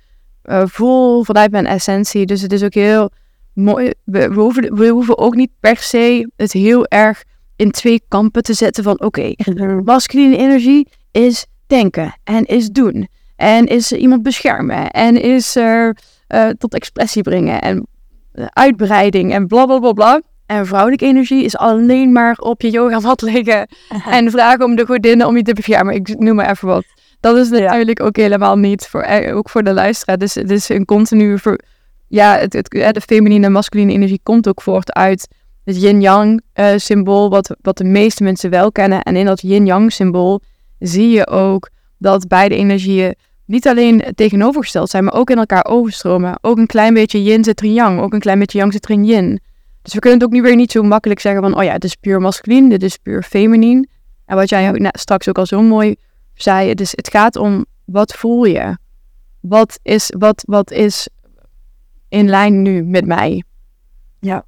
uh, 0.45 0.63
voel 0.67 1.25
vanuit 1.25 1.51
mijn 1.51 1.67
essentie. 1.67 2.27
Dus 2.27 2.43
het 2.43 2.53
is 2.53 2.63
ook 2.63 2.75
heel 2.75 3.11
mooi. 3.59 3.93
We, 4.05 4.29
we, 4.29 4.41
hoeven, 4.41 4.75
we 4.77 4.89
hoeven 4.89 5.19
ook 5.19 5.35
niet 5.35 5.51
per 5.61 5.77
se 5.77 6.31
het 6.37 6.53
heel 6.53 6.87
erg 6.87 7.25
in 7.57 7.71
twee 7.71 8.03
kampen 8.09 8.43
te 8.43 8.55
zetten 8.55 8.85
van 8.85 9.01
oké, 9.01 9.35
okay, 9.45 9.81
masculine 9.85 10.37
energie 10.37 10.89
is 11.11 11.47
denken 11.67 12.19
en 12.25 12.45
is 12.45 12.71
doen. 12.71 13.09
En 13.37 13.67
is 13.67 13.93
iemand 13.93 14.23
beschermen 14.23 14.91
en 14.91 15.23
is 15.23 15.57
er 15.57 15.97
uh, 16.29 16.49
tot 16.49 16.75
expressie 16.75 17.23
brengen 17.23 17.61
en 17.61 17.87
uh, 18.35 18.47
uitbreiding 18.49 19.33
en 19.33 19.47
bla 19.47 19.67
bla 19.67 19.79
bla 19.79 19.93
bla. 19.93 20.23
En 20.47 20.67
vrouwelijke 20.67 21.05
energie 21.05 21.45
is 21.45 21.57
alleen 21.57 22.13
maar 22.13 22.37
op 22.39 22.63
je 22.63 22.71
yoga 22.71 22.99
mat 22.99 23.23
liggen 23.33 23.69
en 24.07 24.31
vragen 24.31 24.65
om 24.65 24.77
de 24.77 24.87
godinnen 24.87 25.27
om 25.27 25.37
je 25.37 25.43
te 25.43 25.53
beschermen. 25.53 25.95
Ik 25.95 26.19
noem 26.19 26.37
maar 26.37 26.51
even 26.51 26.69
wat. 26.69 26.85
Dat 27.21 27.37
is 27.37 27.49
natuurlijk 27.49 28.03
ook 28.03 28.17
helemaal 28.17 28.57
niet 28.57 28.87
voor, 28.87 29.01
eh, 29.01 29.37
ook 29.37 29.51
voor 29.51 29.63
de 29.63 29.73
luisteraar. 29.73 30.19
Dus 30.19 30.35
het 30.35 30.51
is 30.51 30.69
een 30.69 30.85
continu, 30.85 31.39
voor, 31.39 31.59
ja, 32.09 32.39
het, 32.39 32.53
het, 32.53 32.71
de 32.71 33.01
feminine 33.01 33.47
en 33.47 33.53
masculine 33.53 33.93
energie 33.93 34.21
komt 34.23 34.49
ook 34.49 34.63
voort 34.63 34.93
uit 34.93 35.29
het 35.65 35.81
yin-yang 35.81 36.43
uh, 36.55 36.73
symbool, 36.77 37.31
wat, 37.31 37.57
wat 37.61 37.77
de 37.77 37.85
meeste 37.85 38.23
mensen 38.23 38.51
wel 38.51 38.73
kennen. 38.73 39.03
En 39.03 39.17
in 39.17 39.25
dat 39.25 39.41
yin-yang 39.41 39.93
symbool 39.93 40.41
zie 40.79 41.11
je 41.11 41.27
ook 41.27 41.71
dat 41.99 42.29
beide 42.29 42.55
energieën 42.55 43.15
niet 43.45 43.69
alleen 43.69 44.05
tegenovergesteld 44.15 44.91
zijn, 44.91 45.05
maar 45.05 45.15
ook 45.15 45.31
in 45.31 45.39
elkaar 45.39 45.65
overstromen. 45.65 46.39
Ook 46.41 46.59
een 46.59 46.67
klein 46.67 46.95
beetje 46.95 47.23
yin 47.23 47.45
zit 47.45 47.63
in 47.63 47.73
yang, 47.73 48.01
ook 48.01 48.13
een 48.13 48.21
klein 48.21 48.39
beetje 48.39 48.59
yang 48.59 48.73
zit 48.73 48.89
in 48.89 49.05
yin. 49.05 49.41
Dus 49.83 49.95
we 49.95 49.99
kunnen 49.99 50.19
het 50.19 50.29
ook 50.29 50.35
nu 50.35 50.43
weer 50.43 50.57
niet 50.57 50.73
zo 50.73 50.83
makkelijk 50.83 51.21
zeggen 51.21 51.43
van, 51.43 51.57
oh 51.57 51.63
ja, 51.63 51.73
het 51.73 51.85
is 51.85 51.95
puur 51.95 52.21
masculin, 52.21 52.69
dit 52.69 52.83
is 52.83 52.97
puur 52.97 53.23
feminien. 53.23 53.89
En 54.25 54.37
wat 54.37 54.49
jij 54.49 54.91
straks 54.93 55.29
ook 55.29 55.39
al 55.39 55.47
zo 55.47 55.63
mooi 55.63 55.97
zei, 56.35 56.75
dus 56.75 56.91
het 56.91 57.09
gaat 57.09 57.37
om, 57.37 57.67
wat 57.85 58.15
voel 58.15 58.45
je? 58.45 58.77
Wat 59.41 59.79
is, 59.83 60.13
wat, 60.19 60.43
wat 60.47 60.71
is 60.71 61.09
in 62.09 62.29
lijn 62.29 62.63
nu 62.63 62.85
met 62.85 63.07
mij? 63.07 63.43
Ja. 64.21 64.45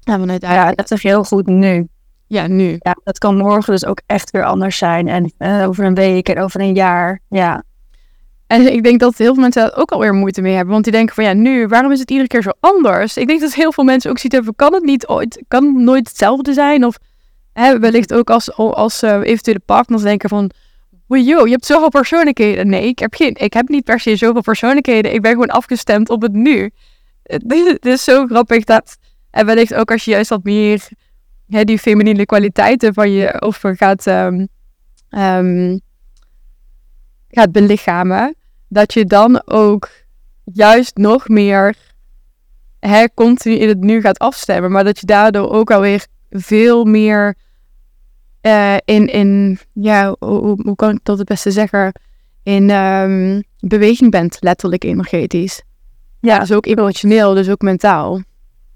Ja, 0.00 0.18
vanuit 0.18 0.40
daar, 0.40 0.54
ja, 0.54 0.72
dat 0.72 0.88
zeg 0.88 1.02
je 1.02 1.08
heel 1.08 1.24
goed 1.24 1.46
nu. 1.46 1.88
Ja, 2.26 2.46
nu. 2.46 2.76
Ja, 2.78 2.96
dat 3.04 3.18
kan 3.18 3.36
morgen 3.36 3.72
dus 3.72 3.84
ook 3.84 4.00
echt 4.06 4.30
weer 4.30 4.44
anders 4.44 4.78
zijn. 4.78 5.08
En 5.08 5.32
uh, 5.38 5.68
over 5.68 5.84
een 5.84 5.94
week 5.94 6.28
en 6.28 6.38
over 6.38 6.60
een 6.60 6.74
jaar. 6.74 7.20
Ja. 7.28 7.62
En 8.46 8.72
ik 8.72 8.82
denk 8.82 9.00
dat 9.00 9.16
heel 9.16 9.32
veel 9.32 9.42
mensen 9.42 9.62
daar 9.62 9.76
ook 9.76 9.90
alweer 9.90 10.14
moeite 10.14 10.40
mee 10.40 10.54
hebben. 10.54 10.72
Want 10.72 10.84
die 10.84 10.92
denken 10.92 11.14
van 11.14 11.24
ja, 11.24 11.32
nu, 11.32 11.66
waarom 11.66 11.92
is 11.92 11.98
het 11.98 12.10
iedere 12.10 12.28
keer 12.28 12.42
zo 12.42 12.50
anders? 12.60 13.16
Ik 13.16 13.26
denk 13.26 13.40
dat 13.40 13.54
heel 13.54 13.72
veel 13.72 13.84
mensen 13.84 14.10
ook 14.10 14.18
ziet 14.18 14.32
hebben, 14.32 14.56
kan 14.56 14.74
het 14.74 14.82
niet 14.82 15.06
ooit, 15.06 15.42
kan 15.48 15.64
het 15.64 15.74
nooit 15.74 16.08
hetzelfde 16.08 16.52
zijn? 16.52 16.84
Of 16.84 16.96
hè, 17.52 17.78
wellicht 17.78 18.14
ook 18.14 18.30
als, 18.30 18.56
als 18.56 19.02
uh, 19.02 19.20
eventuele 19.22 19.60
partners 19.66 20.02
denken 20.02 20.28
van, 20.28 20.50
yo, 21.08 21.44
je 21.44 21.50
hebt 21.50 21.66
zoveel 21.66 21.88
persoonlijkheden. 21.88 22.68
Nee, 22.68 22.86
ik 22.86 22.98
heb, 22.98 23.14
geen, 23.14 23.34
ik 23.34 23.52
heb 23.52 23.68
niet 23.68 23.84
per 23.84 24.00
se 24.00 24.16
zoveel 24.16 24.40
persoonlijkheden. 24.42 25.14
Ik 25.14 25.22
ben 25.22 25.32
gewoon 25.32 25.50
afgestemd 25.50 26.10
op 26.10 26.22
het 26.22 26.32
nu. 26.32 26.70
Het 27.72 27.86
is 27.86 28.04
zo 28.04 28.26
grappig 28.26 28.64
dat, 28.64 28.96
en 29.30 29.46
wellicht 29.46 29.74
ook 29.74 29.90
als 29.90 30.04
je 30.04 30.10
juist 30.10 30.30
wat 30.30 30.44
meer 30.44 30.88
hè, 31.48 31.64
die 31.64 31.78
feminine 31.78 32.26
kwaliteiten 32.26 32.94
van 32.94 33.10
je 33.10 33.40
over 33.40 33.76
gaat, 33.76 34.06
um, 34.06 34.48
um, 35.10 35.80
gaat 37.28 37.52
belichamen, 37.52 38.34
dat 38.68 38.92
je 38.92 39.04
dan 39.04 39.42
ook 39.44 39.90
juist 40.44 40.96
nog 40.96 41.28
meer 41.28 41.76
hè, 42.78 43.04
continu 43.14 43.54
in 43.54 43.68
het 43.68 43.80
nu 43.80 44.00
gaat 44.00 44.18
afstemmen. 44.18 44.70
Maar 44.70 44.84
dat 44.84 45.00
je 45.00 45.06
daardoor 45.06 45.50
ook 45.50 45.70
alweer 45.70 46.06
veel 46.30 46.84
meer 46.84 47.36
uh, 48.42 48.76
in, 48.84 49.06
in, 49.06 49.58
ja, 49.72 50.16
hoe, 50.18 50.74
kan 50.76 50.90
ik 50.90 51.00
dat 51.02 51.18
het 51.18 51.28
beste 51.28 51.50
zeggen? 51.50 51.92
In 52.42 52.70
um, 52.70 53.42
beweging 53.58 54.10
bent, 54.10 54.36
letterlijk 54.40 54.84
energetisch. 54.84 55.62
Ja, 56.22 56.38
dus 56.38 56.52
ook 56.52 56.66
emotioneel, 56.66 57.34
dus 57.34 57.48
ook 57.48 57.62
mentaal. 57.62 58.20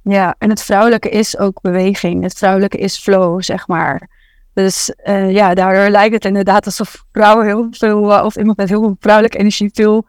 Ja, 0.02 0.34
en 0.38 0.50
het 0.50 0.62
vrouwelijke 0.62 1.08
is 1.08 1.38
ook 1.38 1.60
beweging. 1.60 2.22
Het 2.22 2.34
vrouwelijke 2.34 2.76
is 2.76 2.98
flow, 2.98 3.42
zeg 3.42 3.68
maar. 3.68 4.08
Dus 4.54 4.94
uh, 5.04 5.32
ja, 5.32 5.54
daardoor 5.54 5.88
lijkt 5.88 6.14
het 6.14 6.24
inderdaad 6.24 6.66
alsof 6.66 7.04
vrouwen 7.12 7.46
heel 7.46 7.66
veel, 7.70 8.12
uh, 8.12 8.24
of 8.24 8.36
iemand 8.36 8.56
met 8.56 8.68
heel 8.68 8.80
veel 8.80 8.96
vrouwelijke 9.00 9.38
energie, 9.38 9.70
veel 9.72 10.06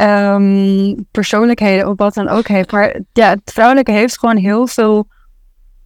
um, 0.00 1.06
persoonlijkheden 1.10 1.88
of 1.88 1.96
wat 1.96 2.14
dan 2.14 2.28
ook 2.28 2.48
heeft. 2.48 2.72
Maar 2.72 3.00
ja, 3.12 3.28
het 3.28 3.52
vrouwelijke 3.52 3.92
heeft 3.92 4.18
gewoon 4.18 4.36
heel 4.36 4.66
veel 4.66 5.06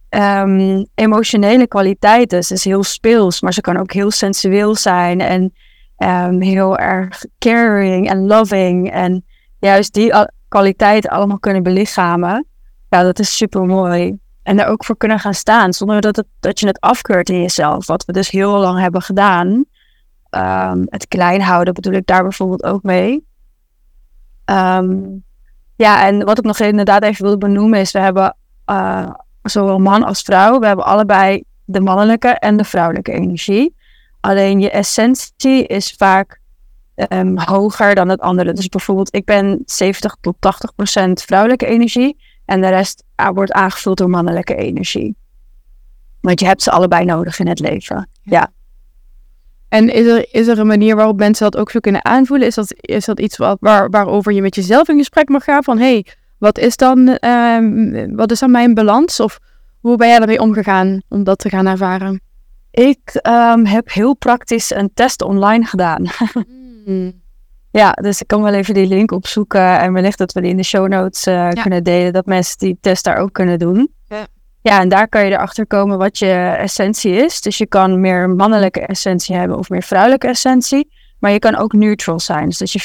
um, 0.09 0.85
emotionele 0.95 1.67
kwaliteiten. 1.67 2.43
Ze 2.43 2.53
is 2.53 2.63
heel 2.63 2.83
speels, 2.83 3.41
maar 3.41 3.53
ze 3.53 3.61
kan 3.61 3.77
ook 3.77 3.93
heel 3.93 4.11
sensueel 4.11 4.75
zijn 4.75 5.21
en 5.21 5.53
um, 5.97 6.41
heel 6.41 6.77
erg 6.77 7.25
caring 7.39 8.09
en 8.09 8.27
loving. 8.27 8.91
En 8.91 9.25
juist 9.59 9.93
die 9.93 10.13
kwaliteiten 10.51 11.09
allemaal 11.09 11.39
kunnen 11.39 11.63
belichamen. 11.63 12.45
Ja, 12.89 13.03
dat 13.03 13.19
is 13.19 13.37
super 13.37 13.65
mooi. 13.65 14.17
En 14.43 14.57
daar 14.57 14.67
ook 14.67 14.85
voor 14.85 14.97
kunnen 14.97 15.19
gaan 15.19 15.33
staan, 15.33 15.73
zonder 15.73 16.01
dat, 16.01 16.15
het, 16.15 16.25
dat 16.39 16.59
je 16.59 16.67
het 16.67 16.79
afkeurt 16.79 17.29
in 17.29 17.41
jezelf. 17.41 17.87
Wat 17.87 18.05
we 18.05 18.11
dus 18.11 18.29
heel 18.29 18.57
lang 18.57 18.79
hebben 18.79 19.01
gedaan. 19.01 19.47
Um, 20.29 20.85
het 20.85 21.07
klein 21.07 21.41
houden 21.41 21.73
bedoel 21.73 21.93
ik 21.93 22.05
daar 22.05 22.21
bijvoorbeeld 22.21 22.63
ook 22.63 22.83
mee. 22.83 23.25
Um, 24.45 25.23
ja, 25.75 26.05
en 26.07 26.25
wat 26.25 26.37
ik 26.37 26.43
nog 26.43 26.59
inderdaad 26.59 27.03
even 27.03 27.23
wilde 27.23 27.37
benoemen 27.37 27.79
is, 27.79 27.91
we 27.91 27.99
hebben 27.99 28.35
uh, 28.65 29.09
zowel 29.41 29.79
man 29.79 30.03
als 30.03 30.21
vrouw, 30.21 30.59
we 30.59 30.65
hebben 30.65 30.85
allebei 30.85 31.43
de 31.65 31.81
mannelijke 31.81 32.27
en 32.27 32.57
de 32.57 32.63
vrouwelijke 32.63 33.11
energie. 33.11 33.75
Alleen 34.19 34.59
je 34.59 34.69
essentie 34.69 35.67
is 35.67 35.93
vaak 35.97 36.40
um, 36.95 37.39
hoger 37.39 37.95
dan 37.95 38.09
het 38.09 38.19
andere. 38.19 38.53
Dus 38.53 38.67
bijvoorbeeld, 38.67 39.15
ik 39.15 39.25
ben 39.25 39.61
70 39.65 40.15
tot 40.21 40.35
80 40.39 40.75
procent 40.75 41.21
vrouwelijke 41.21 41.65
energie 41.65 42.17
en 42.45 42.61
de 42.61 42.69
rest 42.69 43.03
wordt 43.33 43.51
aangevuld 43.51 43.97
door 43.97 44.09
mannelijke 44.09 44.55
energie. 44.55 45.15
Want 46.21 46.39
je 46.39 46.45
hebt 46.45 46.61
ze 46.61 46.71
allebei 46.71 47.05
nodig 47.05 47.39
in 47.39 47.47
het 47.47 47.59
leven. 47.59 48.09
Ja. 48.21 48.51
En 49.69 49.89
is 49.89 50.05
er, 50.05 50.25
is 50.31 50.47
er 50.47 50.59
een 50.59 50.67
manier 50.67 50.95
waarop 50.95 51.17
mensen 51.17 51.51
dat 51.51 51.61
ook 51.61 51.71
zo 51.71 51.79
kunnen 51.79 52.05
aanvoelen? 52.05 52.47
Is 52.47 52.55
dat, 52.55 52.73
is 52.75 53.05
dat 53.05 53.19
iets 53.19 53.37
wat, 53.37 53.57
waar, 53.59 53.89
waarover 53.89 54.31
je 54.31 54.41
met 54.41 54.55
jezelf 54.55 54.87
in 54.87 54.97
gesprek 54.97 55.29
mag 55.29 55.43
gaan? 55.43 55.63
Van 55.63 55.77
hey, 55.77 56.05
wat 56.37 56.57
is 56.57 56.75
dan, 56.75 57.17
um, 57.25 58.15
wat 58.15 58.31
is 58.31 58.39
dan 58.39 58.51
mijn 58.51 58.73
balans? 58.73 59.19
Of 59.19 59.39
hoe 59.79 59.97
ben 59.97 60.07
jij 60.07 60.17
daarmee 60.17 60.41
omgegaan 60.41 61.01
om 61.09 61.23
dat 61.23 61.39
te 61.39 61.49
gaan 61.49 61.67
ervaren? 61.67 62.21
Ik 62.71 63.19
um, 63.27 63.65
heb 63.65 63.91
heel 63.91 64.15
praktisch 64.15 64.71
een 64.71 64.91
test 64.93 65.21
online 65.21 65.65
gedaan. 65.65 66.05
mm. 66.85 67.21
Ja, 67.71 67.91
dus 67.91 68.21
ik 68.21 68.27
kan 68.27 68.41
wel 68.41 68.53
even 68.53 68.73
die 68.73 68.87
link 68.87 69.11
opzoeken 69.11 69.79
en 69.79 69.93
wellicht 69.93 70.17
dat 70.17 70.31
we 70.31 70.41
die 70.41 70.49
in 70.49 70.57
de 70.57 70.63
show 70.63 70.87
notes 70.87 71.27
uh, 71.27 71.33
ja. 71.33 71.61
kunnen 71.61 71.83
delen, 71.83 72.13
dat 72.13 72.25
mensen 72.25 72.57
die 72.57 72.77
test 72.81 73.03
daar 73.03 73.17
ook 73.17 73.33
kunnen 73.33 73.59
doen. 73.59 73.93
Ja. 74.07 74.27
ja, 74.61 74.79
en 74.79 74.89
daar 74.89 75.07
kan 75.07 75.25
je 75.25 75.31
erachter 75.31 75.67
komen 75.67 75.97
wat 75.97 76.17
je 76.17 76.55
essentie 76.57 77.13
is. 77.13 77.41
Dus 77.41 77.57
je 77.57 77.67
kan 77.67 77.99
meer 77.99 78.29
mannelijke 78.29 78.79
essentie 78.79 79.35
hebben 79.35 79.57
of 79.57 79.69
meer 79.69 79.83
vrouwelijke 79.83 80.27
essentie. 80.27 80.91
Maar 81.19 81.31
je 81.31 81.39
kan 81.39 81.55
ook 81.55 81.73
neutral 81.73 82.19
zijn, 82.19 82.45
dus 82.45 82.57
dat 82.57 82.71
je 82.71 82.81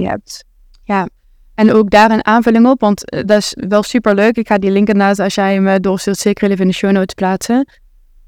50-50 0.00 0.02
hebt. 0.02 0.44
Ja, 0.82 1.08
en 1.54 1.72
ook 1.72 1.90
daar 1.90 2.10
een 2.10 2.26
aanvulling 2.26 2.66
op, 2.66 2.80
want 2.80 3.10
eh, 3.10 3.24
dat 3.24 3.38
is 3.38 3.56
wel 3.68 3.82
super 3.82 4.14
leuk. 4.14 4.36
Ik 4.36 4.46
ga 4.46 4.58
die 4.58 4.70
link 4.70 4.88
inderdaad, 4.88 5.18
als 5.18 5.34
jij 5.34 5.54
hem 5.54 5.80
doorstuurt, 5.80 6.18
zeker 6.18 6.50
even 6.50 6.62
in 6.62 6.68
de 6.68 6.74
show 6.74 6.90
notes 6.90 7.14
plaatsen. 7.14 7.68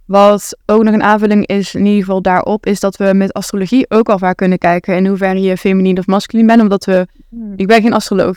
Wat 0.08 0.58
ook 0.66 0.82
nog 0.82 0.94
een 0.94 1.02
aanvulling 1.02 1.46
is, 1.46 1.74
in 1.74 1.86
ieder 1.86 2.04
geval 2.04 2.22
daarop, 2.22 2.66
is 2.66 2.80
dat 2.80 2.96
we 2.96 3.12
met 3.14 3.32
astrologie 3.32 3.90
ook 3.90 4.08
al 4.08 4.18
vaak 4.18 4.36
kunnen 4.36 4.58
kijken 4.58 4.96
in 4.96 5.06
hoeverre 5.06 5.40
je 5.40 5.56
feminien 5.56 5.98
of 5.98 6.06
masculin 6.06 6.46
bent. 6.46 6.60
Omdat 6.60 6.84
we, 6.84 7.06
hmm. 7.28 7.52
ik 7.56 7.66
ben 7.66 7.82
geen 7.82 7.92
astroloog, 7.92 8.36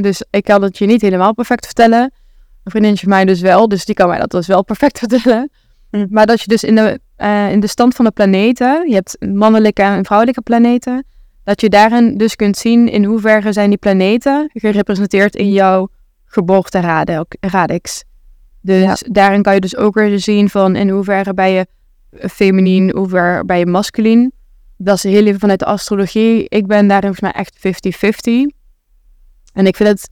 dus 0.00 0.24
ik 0.30 0.44
kan 0.44 0.62
het 0.62 0.78
je 0.78 0.86
niet 0.86 1.00
helemaal 1.00 1.34
perfect 1.34 1.64
vertellen. 1.64 2.00
Een 2.00 2.70
vriendinnetje 2.70 3.06
van 3.06 3.14
mij 3.14 3.24
dus 3.24 3.40
wel, 3.40 3.68
dus 3.68 3.84
die 3.84 3.94
kan 3.94 4.08
mij 4.08 4.18
dat 4.18 4.30
dus 4.30 4.46
wel 4.46 4.64
perfect 4.64 4.98
vertellen. 5.08 5.50
Hmm. 5.90 6.06
Maar 6.10 6.26
dat 6.26 6.40
je 6.40 6.48
dus 6.48 6.64
in 6.64 6.74
de, 6.74 7.00
uh, 7.18 7.52
in 7.52 7.60
de 7.60 7.66
stand 7.66 7.94
van 7.94 8.04
de 8.04 8.10
planeten, 8.10 8.88
je 8.88 8.94
hebt 8.94 9.16
mannelijke 9.20 9.82
en 9.82 10.04
vrouwelijke 10.04 10.42
planeten, 10.42 11.04
dat 11.44 11.60
je 11.60 11.68
daarin 11.68 12.16
dus 12.16 12.36
kunt 12.36 12.56
zien 12.56 12.88
in 12.88 13.04
hoeverre 13.04 13.52
zijn 13.52 13.68
die 13.68 13.78
planeten 13.78 14.50
gerepresenteerd 14.52 15.36
in 15.36 15.52
jouw 15.52 15.88
geboorteradix. 16.24 18.04
Dus 18.60 19.02
daarin 19.06 19.42
kan 19.42 19.54
je 19.54 19.60
dus 19.60 19.76
ook 19.76 19.94
weer 19.94 20.18
zien 20.18 20.48
van 20.48 20.76
in 20.76 20.88
hoeverre 20.88 21.34
ben 21.34 21.50
je 21.50 21.66
feminien, 22.10 22.90
hoever 22.96 23.44
ben 23.44 23.58
je 23.58 23.66
masculin. 23.66 24.32
Dat 24.76 24.96
is 24.96 25.02
heel 25.02 25.26
even 25.26 25.40
vanuit 25.40 25.58
de 25.58 25.64
astrologie. 25.64 26.48
Ik 26.48 26.66
ben 26.66 26.86
daarin 26.86 27.14
volgens 27.14 27.32
mij 27.32 27.44
echt 27.44 27.56
50-50. 27.56 28.58
En 29.52 29.66
ik 29.66 29.76
vind 29.76 29.88
het 29.88 30.08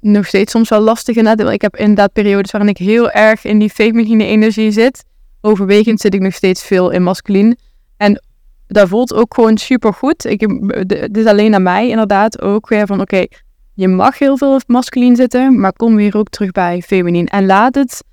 nog 0.00 0.26
steeds 0.26 0.52
soms 0.52 0.68
wel 0.68 0.80
lastig 0.80 1.16
inderdaad. 1.16 1.50
Ik 1.52 1.62
heb 1.62 1.76
inderdaad 1.76 2.12
periodes 2.12 2.50
waarin 2.50 2.70
ik 2.70 2.78
heel 2.78 3.10
erg 3.10 3.44
in 3.44 3.58
die 3.58 3.70
feminine 3.70 4.24
energie 4.24 4.70
zit. 4.70 5.04
Overwegend 5.40 6.00
zit 6.00 6.14
ik 6.14 6.20
nog 6.20 6.34
steeds 6.34 6.64
veel 6.64 6.90
in 6.90 7.02
masculin. 7.02 7.56
En 7.96 8.22
dat 8.66 8.88
voelt 8.88 9.14
ook 9.14 9.34
gewoon 9.34 9.58
super 9.58 9.92
goed. 9.92 10.24
Ik, 10.24 10.40
het 10.76 11.16
is 11.16 11.26
alleen 11.26 11.54
aan 11.54 11.62
mij 11.62 11.88
inderdaad 11.88 12.40
ook 12.40 12.68
weer 12.68 12.86
van 12.86 13.00
oké, 13.00 13.26
je 13.74 13.88
mag 13.88 14.18
heel 14.18 14.36
veel 14.36 14.60
masculin 14.66 15.16
zitten, 15.16 15.60
maar 15.60 15.72
kom 15.72 15.96
weer 15.96 16.16
ook 16.16 16.28
terug 16.28 16.50
bij 16.50 16.82
feminien. 16.82 17.26
En 17.26 17.46
laat 17.46 17.74
het 17.74 18.04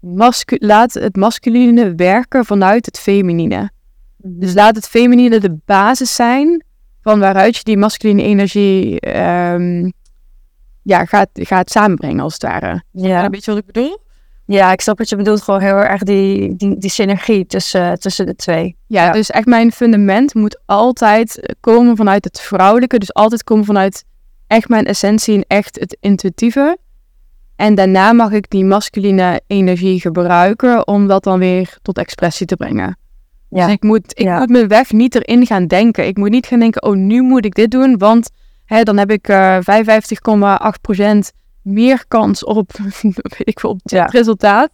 mascu- 0.00 0.56
laat 0.60 0.92
het 0.92 1.16
masculine 1.16 1.94
werken 1.94 2.44
vanuit 2.44 2.86
het 2.86 2.98
feminine. 2.98 3.56
Mhm. 4.16 4.38
Dus 4.38 4.54
laat 4.54 4.76
het 4.76 4.88
feminine 4.88 5.38
de 5.40 5.56
basis 5.64 6.14
zijn 6.14 6.64
van 7.02 7.18
waaruit 7.20 7.56
je 7.56 7.64
die 7.64 7.76
masculine 7.76 8.22
energie 8.22 9.00
ehm, 9.00 9.90
ja, 10.82 11.04
gaat, 11.04 11.28
gaat 11.32 11.70
samenbrengen, 11.70 12.20
als 12.20 12.32
het 12.32 12.42
ware. 12.42 12.82
Ja. 12.92 13.30
Weet 13.30 13.44
je 13.44 13.50
wat 13.50 13.60
ik 13.60 13.66
bedoel? 13.66 14.06
ja, 14.46 14.72
ik 14.72 14.80
snap 14.80 14.98
wat 14.98 15.08
je 15.08 15.16
bedoelt. 15.16 15.42
Gewoon 15.42 15.60
heel 15.60 15.76
erg 15.76 16.02
die, 16.02 16.56
die, 16.56 16.78
die 16.78 16.90
synergie 16.90 17.46
tussen, 17.46 17.98
tussen 17.98 18.26
de 18.26 18.34
twee. 18.36 18.76
Ja, 18.86 19.04
Ja. 19.04 19.12
dus 19.12 19.30
echt 19.30 19.46
mijn 19.46 19.72
fundament 19.72 20.34
moet 20.34 20.60
altijd 20.66 21.54
komen 21.60 21.96
vanuit 21.96 22.24
het 22.24 22.40
vrouwelijke. 22.40 22.98
Dus 22.98 23.14
altijd 23.14 23.44
komen 23.44 23.64
vanuit 23.64 24.04
echt 24.48 24.68
mijn 24.68 24.84
essentie 24.86 25.34
en 25.34 25.44
echt 25.48 25.80
het 25.80 25.96
intuïtieve. 26.00 26.78
En 27.56 27.74
daarna 27.74 28.12
mag 28.12 28.30
ik 28.32 28.50
die 28.50 28.64
masculine 28.64 29.40
energie 29.46 30.00
gebruiken 30.00 30.86
om 30.86 31.06
dat 31.06 31.24
dan 31.24 31.38
weer 31.38 31.78
tot 31.82 31.98
expressie 31.98 32.46
te 32.46 32.56
brengen. 32.56 32.98
Ja. 33.50 33.64
Dus 33.64 33.74
ik 33.74 33.82
moet, 33.82 34.10
ik 34.18 34.24
Ja. 34.24 34.38
moet 34.38 34.48
mijn 34.48 34.68
weg 34.68 34.92
niet 34.92 35.14
erin 35.14 35.46
gaan 35.46 35.66
denken. 35.66 36.06
Ik 36.06 36.16
moet 36.16 36.30
niet 36.30 36.46
gaan 36.46 36.58
denken, 36.58 36.82
oh 36.82 36.94
nu 36.96 37.22
moet 37.22 37.44
ik 37.44 37.54
dit 37.54 37.70
doen, 37.70 37.98
want 37.98 38.30
hè, 38.64 38.82
dan 38.82 38.96
heb 38.96 39.10
ik 39.10 39.28
eh 39.28 39.58
55,8% 39.60 41.32
meer 41.62 42.04
kans 42.08 42.44
op, 42.44 42.72
weet 43.02 43.48
ik 43.48 43.60
veel, 43.60 43.70
op 43.70 43.80
Ja. 43.82 44.04
resultaat. 44.04 44.70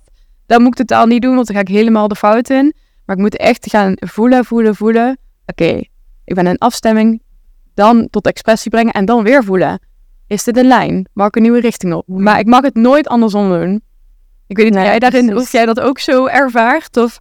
Dat 0.46 0.58
moet 0.60 0.68
ik 0.80 0.86
totaal 0.86 1.06
niet 1.06 1.22
doen, 1.22 1.34
want 1.34 1.46
dan 1.46 1.56
ga 1.56 1.62
ik 1.62 1.68
helemaal 1.68 2.08
de 2.08 2.16
fout 2.16 2.50
in. 2.50 2.74
Maar 3.04 3.16
ik 3.16 3.22
moet 3.22 3.36
echt 3.36 3.70
gaan 3.70 3.92
voelen, 3.96 4.44
voelen, 4.44 4.74
voelen. 4.76 5.18
Oké, 5.46 5.80
ik 6.24 6.34
ben 6.34 6.46
in 6.46 6.58
afstemming. 6.58 7.22
Dan 7.74 8.08
tot 8.10 8.26
expressie 8.26 8.70
brengen 8.70 8.92
en 8.92 9.04
dan 9.04 9.22
weer 9.22 9.44
voelen. 9.44 9.80
Is 10.26 10.44
dit 10.44 10.56
een 10.56 10.66
lijn? 10.66 11.08
Mag 11.12 11.26
ik 11.26 11.36
een 11.36 11.42
nieuwe 11.42 11.60
richting 11.60 11.94
op? 11.94 12.04
Maar 12.08 12.38
ik 12.38 12.46
mag 12.46 12.62
het 12.62 12.74
nooit 12.74 13.08
andersom 13.08 13.48
doen. 13.48 13.82
Ik 14.46 14.56
weet 14.56 14.66
niet, 14.66 14.74
Nee, 14.74 14.84
jij 14.84 14.98
daarin, 14.98 15.26
precies. 15.26 15.42
of 15.44 15.52
jij 15.52 15.66
dat 15.66 15.80
ook 15.80 15.98
zo 15.98 16.26
ervaart? 16.26 16.96
Of... 16.96 17.20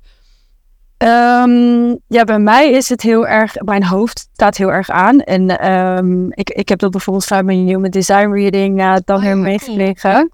Ehm, 0.97 1.95
ja, 2.07 2.23
bij 2.25 2.39
mij 2.39 2.71
is 2.71 2.89
het 2.89 3.01
heel 3.01 3.27
erg, 3.27 3.55
mijn 3.61 3.85
hoofd 3.85 4.19
staat 4.33 4.57
heel 4.57 4.71
erg 4.71 4.89
aan. 4.89 5.19
En 5.19 5.59
ehm, 5.59 6.25
ik, 6.29 6.49
ik 6.49 6.69
heb 6.69 6.79
dat 6.79 6.91
bijvoorbeeld 6.91 7.25
vanuit 7.25 7.45
mijn 7.45 7.67
Human 7.67 7.89
Design 7.89 8.31
Reading 8.31 8.79
uh, 8.79 8.95
dan 9.05 9.21
weer 9.21 9.37
meegekregen. 9.37 10.29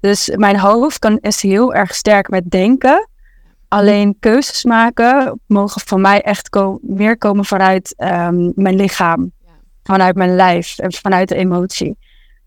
Dus 0.00 0.32
mijn 0.36 0.58
hoofd 0.58 0.98
kan, 0.98 1.18
is 1.20 1.42
heel 1.42 1.74
erg 1.74 1.94
sterk 1.94 2.28
met 2.28 2.50
denken. 2.50 3.08
Alleen 3.68 4.16
keuzes 4.20 4.64
maken 4.64 5.40
mogen 5.46 5.80
van 5.84 6.00
mij 6.00 6.22
echt 6.22 6.48
ko- 6.48 6.78
meer 6.82 7.18
komen 7.18 7.44
vanuit 7.44 7.94
ehm, 7.96 8.50
mijn 8.54 8.76
lichaam. 8.76 9.32
Vanuit 9.82 10.16
mijn 10.16 10.36
lijf 10.36 10.78
en 10.78 10.92
vanuit 10.92 11.28
de 11.28 11.34
emotie. 11.34 11.96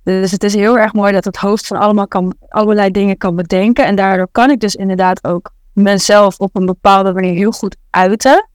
Dus 0.03 0.31
het 0.31 0.43
is 0.43 0.53
heel 0.53 0.77
erg 0.77 0.93
mooi 0.93 1.13
dat 1.13 1.25
het 1.25 1.37
hoofd 1.37 1.67
van 1.67 1.77
allemaal 1.77 2.07
kan, 2.07 2.35
allerlei 2.49 2.91
dingen 2.91 3.17
kan 3.17 3.35
bedenken. 3.35 3.85
En 3.85 3.95
daardoor 3.95 4.27
kan 4.31 4.49
ik 4.49 4.59
dus 4.59 4.75
inderdaad 4.75 5.23
ook 5.23 5.51
mezelf 5.73 6.39
op 6.39 6.55
een 6.55 6.65
bepaalde 6.65 7.13
manier 7.13 7.33
heel 7.33 7.51
goed 7.51 7.75
uiten. 7.89 8.49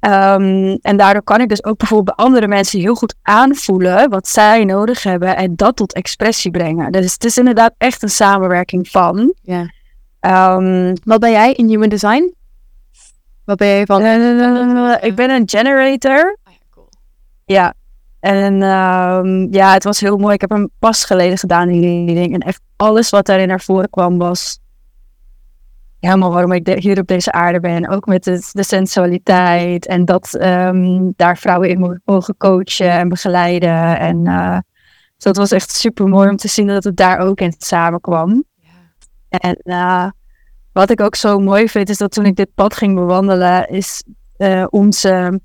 Ehm, 0.00 0.76
en 0.80 0.96
daardoor 0.96 1.22
kan 1.22 1.40
ik 1.40 1.48
dus 1.48 1.64
ook 1.64 1.76
bijvoorbeeld 1.78 2.16
bij 2.16 2.26
andere 2.26 2.46
mensen 2.48 2.80
heel 2.80 2.94
goed 2.94 3.14
aanvoelen 3.22 4.10
wat 4.10 4.28
zij 4.28 4.64
nodig 4.64 5.02
hebben 5.02 5.36
en 5.36 5.56
dat 5.56 5.76
tot 5.76 5.92
expressie 5.92 6.50
brengen. 6.50 6.92
Dus 6.92 7.12
het 7.12 7.24
is 7.24 7.38
inderdaad 7.38 7.74
echt 7.78 8.02
een 8.02 8.08
samenwerking 8.08 8.88
van. 8.88 9.34
Ja. 9.42 9.70
Ehm, 10.20 10.94
Wat 11.04 11.20
ben 11.20 11.30
jij 11.30 11.52
in 11.52 11.68
Human 11.68 11.88
Design? 11.88 12.34
Wat 13.44 13.56
ben 13.58 13.68
jij 13.68 13.86
van? 13.86 14.00
eh, 14.02 15.08
ik 15.08 15.14
ben 15.14 15.30
een 15.30 15.48
generator. 15.48 16.38
Ja. 17.44 17.62
Ja. 17.62 17.74
En 18.20 18.62
ehm, 18.62 19.52
ja, 19.54 19.72
het 19.72 19.84
was 19.84 20.00
heel 20.00 20.16
mooi. 20.16 20.34
Ik 20.34 20.40
heb 20.40 20.50
hem 20.50 20.70
pas 20.78 21.04
geleden 21.04 21.38
gedaan 21.38 21.68
in 21.68 21.80
die 21.80 22.06
reading. 22.06 22.34
En 22.34 22.40
echt 22.40 22.60
alles 22.76 23.10
wat 23.10 23.26
daarin 23.26 23.48
naar 23.48 23.60
voren 23.60 23.90
kwam 23.90 24.18
was 24.18 24.58
helemaal 26.00 26.32
waarom 26.32 26.52
ik 26.52 26.66
hier 26.68 26.98
op 26.98 27.06
deze 27.06 27.32
aarde 27.32 27.60
ben. 27.60 27.88
Ook 27.88 28.06
met 28.06 28.24
het, 28.24 28.48
de 28.52 28.62
sensualiteit 28.62 29.86
en 29.86 30.04
dat 30.04 30.34
ehm, 30.34 31.10
daar 31.16 31.36
vrouwen 31.38 31.68
in 31.68 31.78
mo- 31.78 31.96
mogen 32.04 32.36
coachen 32.36 32.90
en 32.90 33.08
begeleiden. 33.08 33.98
En 33.98 34.24
dus 35.22 35.32
dat 35.32 35.36
was 35.36 35.50
echt 35.50 35.70
super 35.70 36.06
mooi 36.06 36.28
om 36.28 36.36
te 36.36 36.48
zien 36.48 36.66
dat 36.66 36.84
het 36.84 36.96
daar 36.96 37.18
ook 37.18 37.40
in 37.40 37.54
samenkwam. 37.58 38.44
En 39.28 39.54
eh, 39.62 40.10
wat 40.72 40.90
ik 40.90 41.00
ook 41.00 41.14
zo 41.14 41.38
mooi 41.38 41.68
vind, 41.68 41.88
is 41.88 41.98
dat 41.98 42.12
toen 42.12 42.26
ik 42.26 42.36
dit 42.36 42.54
pad 42.54 42.74
ging 42.74 42.94
bewandelen, 42.94 43.68
is 43.68 44.04
eh, 44.36 44.64
onze 44.70 45.40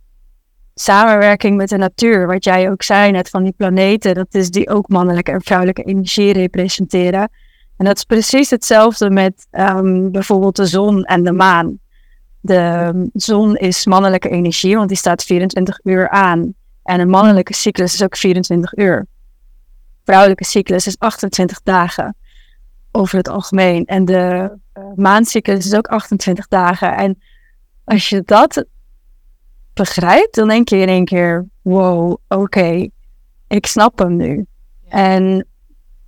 samenwerking 0.79 1.57
met 1.57 1.69
de 1.69 1.77
natuur. 1.77 2.27
Wat 2.27 2.43
jij 2.43 2.71
ook 2.71 2.83
zei 2.83 3.11
net 3.11 3.29
van 3.29 3.43
die 3.43 3.53
planeten, 3.57 4.15
dat 4.15 4.27
is 4.33 4.49
die 4.49 4.69
ook 4.69 4.87
mannelijke 4.87 5.31
en 5.31 5.41
vrouwelijke 5.41 5.83
energie 5.83 6.33
representeren. 6.33 7.29
En 7.77 7.85
dat 7.85 7.95
is 7.95 8.03
precies 8.03 8.49
hetzelfde 8.49 9.09
met 9.09 9.47
ehm, 9.51 10.11
bijvoorbeeld 10.11 10.55
de 10.55 10.65
zon 10.65 11.03
en 11.03 11.23
de 11.23 11.31
maan. 11.31 11.79
De 12.39 12.55
ehm, 12.55 13.05
zon 13.13 13.55
is 13.55 13.85
mannelijke 13.85 14.29
energie, 14.29 14.75
want 14.75 14.87
die 14.87 14.97
staat 14.97 15.23
24 15.23 15.79
uur 15.83 16.09
aan. 16.09 16.53
En 16.83 16.99
een 16.99 17.09
mannelijke 17.09 17.53
cyclus 17.53 17.93
is 17.93 18.03
ook 18.03 18.17
24 18.17 18.77
uur. 18.77 19.05
Vrouwelijke 20.03 20.45
cyclus 20.45 20.87
is 20.87 20.99
28 20.99 21.61
dagen 21.63 22.15
over 22.91 23.17
het 23.17 23.29
algemeen. 23.29 23.85
En 23.85 24.05
de 24.05 24.51
uh, 24.77 24.83
maancyclus 24.95 25.65
is 25.65 25.75
ook 25.75 25.87
28 25.87 26.47
dagen. 26.47 26.95
En 26.95 27.21
als 27.83 28.09
je 28.09 28.21
dat 28.25 28.65
begrijpt, 29.77 30.35
dan 30.35 30.47
denk 30.47 30.69
je 30.69 30.77
in 30.77 30.87
één 30.87 31.05
keer: 31.05 31.45
wow, 31.61 32.17
oké, 32.27 32.87
ik 33.47 33.65
snap 33.65 33.99
hem 33.99 34.15
nu. 34.15 34.45
En 34.89 35.47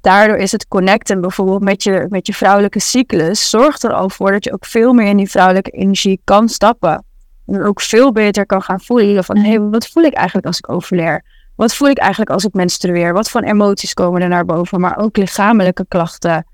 daardoor 0.01 0.37
is 0.37 0.51
het 0.51 0.67
connecten 0.67 1.21
bijvoorbeeld 1.21 1.61
met 1.61 1.83
je, 1.83 2.05
met 2.09 2.27
je 2.27 2.33
vrouwelijke 2.33 2.79
cyclus, 2.79 3.49
zorgt 3.49 3.83
er 3.83 3.93
al 3.93 4.09
voor 4.09 4.31
dat 4.31 4.43
je 4.43 4.53
ook 4.53 4.65
veel 4.65 4.93
meer 4.93 5.07
in 5.07 5.17
die 5.17 5.29
vrouwelijke 5.29 5.71
energie 5.71 6.21
kan 6.23 6.49
stappen. 6.49 7.03
En 7.45 7.63
ook 7.63 7.81
veel 7.81 8.11
beter 8.11 8.45
kan 8.45 8.61
gaan 8.61 8.81
voelen 8.81 9.23
van, 9.23 9.37
hé, 9.37 9.49
hey, 9.49 9.59
wat 9.59 9.87
voel 9.87 10.03
ik 10.03 10.13
eigenlijk 10.13 10.47
als 10.47 10.57
ik 10.57 10.69
overleer? 10.69 11.23
Wat 11.55 11.75
voel 11.75 11.89
ik 11.89 11.97
eigenlijk 11.97 12.31
als 12.31 12.45
ik 12.45 12.53
menstrueer? 12.53 13.13
Wat 13.13 13.29
voor 13.29 13.41
emoties 13.41 13.93
komen 13.93 14.21
er 14.21 14.27
naar 14.27 14.45
boven? 14.45 14.79
Maar 14.79 14.97
ook 14.97 15.17
lichamelijke 15.17 15.85
klachten. 15.87 16.45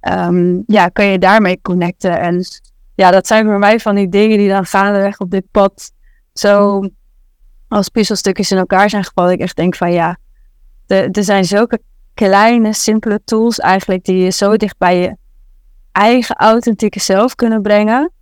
Um, 0.00 0.62
ja, 0.66 0.88
kan 0.88 1.04
je 1.04 1.18
daarmee 1.18 1.60
connecten? 1.62 2.20
En 2.20 2.44
ja, 2.94 3.10
dat 3.10 3.26
zijn 3.26 3.46
voor 3.46 3.58
mij 3.58 3.80
van 3.80 3.94
die 3.94 4.08
dingen 4.08 4.38
die 4.38 4.48
dan 4.48 4.64
gaandeweg 4.64 5.18
op 5.18 5.30
dit 5.30 5.44
pad 5.50 5.92
zo 6.38 6.88
als 7.68 7.88
puzzelstukjes 7.88 8.50
in 8.50 8.58
elkaar 8.58 8.90
zijn 8.90 9.04
gevallen. 9.04 9.32
Ik 9.32 9.40
echt 9.40 9.56
denk 9.56 9.74
van 9.74 9.92
ja, 9.92 10.18
er 10.86 11.24
zijn 11.24 11.44
zulke 11.44 11.80
kleine, 12.14 12.72
simpele 12.72 13.20
tools 13.24 13.58
eigenlijk 13.58 14.04
die 14.04 14.16
je 14.16 14.30
zo 14.30 14.56
dicht 14.56 14.78
bij 14.78 15.00
je 15.00 15.16
eigen 15.92 16.36
authentieke 16.36 17.00
zelf 17.00 17.34
kunnen 17.34 17.62
brengen. 17.62 18.12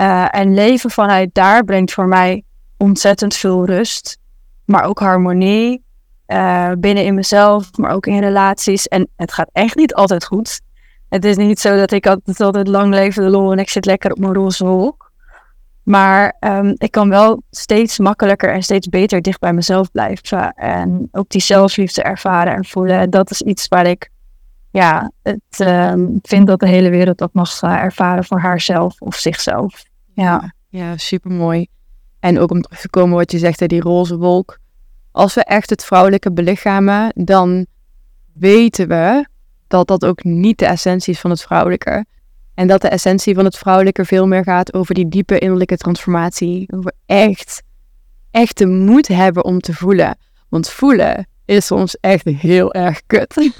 Uh, 0.00 0.34
en 0.34 0.54
leven 0.54 0.90
vanuit 0.90 1.34
daar 1.34 1.64
brengt 1.64 1.92
voor 1.92 2.06
mij 2.06 2.44
ontzettend 2.76 3.34
veel 3.34 3.66
rust, 3.66 4.18
maar 4.64 4.84
ook 4.84 4.98
harmonie 4.98 5.82
uh, 6.26 6.72
binnen 6.78 7.04
in 7.04 7.14
mezelf, 7.14 7.76
maar 7.76 7.90
ook 7.90 8.06
in 8.06 8.18
relaties. 8.18 8.88
En 8.88 9.08
het 9.16 9.32
gaat 9.32 9.48
echt 9.52 9.76
niet 9.76 9.94
altijd 9.94 10.24
goed. 10.24 10.60
Het 11.08 11.24
is 11.24 11.36
niet 11.36 11.60
zo 11.60 11.76
dat 11.76 11.92
ik 11.92 12.06
altijd, 12.06 12.40
altijd 12.40 12.68
lang 12.68 12.94
leven 12.94 13.22
de 13.22 13.30
lol 13.30 13.52
en 13.52 13.58
ik 13.58 13.68
zit 13.68 13.84
lekker 13.84 14.10
op 14.10 14.18
mijn 14.18 14.34
roze 14.34 14.64
wolk. 14.64 15.07
Maar 15.88 16.36
um, 16.40 16.74
ik 16.76 16.90
kan 16.90 17.08
wel 17.08 17.42
steeds 17.50 17.98
makkelijker 17.98 18.52
en 18.52 18.62
steeds 18.62 18.88
beter 18.88 19.22
dicht 19.22 19.40
bij 19.40 19.52
mezelf 19.52 19.90
blijven. 19.90 20.52
En 20.52 21.08
ook 21.12 21.28
die 21.28 21.40
zelfliefde 21.40 22.02
ervaren 22.02 22.54
en 22.54 22.64
voelen. 22.64 22.98
En 22.98 23.10
dat 23.10 23.30
is 23.30 23.42
iets 23.42 23.68
waar 23.68 23.86
ik 23.86 24.10
ja, 24.70 25.10
het, 25.22 25.60
um, 25.60 26.18
vind 26.22 26.46
dat 26.46 26.60
de 26.60 26.68
hele 26.68 26.90
wereld 26.90 27.18
dat 27.18 27.32
mag 27.32 27.62
uh, 27.62 27.82
ervaren 27.82 28.24
voor 28.24 28.40
haarzelf 28.40 29.00
of 29.00 29.14
zichzelf. 29.14 29.84
Ja, 30.14 30.52
ja 30.68 30.96
super 30.96 31.30
mooi. 31.30 31.66
En 32.20 32.38
ook 32.38 32.50
om 32.50 32.62
terug 32.62 32.80
te 32.80 32.90
komen 32.90 33.16
wat 33.16 33.32
je 33.32 33.38
zegt, 33.38 33.68
die 33.68 33.80
roze 33.80 34.16
wolk. 34.16 34.58
Als 35.10 35.34
we 35.34 35.44
echt 35.44 35.70
het 35.70 35.84
vrouwelijke 35.84 36.32
belichamen, 36.32 37.12
dan 37.14 37.66
weten 38.32 38.88
we 38.88 39.26
dat 39.66 39.86
dat 39.86 40.04
ook 40.04 40.24
niet 40.24 40.58
de 40.58 40.66
essentie 40.66 41.12
is 41.12 41.20
van 41.20 41.30
het 41.30 41.42
vrouwelijke. 41.42 42.04
En 42.58 42.66
dat 42.66 42.80
de 42.80 42.88
essentie 42.88 43.34
van 43.34 43.44
het 43.44 43.58
vrouwelijke 43.58 44.04
veel 44.04 44.26
meer 44.26 44.42
gaat 44.42 44.74
over 44.74 44.94
die 44.94 45.08
diepe 45.08 45.38
innerlijke 45.38 45.76
transformatie. 45.76 46.72
Over 46.74 46.92
echt, 47.06 47.62
echt 48.30 48.58
de 48.58 48.66
moed 48.66 49.08
hebben 49.08 49.44
om 49.44 49.60
te 49.60 49.74
voelen. 49.74 50.18
Want 50.48 50.70
voelen 50.70 51.28
is 51.44 51.66
soms 51.66 51.96
echt 52.00 52.24
heel 52.24 52.72
erg 52.72 53.00
kut. 53.06 53.52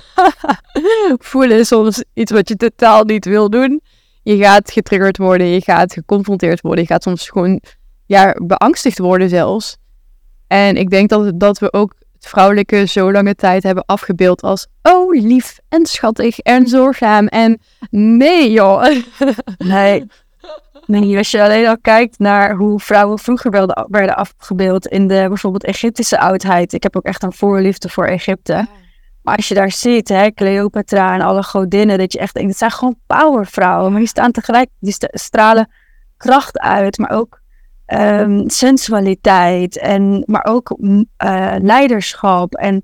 voelen 1.32 1.58
is 1.58 1.68
soms 1.68 2.04
iets 2.14 2.32
wat 2.32 2.48
je 2.48 2.56
totaal 2.56 3.04
niet 3.04 3.24
wil 3.24 3.50
doen. 3.50 3.80
Je 4.22 4.36
gaat 4.36 4.70
getriggerd 4.70 5.16
worden, 5.16 5.46
je 5.46 5.60
gaat 5.60 5.92
geconfronteerd 5.92 6.60
worden, 6.60 6.82
je 6.82 6.90
gaat 6.90 7.02
soms 7.02 7.28
gewoon 7.28 7.60
ja, 8.06 8.36
beangstigd 8.42 8.98
worden 8.98 9.28
zelfs. 9.28 9.76
En 10.46 10.76
ik 10.76 10.90
denk 10.90 11.08
dat, 11.08 11.40
dat 11.40 11.58
we 11.58 11.72
ook 11.72 11.94
het 12.18 12.28
vrouwelijke 12.28 12.86
zo 12.86 13.12
lange 13.12 13.34
tijd 13.34 13.62
hebben 13.62 13.84
afgebeeld 13.86 14.42
als 14.42 14.66
oh 14.82 15.20
lief 15.20 15.58
en 15.68 15.86
schattig 15.86 16.38
en 16.38 16.66
zorgzaam 16.66 17.26
en 17.26 17.60
nee 17.90 18.50
joh. 18.50 18.82
nee. 19.58 20.06
nee. 20.86 21.16
Als 21.16 21.30
je 21.30 21.42
alleen 21.42 21.66
al 21.66 21.78
kijkt 21.80 22.18
naar 22.18 22.54
hoe 22.54 22.80
vrouwen 22.80 23.18
vroeger 23.18 23.50
werden, 23.50 23.86
werden 23.90 24.16
afgebeeld 24.16 24.86
in 24.86 25.08
de 25.08 25.24
bijvoorbeeld 25.28 25.64
Egyptische 25.64 26.18
oudheid. 26.18 26.72
Ik 26.72 26.82
heb 26.82 26.96
ook 26.96 27.04
echt 27.04 27.22
een 27.22 27.32
voorliefde 27.32 27.88
voor 27.88 28.04
Egypte. 28.04 28.66
Maar 29.22 29.36
als 29.36 29.48
je 29.48 29.54
daar 29.54 29.72
ziet, 29.72 30.08
hè, 30.08 30.30
Cleopatra 30.30 31.14
en 31.14 31.20
alle 31.20 31.42
godinnen, 31.42 31.98
dat 31.98 32.12
je 32.12 32.18
echt 32.18 32.34
denkt, 32.34 32.48
het 32.48 32.58
zijn 32.58 32.70
gewoon 32.70 33.00
powervrouwen. 33.06 33.90
Maar 33.90 34.00
die 34.00 34.08
staan 34.08 34.32
tegelijk, 34.32 34.68
die 34.80 34.96
stralen 34.98 35.70
kracht 36.16 36.58
uit, 36.58 36.98
maar 36.98 37.10
ook 37.10 37.40
um, 37.94 38.50
sensualiteit, 38.50 39.78
en, 39.78 40.22
maar 40.26 40.44
ook 40.44 40.76
uh, 40.78 41.54
leiderschap. 41.58 42.54
En 42.54 42.82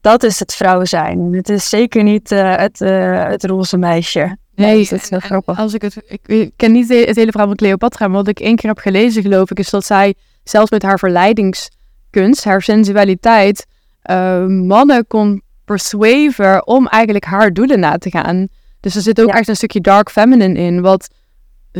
dat 0.00 0.22
is 0.22 0.38
het 0.38 0.54
vrouw 0.54 0.84
zijn. 0.84 1.32
Het 1.32 1.48
is 1.48 1.68
zeker 1.68 2.02
niet 2.02 2.30
uh, 2.30 2.56
het, 2.56 2.80
uh, 2.80 3.24
het 3.24 3.44
roze 3.44 3.76
meisje. 3.76 4.36
Nee, 4.54 4.86
dat 4.88 5.02
is 5.02 5.10
heel 5.10 5.18
grappig. 5.18 5.58
Als 5.58 5.74
ik, 5.74 5.82
het, 5.82 6.02
ik, 6.26 6.50
ken 6.56 6.72
niet 6.72 6.88
het 6.88 7.16
hele 7.16 7.30
verhaal 7.30 7.46
van 7.46 7.56
Cleopatra, 7.56 8.06
maar 8.06 8.16
wat 8.16 8.28
ik 8.28 8.40
één 8.40 8.56
keer 8.56 8.68
heb 8.68 8.78
gelezen, 8.78 9.22
geloof 9.22 9.50
ik, 9.50 9.58
is 9.58 9.70
dat 9.70 9.84
zij 9.84 10.14
zelfs 10.44 10.70
met 10.70 10.82
haar 10.82 10.98
verleidingskunst, 10.98 12.44
haar 12.44 12.62
sensualiteit, 12.62 13.66
uh, 14.10 14.46
mannen 14.46 15.06
kon 15.06 15.42
persuaven 15.64 16.66
om 16.66 16.86
eigenlijk 16.86 17.24
haar 17.24 17.52
doelen 17.52 17.80
na 17.80 17.98
te 17.98 18.10
gaan. 18.10 18.48
Dus 18.80 18.94
er 18.94 19.02
zit 19.02 19.20
ook 19.20 19.28
echt 19.28 19.48
een 19.48 19.56
stukje 19.56 19.80
dark 19.80 20.10
feminine 20.10 20.58
in, 20.58 20.80
wat 20.80 21.08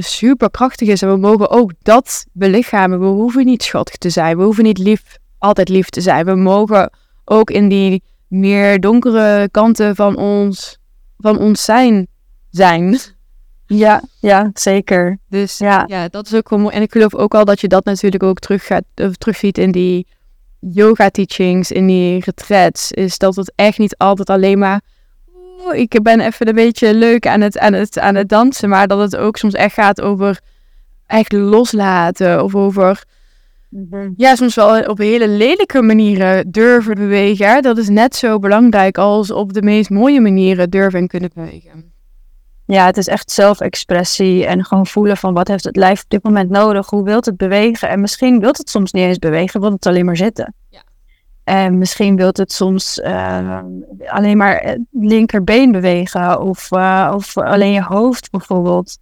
super 0.02 0.50
krachtig 0.50 0.88
is. 0.88 1.02
En 1.02 1.10
we 1.10 1.16
mogen 1.16 1.50
ook 1.50 1.72
dat 1.82 2.26
belichamen. 2.32 3.00
We 3.00 3.06
hoeven 3.06 3.44
niet 3.44 3.62
schattig 3.62 3.96
te 3.96 4.10
zijn. 4.10 4.36
We 4.36 4.42
hoeven 4.42 4.64
niet 4.64 4.78
lief, 4.78 5.18
altijd 5.38 5.68
lief 5.68 5.88
te 5.88 6.00
zijn. 6.00 6.24
We 6.24 6.34
mogen 6.34 6.90
ook 7.24 7.50
in 7.50 7.68
die 7.68 8.02
meer 8.28 8.80
donkere 8.80 9.48
kanten 9.50 9.96
van 9.96 10.16
ons, 10.16 10.78
van 11.18 11.38
ons 11.38 11.64
zijn 11.64 12.06
zijn. 12.50 12.98
Ja, 13.70 14.02
ja, 14.20 14.50
zeker. 14.54 15.18
Dus 15.28 15.58
ja. 15.58 15.84
ja, 15.86 16.08
dat 16.08 16.26
is 16.26 16.34
ook 16.34 16.48
wel 16.48 16.58
mooi. 16.58 16.74
En 16.74 16.82
ik 16.82 16.92
geloof 16.92 17.14
ook 17.14 17.34
al 17.34 17.44
dat 17.44 17.60
je 17.60 17.68
dat 17.68 17.84
natuurlijk 17.84 18.22
ook 18.22 18.38
terug 18.38 18.66
gaat, 18.66 18.84
of 18.94 19.16
terugziet 19.16 19.58
in 19.58 19.72
die 19.72 20.06
yoga 20.60 21.10
teachings, 21.10 21.70
in 21.70 21.86
die 21.86 22.22
retreats. 22.24 22.92
Is 22.92 23.18
dat 23.18 23.36
het 23.36 23.52
echt 23.54 23.78
niet 23.78 23.96
altijd 23.96 24.30
alleen 24.30 24.58
maar 24.58 24.80
ik 25.72 26.02
ben 26.02 26.20
even 26.20 26.48
een 26.48 26.54
beetje 26.54 26.94
leuk 26.94 27.26
aan 27.26 27.40
het, 27.40 27.58
aan, 27.58 27.72
het, 27.72 27.98
aan 27.98 28.14
het 28.14 28.28
dansen. 28.28 28.68
Maar 28.68 28.86
dat 28.86 28.98
het 28.98 29.16
ook 29.16 29.36
soms 29.36 29.54
echt 29.54 29.74
gaat 29.74 30.00
over 30.00 30.40
echt 31.06 31.32
loslaten. 31.32 32.44
Of 32.44 32.54
over, 32.54 33.04
mhm. 33.68 34.10
ja, 34.16 34.34
soms 34.34 34.54
wel 34.54 34.82
op 34.82 34.98
hele 34.98 35.28
lelijke 35.28 35.82
manieren 35.82 36.50
durven 36.50 36.94
bewegen. 36.94 37.62
Dat 37.62 37.78
is 37.78 37.88
net 37.88 38.16
zo 38.16 38.38
belangrijk 38.38 38.98
als 38.98 39.30
op 39.30 39.52
de 39.52 39.62
meest 39.62 39.90
mooie 39.90 40.20
manieren 40.20 40.70
durven 40.70 40.98
en 41.00 41.08
kunnen 41.08 41.30
bewegen. 41.34 41.92
Ja, 42.66 42.86
het 42.86 42.96
is 42.96 43.06
echt 43.06 43.30
zelfexpressie 43.30 44.46
en 44.46 44.64
gewoon 44.64 44.86
voelen 44.86 45.16
van 45.16 45.34
wat 45.34 45.48
heeft 45.48 45.64
het 45.64 45.76
lijf 45.76 46.02
op 46.02 46.08
dit 46.10 46.22
moment 46.22 46.50
nodig? 46.50 46.90
Hoe 46.90 47.04
wilt 47.04 47.24
het 47.24 47.36
bewegen? 47.36 47.88
En 47.88 48.00
misschien 48.00 48.40
wilt 48.40 48.58
het 48.58 48.70
soms 48.70 48.92
niet 48.92 49.04
eens 49.04 49.18
bewegen, 49.18 49.60
want 49.60 49.72
het 49.72 49.86
alleen 49.86 50.04
maar 50.04 50.16
zitten. 50.16 50.54
En 51.48 51.78
misschien 51.78 52.16
wilt 52.16 52.36
het 52.36 52.52
soms 52.52 52.98
uh, 52.98 53.60
alleen 54.06 54.36
maar 54.36 54.60
het 54.62 54.80
linkerbeen 54.90 55.72
bewegen 55.72 56.40
of, 56.40 56.70
uh, 56.70 57.12
of 57.14 57.36
alleen 57.36 57.72
je 57.72 57.82
hoofd 57.82 58.30
bijvoorbeeld. 58.30 58.98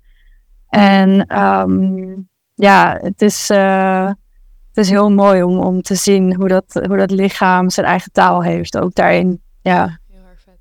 En 0.68 1.38
um, 1.42 2.28
ja, 2.54 2.98
het 3.02 3.22
is, 3.22 3.50
uh, 3.50 4.06
het 4.06 4.84
is 4.84 4.90
heel 4.90 5.10
mooi 5.10 5.42
om, 5.42 5.58
om 5.58 5.82
te 5.82 5.94
zien 5.94 6.34
hoe 6.34 6.48
dat, 6.48 6.80
hoe 6.86 6.96
dat 6.96 7.10
lichaam 7.10 7.70
zijn 7.70 7.86
eigen 7.86 8.12
taal 8.12 8.42
heeft, 8.42 8.78
ook 8.78 8.94
daarin. 8.94 9.42
Ja. 9.60 9.98
Heel 10.10 10.24
erg 10.30 10.40
vet. 10.44 10.58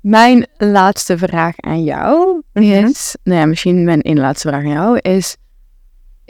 Mijn 0.00 0.46
laatste 0.56 1.18
vraag 1.18 1.54
aan 1.56 1.84
jou 1.84 2.42
mhm. 2.52 2.64
is, 2.64 3.16
nou 3.22 3.40
ja, 3.40 3.46
misschien 3.46 3.84
mijn 3.84 4.00
ene 4.00 4.20
laatste 4.20 4.48
vraag 4.48 4.62
aan 4.62 4.72
jou 4.72 4.98
is, 4.98 5.36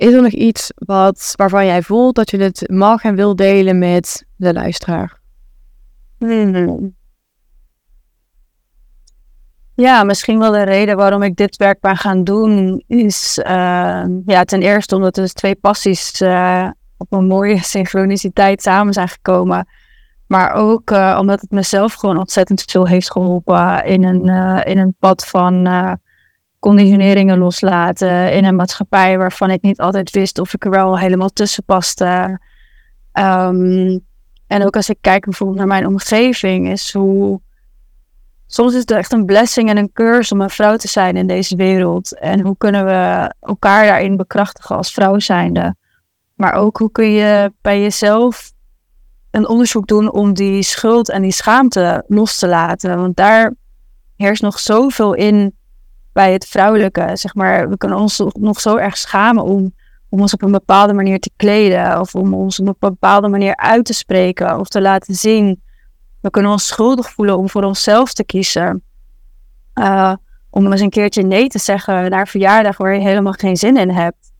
is 0.00 0.12
er 0.12 0.22
nog 0.22 0.32
iets 0.32 0.72
wat, 0.74 1.32
waarvan 1.36 1.66
jij 1.66 1.82
voelt 1.82 2.14
dat 2.14 2.30
je 2.30 2.36
het 2.36 2.64
mag 2.70 3.02
en 3.02 3.14
wil 3.14 3.36
delen 3.36 3.78
met 3.78 4.26
de 4.36 4.52
luisteraar? 4.52 5.20
Hmm. 6.18 6.94
Ja, 9.74 10.04
misschien 10.04 10.38
wel 10.38 10.52
de 10.52 10.62
reden 10.62 10.96
waarom 10.96 11.22
ik 11.22 11.36
dit 11.36 11.56
werk 11.56 11.80
ben 11.80 11.96
gaan 11.96 12.24
doen 12.24 12.84
is 12.86 13.38
uh, 13.38 14.04
ja, 14.26 14.44
ten 14.44 14.62
eerste 14.62 14.96
omdat 14.96 15.16
er 15.16 15.32
twee 15.32 15.54
passies 15.54 16.20
uh, 16.20 16.68
op 16.96 17.12
een 17.12 17.26
mooie 17.26 17.58
synchroniciteit 17.74 18.62
samen 18.62 18.92
zijn 18.92 19.08
gekomen. 19.08 19.68
Maar 20.26 20.52
ook 20.52 20.90
uh, 20.90 21.16
omdat 21.20 21.40
het 21.40 21.50
mezelf 21.50 21.94
gewoon 21.94 22.18
ontzettend 22.18 22.62
veel 22.62 22.86
heeft 22.86 23.10
geholpen 23.10 23.84
in 23.84 24.04
een, 24.04 24.24
in 24.64 24.78
een 24.78 24.94
pad 24.98 25.26
van 25.26 25.66
conditioneringen 26.60 27.38
loslaten 27.38 28.32
in 28.32 28.44
een 28.44 28.56
maatschappij 28.56 29.18
waarvan 29.18 29.50
ik 29.50 29.62
niet 29.62 29.80
altijd 29.80 30.10
wist 30.10 30.38
of 30.38 30.54
ik 30.54 30.64
er 30.64 30.70
wel 30.70 30.98
helemaal 30.98 31.28
tussen 31.28 31.64
paste. 31.64 32.40
Um, 33.12 34.04
en 34.46 34.64
ook 34.64 34.76
als 34.76 34.88
ik 34.90 34.98
kijk 35.00 35.24
bijvoorbeeld 35.24 35.58
naar 35.58 35.66
mijn 35.66 35.86
omgeving, 35.86 36.70
is 36.70 36.92
hoe. 36.92 37.40
Soms 38.46 38.72
is 38.72 38.80
het 38.80 38.90
echt 38.90 39.12
een 39.12 39.24
blessing 39.24 39.68
en 39.68 39.76
een 39.76 39.92
curse 39.92 40.34
om 40.34 40.40
een 40.40 40.50
vrouw 40.50 40.76
te 40.76 40.88
zijn 40.88 41.16
in 41.16 41.26
deze 41.26 41.56
wereld. 41.56 42.18
En 42.18 42.40
hoe 42.40 42.56
kunnen 42.56 42.84
we 42.84 43.34
elkaar 43.40 43.86
daarin 43.86 44.16
bekrachtigen 44.16 44.76
als 44.76 44.92
vrouw 44.92 45.18
zijnde? 45.18 45.74
Maar 46.34 46.52
ook 46.52 46.78
hoe 46.78 46.90
kun 46.90 47.10
je 47.10 47.52
bij 47.60 47.80
jezelf 47.80 48.52
een 49.30 49.48
onderzoek 49.48 49.86
doen 49.86 50.12
om 50.12 50.34
die 50.34 50.62
schuld 50.62 51.10
en 51.10 51.22
die 51.22 51.32
schaamte 51.32 52.04
los 52.06 52.38
te 52.38 52.48
laten? 52.48 52.98
Want 52.98 53.16
daar 53.16 53.54
heerst 54.16 54.42
nog 54.42 54.58
zoveel 54.58 55.14
in 55.14 55.58
bij 56.12 56.32
het 56.32 56.46
vrouwelijke. 56.46 57.10
Zeg 57.12 57.34
maar, 57.34 57.68
we 57.68 57.76
kunnen 57.76 57.98
ons 57.98 58.22
nog 58.32 58.60
zo 58.60 58.76
erg 58.76 58.96
schamen 58.96 59.44
om, 59.44 59.74
om 60.08 60.20
ons 60.20 60.32
op 60.32 60.42
een 60.42 60.50
bepaalde 60.50 60.92
manier 60.92 61.20
te 61.20 61.30
kleden. 61.36 62.00
Of 62.00 62.14
om 62.14 62.34
ons 62.34 62.60
op 62.60 62.66
een 62.66 62.74
bepaalde 62.78 63.28
manier 63.28 63.56
uit 63.56 63.84
te 63.84 63.94
spreken 63.94 64.58
of 64.58 64.68
te 64.68 64.80
laten 64.80 65.14
zien. 65.14 65.62
We 66.20 66.30
kunnen 66.30 66.50
ons 66.50 66.66
schuldig 66.66 67.10
voelen 67.10 67.38
om 67.38 67.48
voor 67.48 67.64
onszelf 67.64 68.12
te 68.12 68.24
kiezen. 68.24 68.82
Uh, 69.74 70.12
om 70.50 70.72
eens 70.72 70.80
een 70.80 70.90
keertje 70.90 71.22
nee 71.22 71.48
te 71.48 71.58
zeggen 71.58 72.10
naar 72.10 72.20
een 72.20 72.26
verjaardag 72.26 72.76
waar 72.76 72.94
je 72.94 73.00
helemaal 73.00 73.32
geen 73.32 73.56
zin 73.56 73.76
in 73.76 73.90
hebt. 73.90 74.32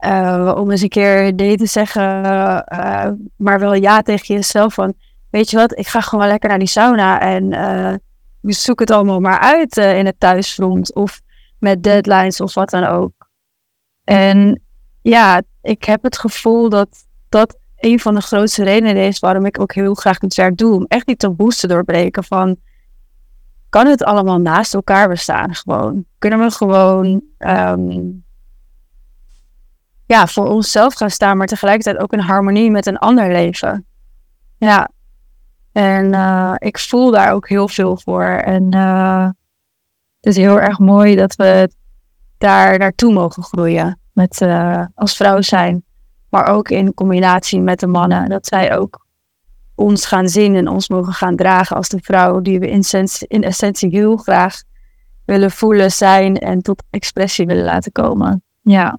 Uh, 0.00 0.54
om 0.56 0.70
eens 0.70 0.80
een 0.80 0.88
keer 0.88 1.34
nee 1.34 1.56
te 1.56 1.66
zeggen, 1.66 2.02
uh, 2.02 3.08
maar 3.36 3.58
wel 3.58 3.74
ja 3.74 4.02
tegen 4.02 4.34
jezelf 4.34 4.74
van, 4.74 4.94
weet 5.30 5.50
je 5.50 5.56
wat, 5.56 5.78
ik 5.78 5.86
ga 5.86 6.00
gewoon 6.00 6.26
lekker 6.26 6.48
naar 6.48 6.58
die 6.58 6.68
sauna 6.68 7.20
en 7.20 7.52
zoek 8.52 8.80
het 8.80 8.90
allemaal 8.90 9.20
maar 9.20 9.38
uit 9.38 9.76
uh, 9.76 9.98
in 9.98 10.06
het 10.06 10.20
thuisfront 10.20 10.94
of 10.94 11.20
met 11.58 11.82
deadlines 11.82 12.40
of 12.40 12.54
wat 12.54 12.70
dan 12.70 12.84
ook. 12.84 13.12
En 14.04 14.62
ja, 15.02 15.42
ik 15.62 15.84
heb 15.84 16.02
het 16.02 16.18
gevoel 16.18 16.68
dat 16.68 16.88
dat 17.28 17.58
een 17.76 18.00
van 18.00 18.14
de 18.14 18.20
grootste 18.20 18.64
redenen 18.64 18.96
is 18.96 19.18
waarom 19.18 19.46
ik 19.46 19.60
ook 19.60 19.74
heel 19.74 19.94
graag 19.94 20.20
het 20.20 20.34
werk 20.34 20.56
doe. 20.56 20.74
Om 20.74 20.84
echt 20.88 21.06
die 21.06 21.16
taboes 21.16 21.60
te 21.60 21.66
doorbreken 21.66 22.24
van, 22.24 22.56
kan 23.68 23.86
het 23.86 24.04
allemaal 24.04 24.38
naast 24.38 24.74
elkaar 24.74 25.08
bestaan 25.08 25.54
gewoon? 25.54 26.04
Kunnen 26.18 26.38
we 26.38 26.50
gewoon 26.50 27.22
um, 27.38 28.24
ja, 30.06 30.26
voor 30.26 30.46
onszelf 30.46 30.94
gaan 30.94 31.10
staan, 31.10 31.36
maar 31.36 31.46
tegelijkertijd 31.46 31.98
ook 31.98 32.12
in 32.12 32.18
harmonie 32.18 32.70
met 32.70 32.86
een 32.86 32.98
ander 32.98 33.32
leven? 33.32 33.86
Ja, 34.56 34.90
en 35.78 36.12
uh, 36.12 36.54
ik 36.58 36.78
voel 36.78 37.10
daar 37.10 37.32
ook 37.32 37.48
heel 37.48 37.68
veel 37.68 37.96
voor. 37.96 38.24
En 38.24 38.74
uh, 38.74 39.24
het 40.20 40.26
is 40.26 40.36
heel 40.36 40.60
erg 40.60 40.78
mooi 40.78 41.16
dat 41.16 41.36
we 41.36 41.70
daar 42.38 42.78
naartoe 42.78 43.12
mogen 43.12 43.42
groeien. 43.42 44.00
Met, 44.12 44.40
uh, 44.40 44.84
als 44.94 45.16
vrouw 45.16 45.40
zijn. 45.40 45.84
Maar 46.30 46.46
ook 46.46 46.68
in 46.68 46.94
combinatie 46.94 47.60
met 47.60 47.80
de 47.80 47.86
mannen. 47.86 48.28
Dat 48.28 48.46
zij 48.46 48.76
ook 48.76 49.06
ons 49.74 50.06
gaan 50.06 50.28
zien 50.28 50.54
en 50.54 50.68
ons 50.68 50.88
mogen 50.88 51.12
gaan 51.12 51.36
dragen 51.36 51.76
als 51.76 51.88
de 51.88 52.00
vrouw 52.02 52.40
die 52.40 52.58
we 52.58 52.70
in, 52.70 52.84
in 53.26 53.42
essentie 53.42 53.90
heel 53.90 54.16
graag 54.16 54.62
willen 55.24 55.50
voelen, 55.50 55.92
zijn 55.92 56.38
en 56.38 56.62
tot 56.62 56.82
expressie 56.90 57.46
willen 57.46 57.64
laten 57.64 57.92
komen. 57.92 58.42
Ja. 58.62 58.98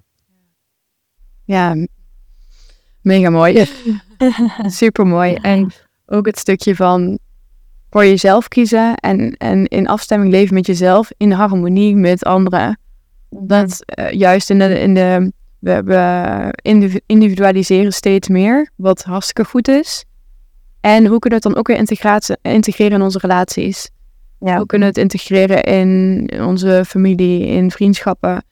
Ja, 1.44 1.86
mega 3.02 3.30
mooi. 3.30 3.66
Super 4.66 5.06
mooi. 5.06 5.34
En 5.34 5.72
ook 6.10 6.26
het 6.26 6.38
stukje 6.38 6.76
van 6.76 7.18
voor 7.90 8.04
jezelf 8.04 8.48
kiezen 8.48 8.94
en, 8.94 9.36
en 9.36 9.66
in 9.66 9.88
afstemming 9.88 10.30
leven 10.30 10.54
met 10.54 10.66
jezelf, 10.66 11.10
in 11.16 11.32
harmonie 11.32 11.96
met 11.96 12.24
anderen. 12.24 12.78
Dat 13.30 13.84
uh, 13.98 14.10
juist 14.10 14.50
in 14.50 14.58
de, 14.58 14.80
in 14.80 14.94
de 14.94 15.32
we, 15.60 15.82
we 15.82 17.02
individualiseren 17.06 17.92
steeds 17.92 18.28
meer, 18.28 18.70
wat 18.76 19.02
hartstikke 19.02 19.44
goed 19.44 19.68
is. 19.68 20.04
En 20.80 21.06
hoe 21.06 21.18
kunnen 21.18 21.40
we 21.40 21.46
het 21.46 21.54
dan 21.54 21.56
ook 21.56 21.66
weer 21.66 21.76
integreren 22.42 22.98
in 22.98 23.02
onze 23.02 23.18
relaties? 23.18 23.90
Ja. 24.38 24.56
Hoe 24.56 24.66
kunnen 24.66 24.92
we 24.92 25.00
het 25.00 25.12
integreren 25.12 25.62
in 25.62 26.30
onze 26.44 26.84
familie, 26.86 27.46
in 27.46 27.70
vriendschappen? 27.70 28.44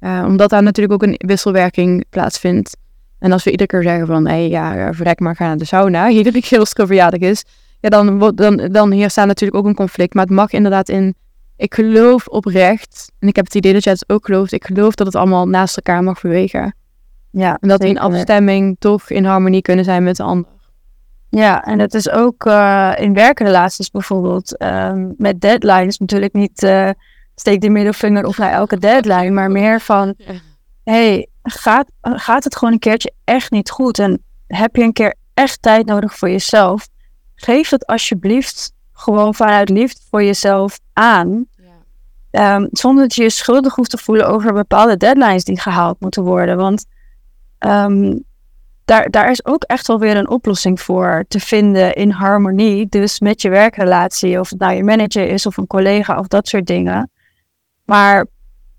Uh, 0.00 0.24
omdat 0.26 0.50
daar 0.50 0.62
natuurlijk 0.62 1.02
ook 1.02 1.08
een 1.08 1.20
wisselwerking 1.26 2.04
plaatsvindt. 2.10 2.76
En 3.18 3.32
als 3.32 3.44
we 3.44 3.50
iedere 3.50 3.68
keer 3.68 3.82
zeggen 3.82 4.06
van, 4.06 4.26
hé, 4.26 4.32
hey, 4.32 4.48
ja, 4.48 4.92
verrek 4.92 5.20
maar, 5.20 5.36
ga 5.36 5.46
naar 5.46 5.56
de 5.56 5.64
sauna, 5.64 6.08
iedere 6.08 6.40
keer 6.40 6.58
als 6.58 6.72
het 6.74 6.86
verjaardag 6.86 7.20
is, 7.20 7.44
ja, 7.80 7.88
dan, 7.88 8.32
dan, 8.34 8.68
dan 8.72 8.90
hier 8.90 9.10
staat 9.10 9.26
natuurlijk 9.26 9.58
ook 9.58 9.66
een 9.66 9.74
conflict. 9.74 10.14
Maar 10.14 10.24
het 10.24 10.34
mag 10.34 10.50
inderdaad 10.50 10.88
in, 10.88 11.14
ik 11.56 11.74
geloof 11.74 12.26
oprecht, 12.26 13.12
en 13.18 13.28
ik 13.28 13.36
heb 13.36 13.44
het 13.44 13.54
idee 13.54 13.72
dat 13.72 13.84
jij 13.84 13.92
het 13.92 14.08
ook 14.08 14.24
gelooft, 14.26 14.52
ik 14.52 14.64
geloof 14.64 14.94
dat 14.94 15.06
het 15.06 15.16
allemaal 15.16 15.48
naast 15.48 15.76
elkaar 15.76 16.02
mag 16.02 16.20
bewegen. 16.20 16.74
Ja, 17.30 17.58
en 17.60 17.68
dat 17.68 17.84
in 17.84 17.98
afstemming 17.98 18.76
toch 18.78 19.10
in 19.10 19.24
harmonie 19.24 19.62
kunnen 19.62 19.84
zijn 19.84 20.02
met 20.02 20.16
de 20.16 20.22
ander. 20.22 20.50
Ja, 21.30 21.64
en 21.64 21.78
dat 21.78 21.94
is 21.94 22.10
ook 22.10 22.46
uh, 22.46 22.92
in 22.96 23.14
werkrelaties 23.14 23.90
bijvoorbeeld. 23.90 24.62
Um, 24.62 25.14
met 25.16 25.40
deadlines 25.40 25.98
natuurlijk 25.98 26.32
niet 26.32 26.62
uh, 26.62 26.90
steek 27.34 27.60
de 27.60 27.70
middelvinger 27.70 28.24
op 28.26 28.36
naar 28.36 28.52
elke 28.52 28.78
deadline, 28.78 29.30
maar 29.30 29.50
meer 29.50 29.80
van: 29.80 30.14
hey, 30.84 31.28
gaat, 31.50 31.90
gaat 32.02 32.44
het 32.44 32.56
gewoon 32.56 32.72
een 32.72 32.78
keertje 32.78 33.12
echt 33.24 33.50
niet 33.50 33.70
goed? 33.70 33.98
En 33.98 34.22
heb 34.46 34.76
je 34.76 34.82
een 34.82 34.92
keer 34.92 35.14
echt 35.34 35.62
tijd 35.62 35.86
nodig 35.86 36.14
voor 36.14 36.30
jezelf? 36.30 36.88
Geef 37.34 37.70
het 37.70 37.86
alsjeblieft 37.86 38.72
gewoon 38.92 39.34
vanuit 39.34 39.68
liefde 39.68 40.00
voor 40.10 40.22
jezelf 40.22 40.78
aan. 40.92 41.46
Um, 42.30 42.68
zonder 42.70 43.02
dat 43.02 43.14
je 43.14 43.22
je 43.22 43.30
schuldig 43.30 43.74
hoeft 43.74 43.90
te 43.90 43.98
voelen 43.98 44.28
over 44.28 44.52
bepaalde 44.52 44.96
deadlines 44.96 45.44
die 45.44 45.60
gehaald 45.60 46.00
moeten 46.00 46.22
worden. 46.22 46.56
Want 46.56 46.86
um, 47.58 48.24
daar, 48.84 49.10
daar 49.10 49.30
is 49.30 49.44
ook 49.44 49.62
echt 49.62 49.86
wel 49.86 49.98
weer 49.98 50.16
een 50.16 50.28
oplossing 50.28 50.80
voor 50.80 51.24
te 51.28 51.40
vinden 51.40 51.94
in 51.94 52.10
harmonie. 52.10 52.86
Dus 52.88 53.20
met 53.20 53.42
je 53.42 53.48
werkrelatie, 53.48 54.40
of 54.40 54.50
het 54.50 54.58
nou 54.58 54.74
je 54.74 54.84
manager 54.84 55.28
is 55.28 55.46
of 55.46 55.56
een 55.56 55.66
collega 55.66 56.18
of 56.18 56.26
dat 56.26 56.48
soort 56.48 56.66
dingen. 56.66 57.10
Maar 57.84 58.26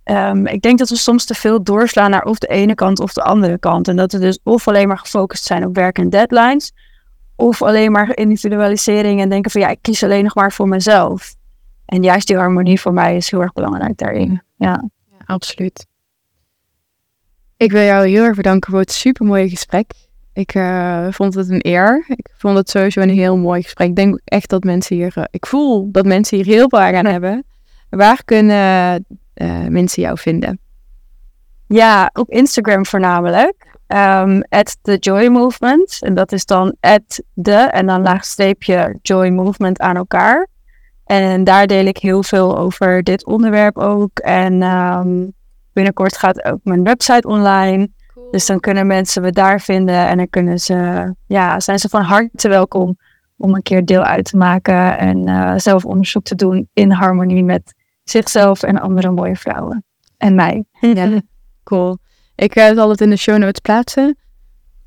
um, 0.09 0.45
ik 0.47 0.61
denk 0.61 0.77
dat 0.77 0.89
we 0.89 0.95
soms 0.95 1.25
te 1.25 1.33
veel 1.33 1.63
doorslaan 1.63 2.09
naar 2.09 2.23
of 2.23 2.37
de 2.37 2.47
ene 2.47 2.75
kant 2.75 2.99
of 2.99 3.13
de 3.13 3.23
andere 3.23 3.57
kant. 3.59 3.87
En 3.87 3.95
dat 3.95 4.11
we 4.11 4.19
dus 4.19 4.39
of 4.43 4.67
alleen 4.67 4.87
maar 4.87 4.97
gefocust 4.97 5.43
zijn 5.43 5.65
op 5.65 5.75
werk 5.75 5.97
en 5.97 6.09
deadlines, 6.09 6.71
of 7.35 7.61
alleen 7.61 7.91
maar 7.91 8.17
individualisering 8.17 9.21
en 9.21 9.29
denken 9.29 9.51
van 9.51 9.61
ja, 9.61 9.69
ik 9.69 9.79
kies 9.81 10.03
alleen 10.03 10.23
nog 10.23 10.35
maar 10.35 10.51
voor 10.51 10.67
mezelf. 10.67 11.35
En 11.85 12.03
juist 12.03 12.27
die 12.27 12.37
harmonie 12.37 12.81
voor 12.81 12.93
mij 12.93 13.15
is 13.15 13.31
heel 13.31 13.41
erg 13.41 13.53
belangrijk 13.53 13.97
daarin. 13.97 14.41
Ja, 14.55 14.89
ja 15.09 15.17
absoluut. 15.25 15.85
Ik 17.57 17.71
wil 17.71 17.83
jou 17.83 18.07
heel 18.07 18.23
erg 18.23 18.35
bedanken 18.35 18.71
voor 18.71 18.79
het 18.79 18.91
supermooie 18.91 19.49
gesprek. 19.49 19.91
Ik 20.33 20.55
uh, 20.55 21.07
vond 21.09 21.33
het 21.33 21.49
een 21.49 21.65
eer. 21.67 22.05
Ik 22.07 22.29
vond 22.37 22.57
het 22.57 22.69
sowieso 22.69 23.01
een 23.01 23.09
heel 23.09 23.37
mooi 23.37 23.61
gesprek. 23.61 23.87
Ik 23.87 23.95
denk 23.95 24.19
echt 24.23 24.49
dat 24.49 24.63
mensen 24.63 24.95
hier, 24.95 25.13
uh, 25.17 25.23
ik 25.31 25.45
voel 25.45 25.91
dat 25.91 26.05
mensen 26.05 26.37
hier 26.37 26.45
heel 26.45 26.69
veel 26.69 26.79
aan 26.79 27.05
hebben. 27.05 27.43
Waar 27.89 28.23
kunnen 28.25 29.05
uh, 29.41 29.67
mensen 29.67 30.01
jou 30.01 30.17
vinden? 30.17 30.59
Ja, 31.67 32.09
op 32.13 32.29
Instagram 32.29 32.85
voornamelijk. 32.85 33.67
Um, 33.87 34.41
at 34.49 34.77
the 34.81 34.97
Joy 34.97 35.27
Movement. 35.27 35.97
En 36.01 36.13
dat 36.13 36.31
is 36.31 36.45
dan 36.45 36.75
at 36.79 37.23
de 37.33 37.53
en 37.53 37.85
dan 37.85 38.01
laagstreepje 38.01 38.97
Joy 39.01 39.29
Movement 39.29 39.79
aan 39.79 39.95
elkaar. 39.95 40.47
En 41.05 41.43
daar 41.43 41.67
deel 41.67 41.85
ik 41.85 41.97
heel 41.97 42.23
veel 42.23 42.57
over 42.57 43.03
dit 43.03 43.25
onderwerp 43.25 43.77
ook. 43.77 44.19
En 44.19 44.61
um, 44.61 45.33
binnenkort 45.73 46.17
gaat 46.17 46.43
ook 46.43 46.59
mijn 46.63 46.83
website 46.83 47.27
online. 47.27 47.89
Dus 48.31 48.45
dan 48.45 48.59
kunnen 48.59 48.87
mensen 48.87 49.21
me 49.21 49.31
daar 49.31 49.61
vinden 49.61 50.07
en 50.07 50.17
dan 50.17 50.29
kunnen 50.29 50.59
ze, 50.59 51.13
ja, 51.27 51.59
zijn 51.59 51.79
ze 51.79 51.89
van 51.89 52.01
harte 52.01 52.49
welkom 52.49 52.97
om 53.37 53.55
een 53.55 53.61
keer 53.61 53.85
deel 53.85 54.03
uit 54.03 54.25
te 54.25 54.37
maken 54.37 54.97
en 54.97 55.27
uh, 55.27 55.53
zelf 55.57 55.85
onderzoek 55.85 56.23
te 56.23 56.35
doen 56.35 56.69
in 56.73 56.91
harmonie 56.91 57.43
met 57.43 57.73
zichzelf 58.09 58.63
en 58.63 58.79
andere 58.79 59.11
mooie 59.11 59.35
vrouwen. 59.35 59.83
En 60.17 60.35
mij. 60.35 60.63
Ja, 60.79 61.21
cool. 61.63 61.97
Ik 62.35 62.55
uh, 62.55 62.73
zal 62.73 62.89
het 62.89 63.01
in 63.01 63.09
de 63.09 63.17
show 63.17 63.37
notes 63.37 63.59
plaatsen. 63.59 64.17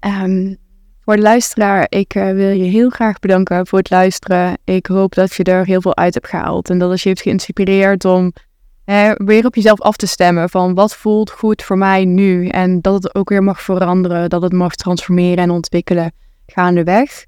Um, 0.01 0.57
voor 1.01 1.16
de 1.16 1.23
luisteraar, 1.23 1.87
ik 1.89 2.14
uh, 2.14 2.31
wil 2.31 2.51
je 2.51 2.64
heel 2.64 2.89
graag 2.89 3.18
bedanken 3.18 3.66
voor 3.66 3.79
het 3.79 3.91
luisteren. 3.91 4.59
Ik 4.64 4.87
hoop 4.87 5.14
dat 5.14 5.35
je 5.35 5.45
er 5.45 5.66
heel 5.66 5.81
veel 5.81 5.97
uit 5.97 6.14
hebt 6.14 6.29
gehaald 6.29 6.70
en 6.70 6.79
dat 6.79 6.91
het 6.91 7.01
je 7.01 7.09
heeft 7.09 7.23
geïnspireerd 7.23 8.05
om 8.05 8.33
weer 9.14 9.47
op 9.47 9.55
jezelf 9.55 9.81
af 9.81 9.97
te 9.97 10.07
stemmen 10.07 10.51
van 10.51 10.75
wat 10.75 10.97
voelt 10.97 11.31
goed 11.31 11.62
voor 11.62 11.79
mij 11.79 12.05
nu. 12.05 12.49
En 12.49 12.81
dat 12.81 13.03
het 13.03 13.14
ook 13.14 13.29
weer 13.29 13.43
mag 13.43 13.61
veranderen, 13.61 14.31
dat 14.31 14.43
het 14.43 14.53
mag 14.53 14.75
transformeren 14.75 15.45
en 15.45 15.51
ontwikkelen 15.51 16.12
gaandeweg. 16.47 17.25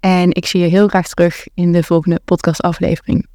En 0.00 0.34
ik 0.34 0.46
zie 0.46 0.60
je 0.60 0.66
heel 0.66 0.88
graag 0.88 1.08
terug 1.08 1.46
in 1.54 1.72
de 1.72 1.82
volgende 1.82 2.20
podcastaflevering. 2.24 3.28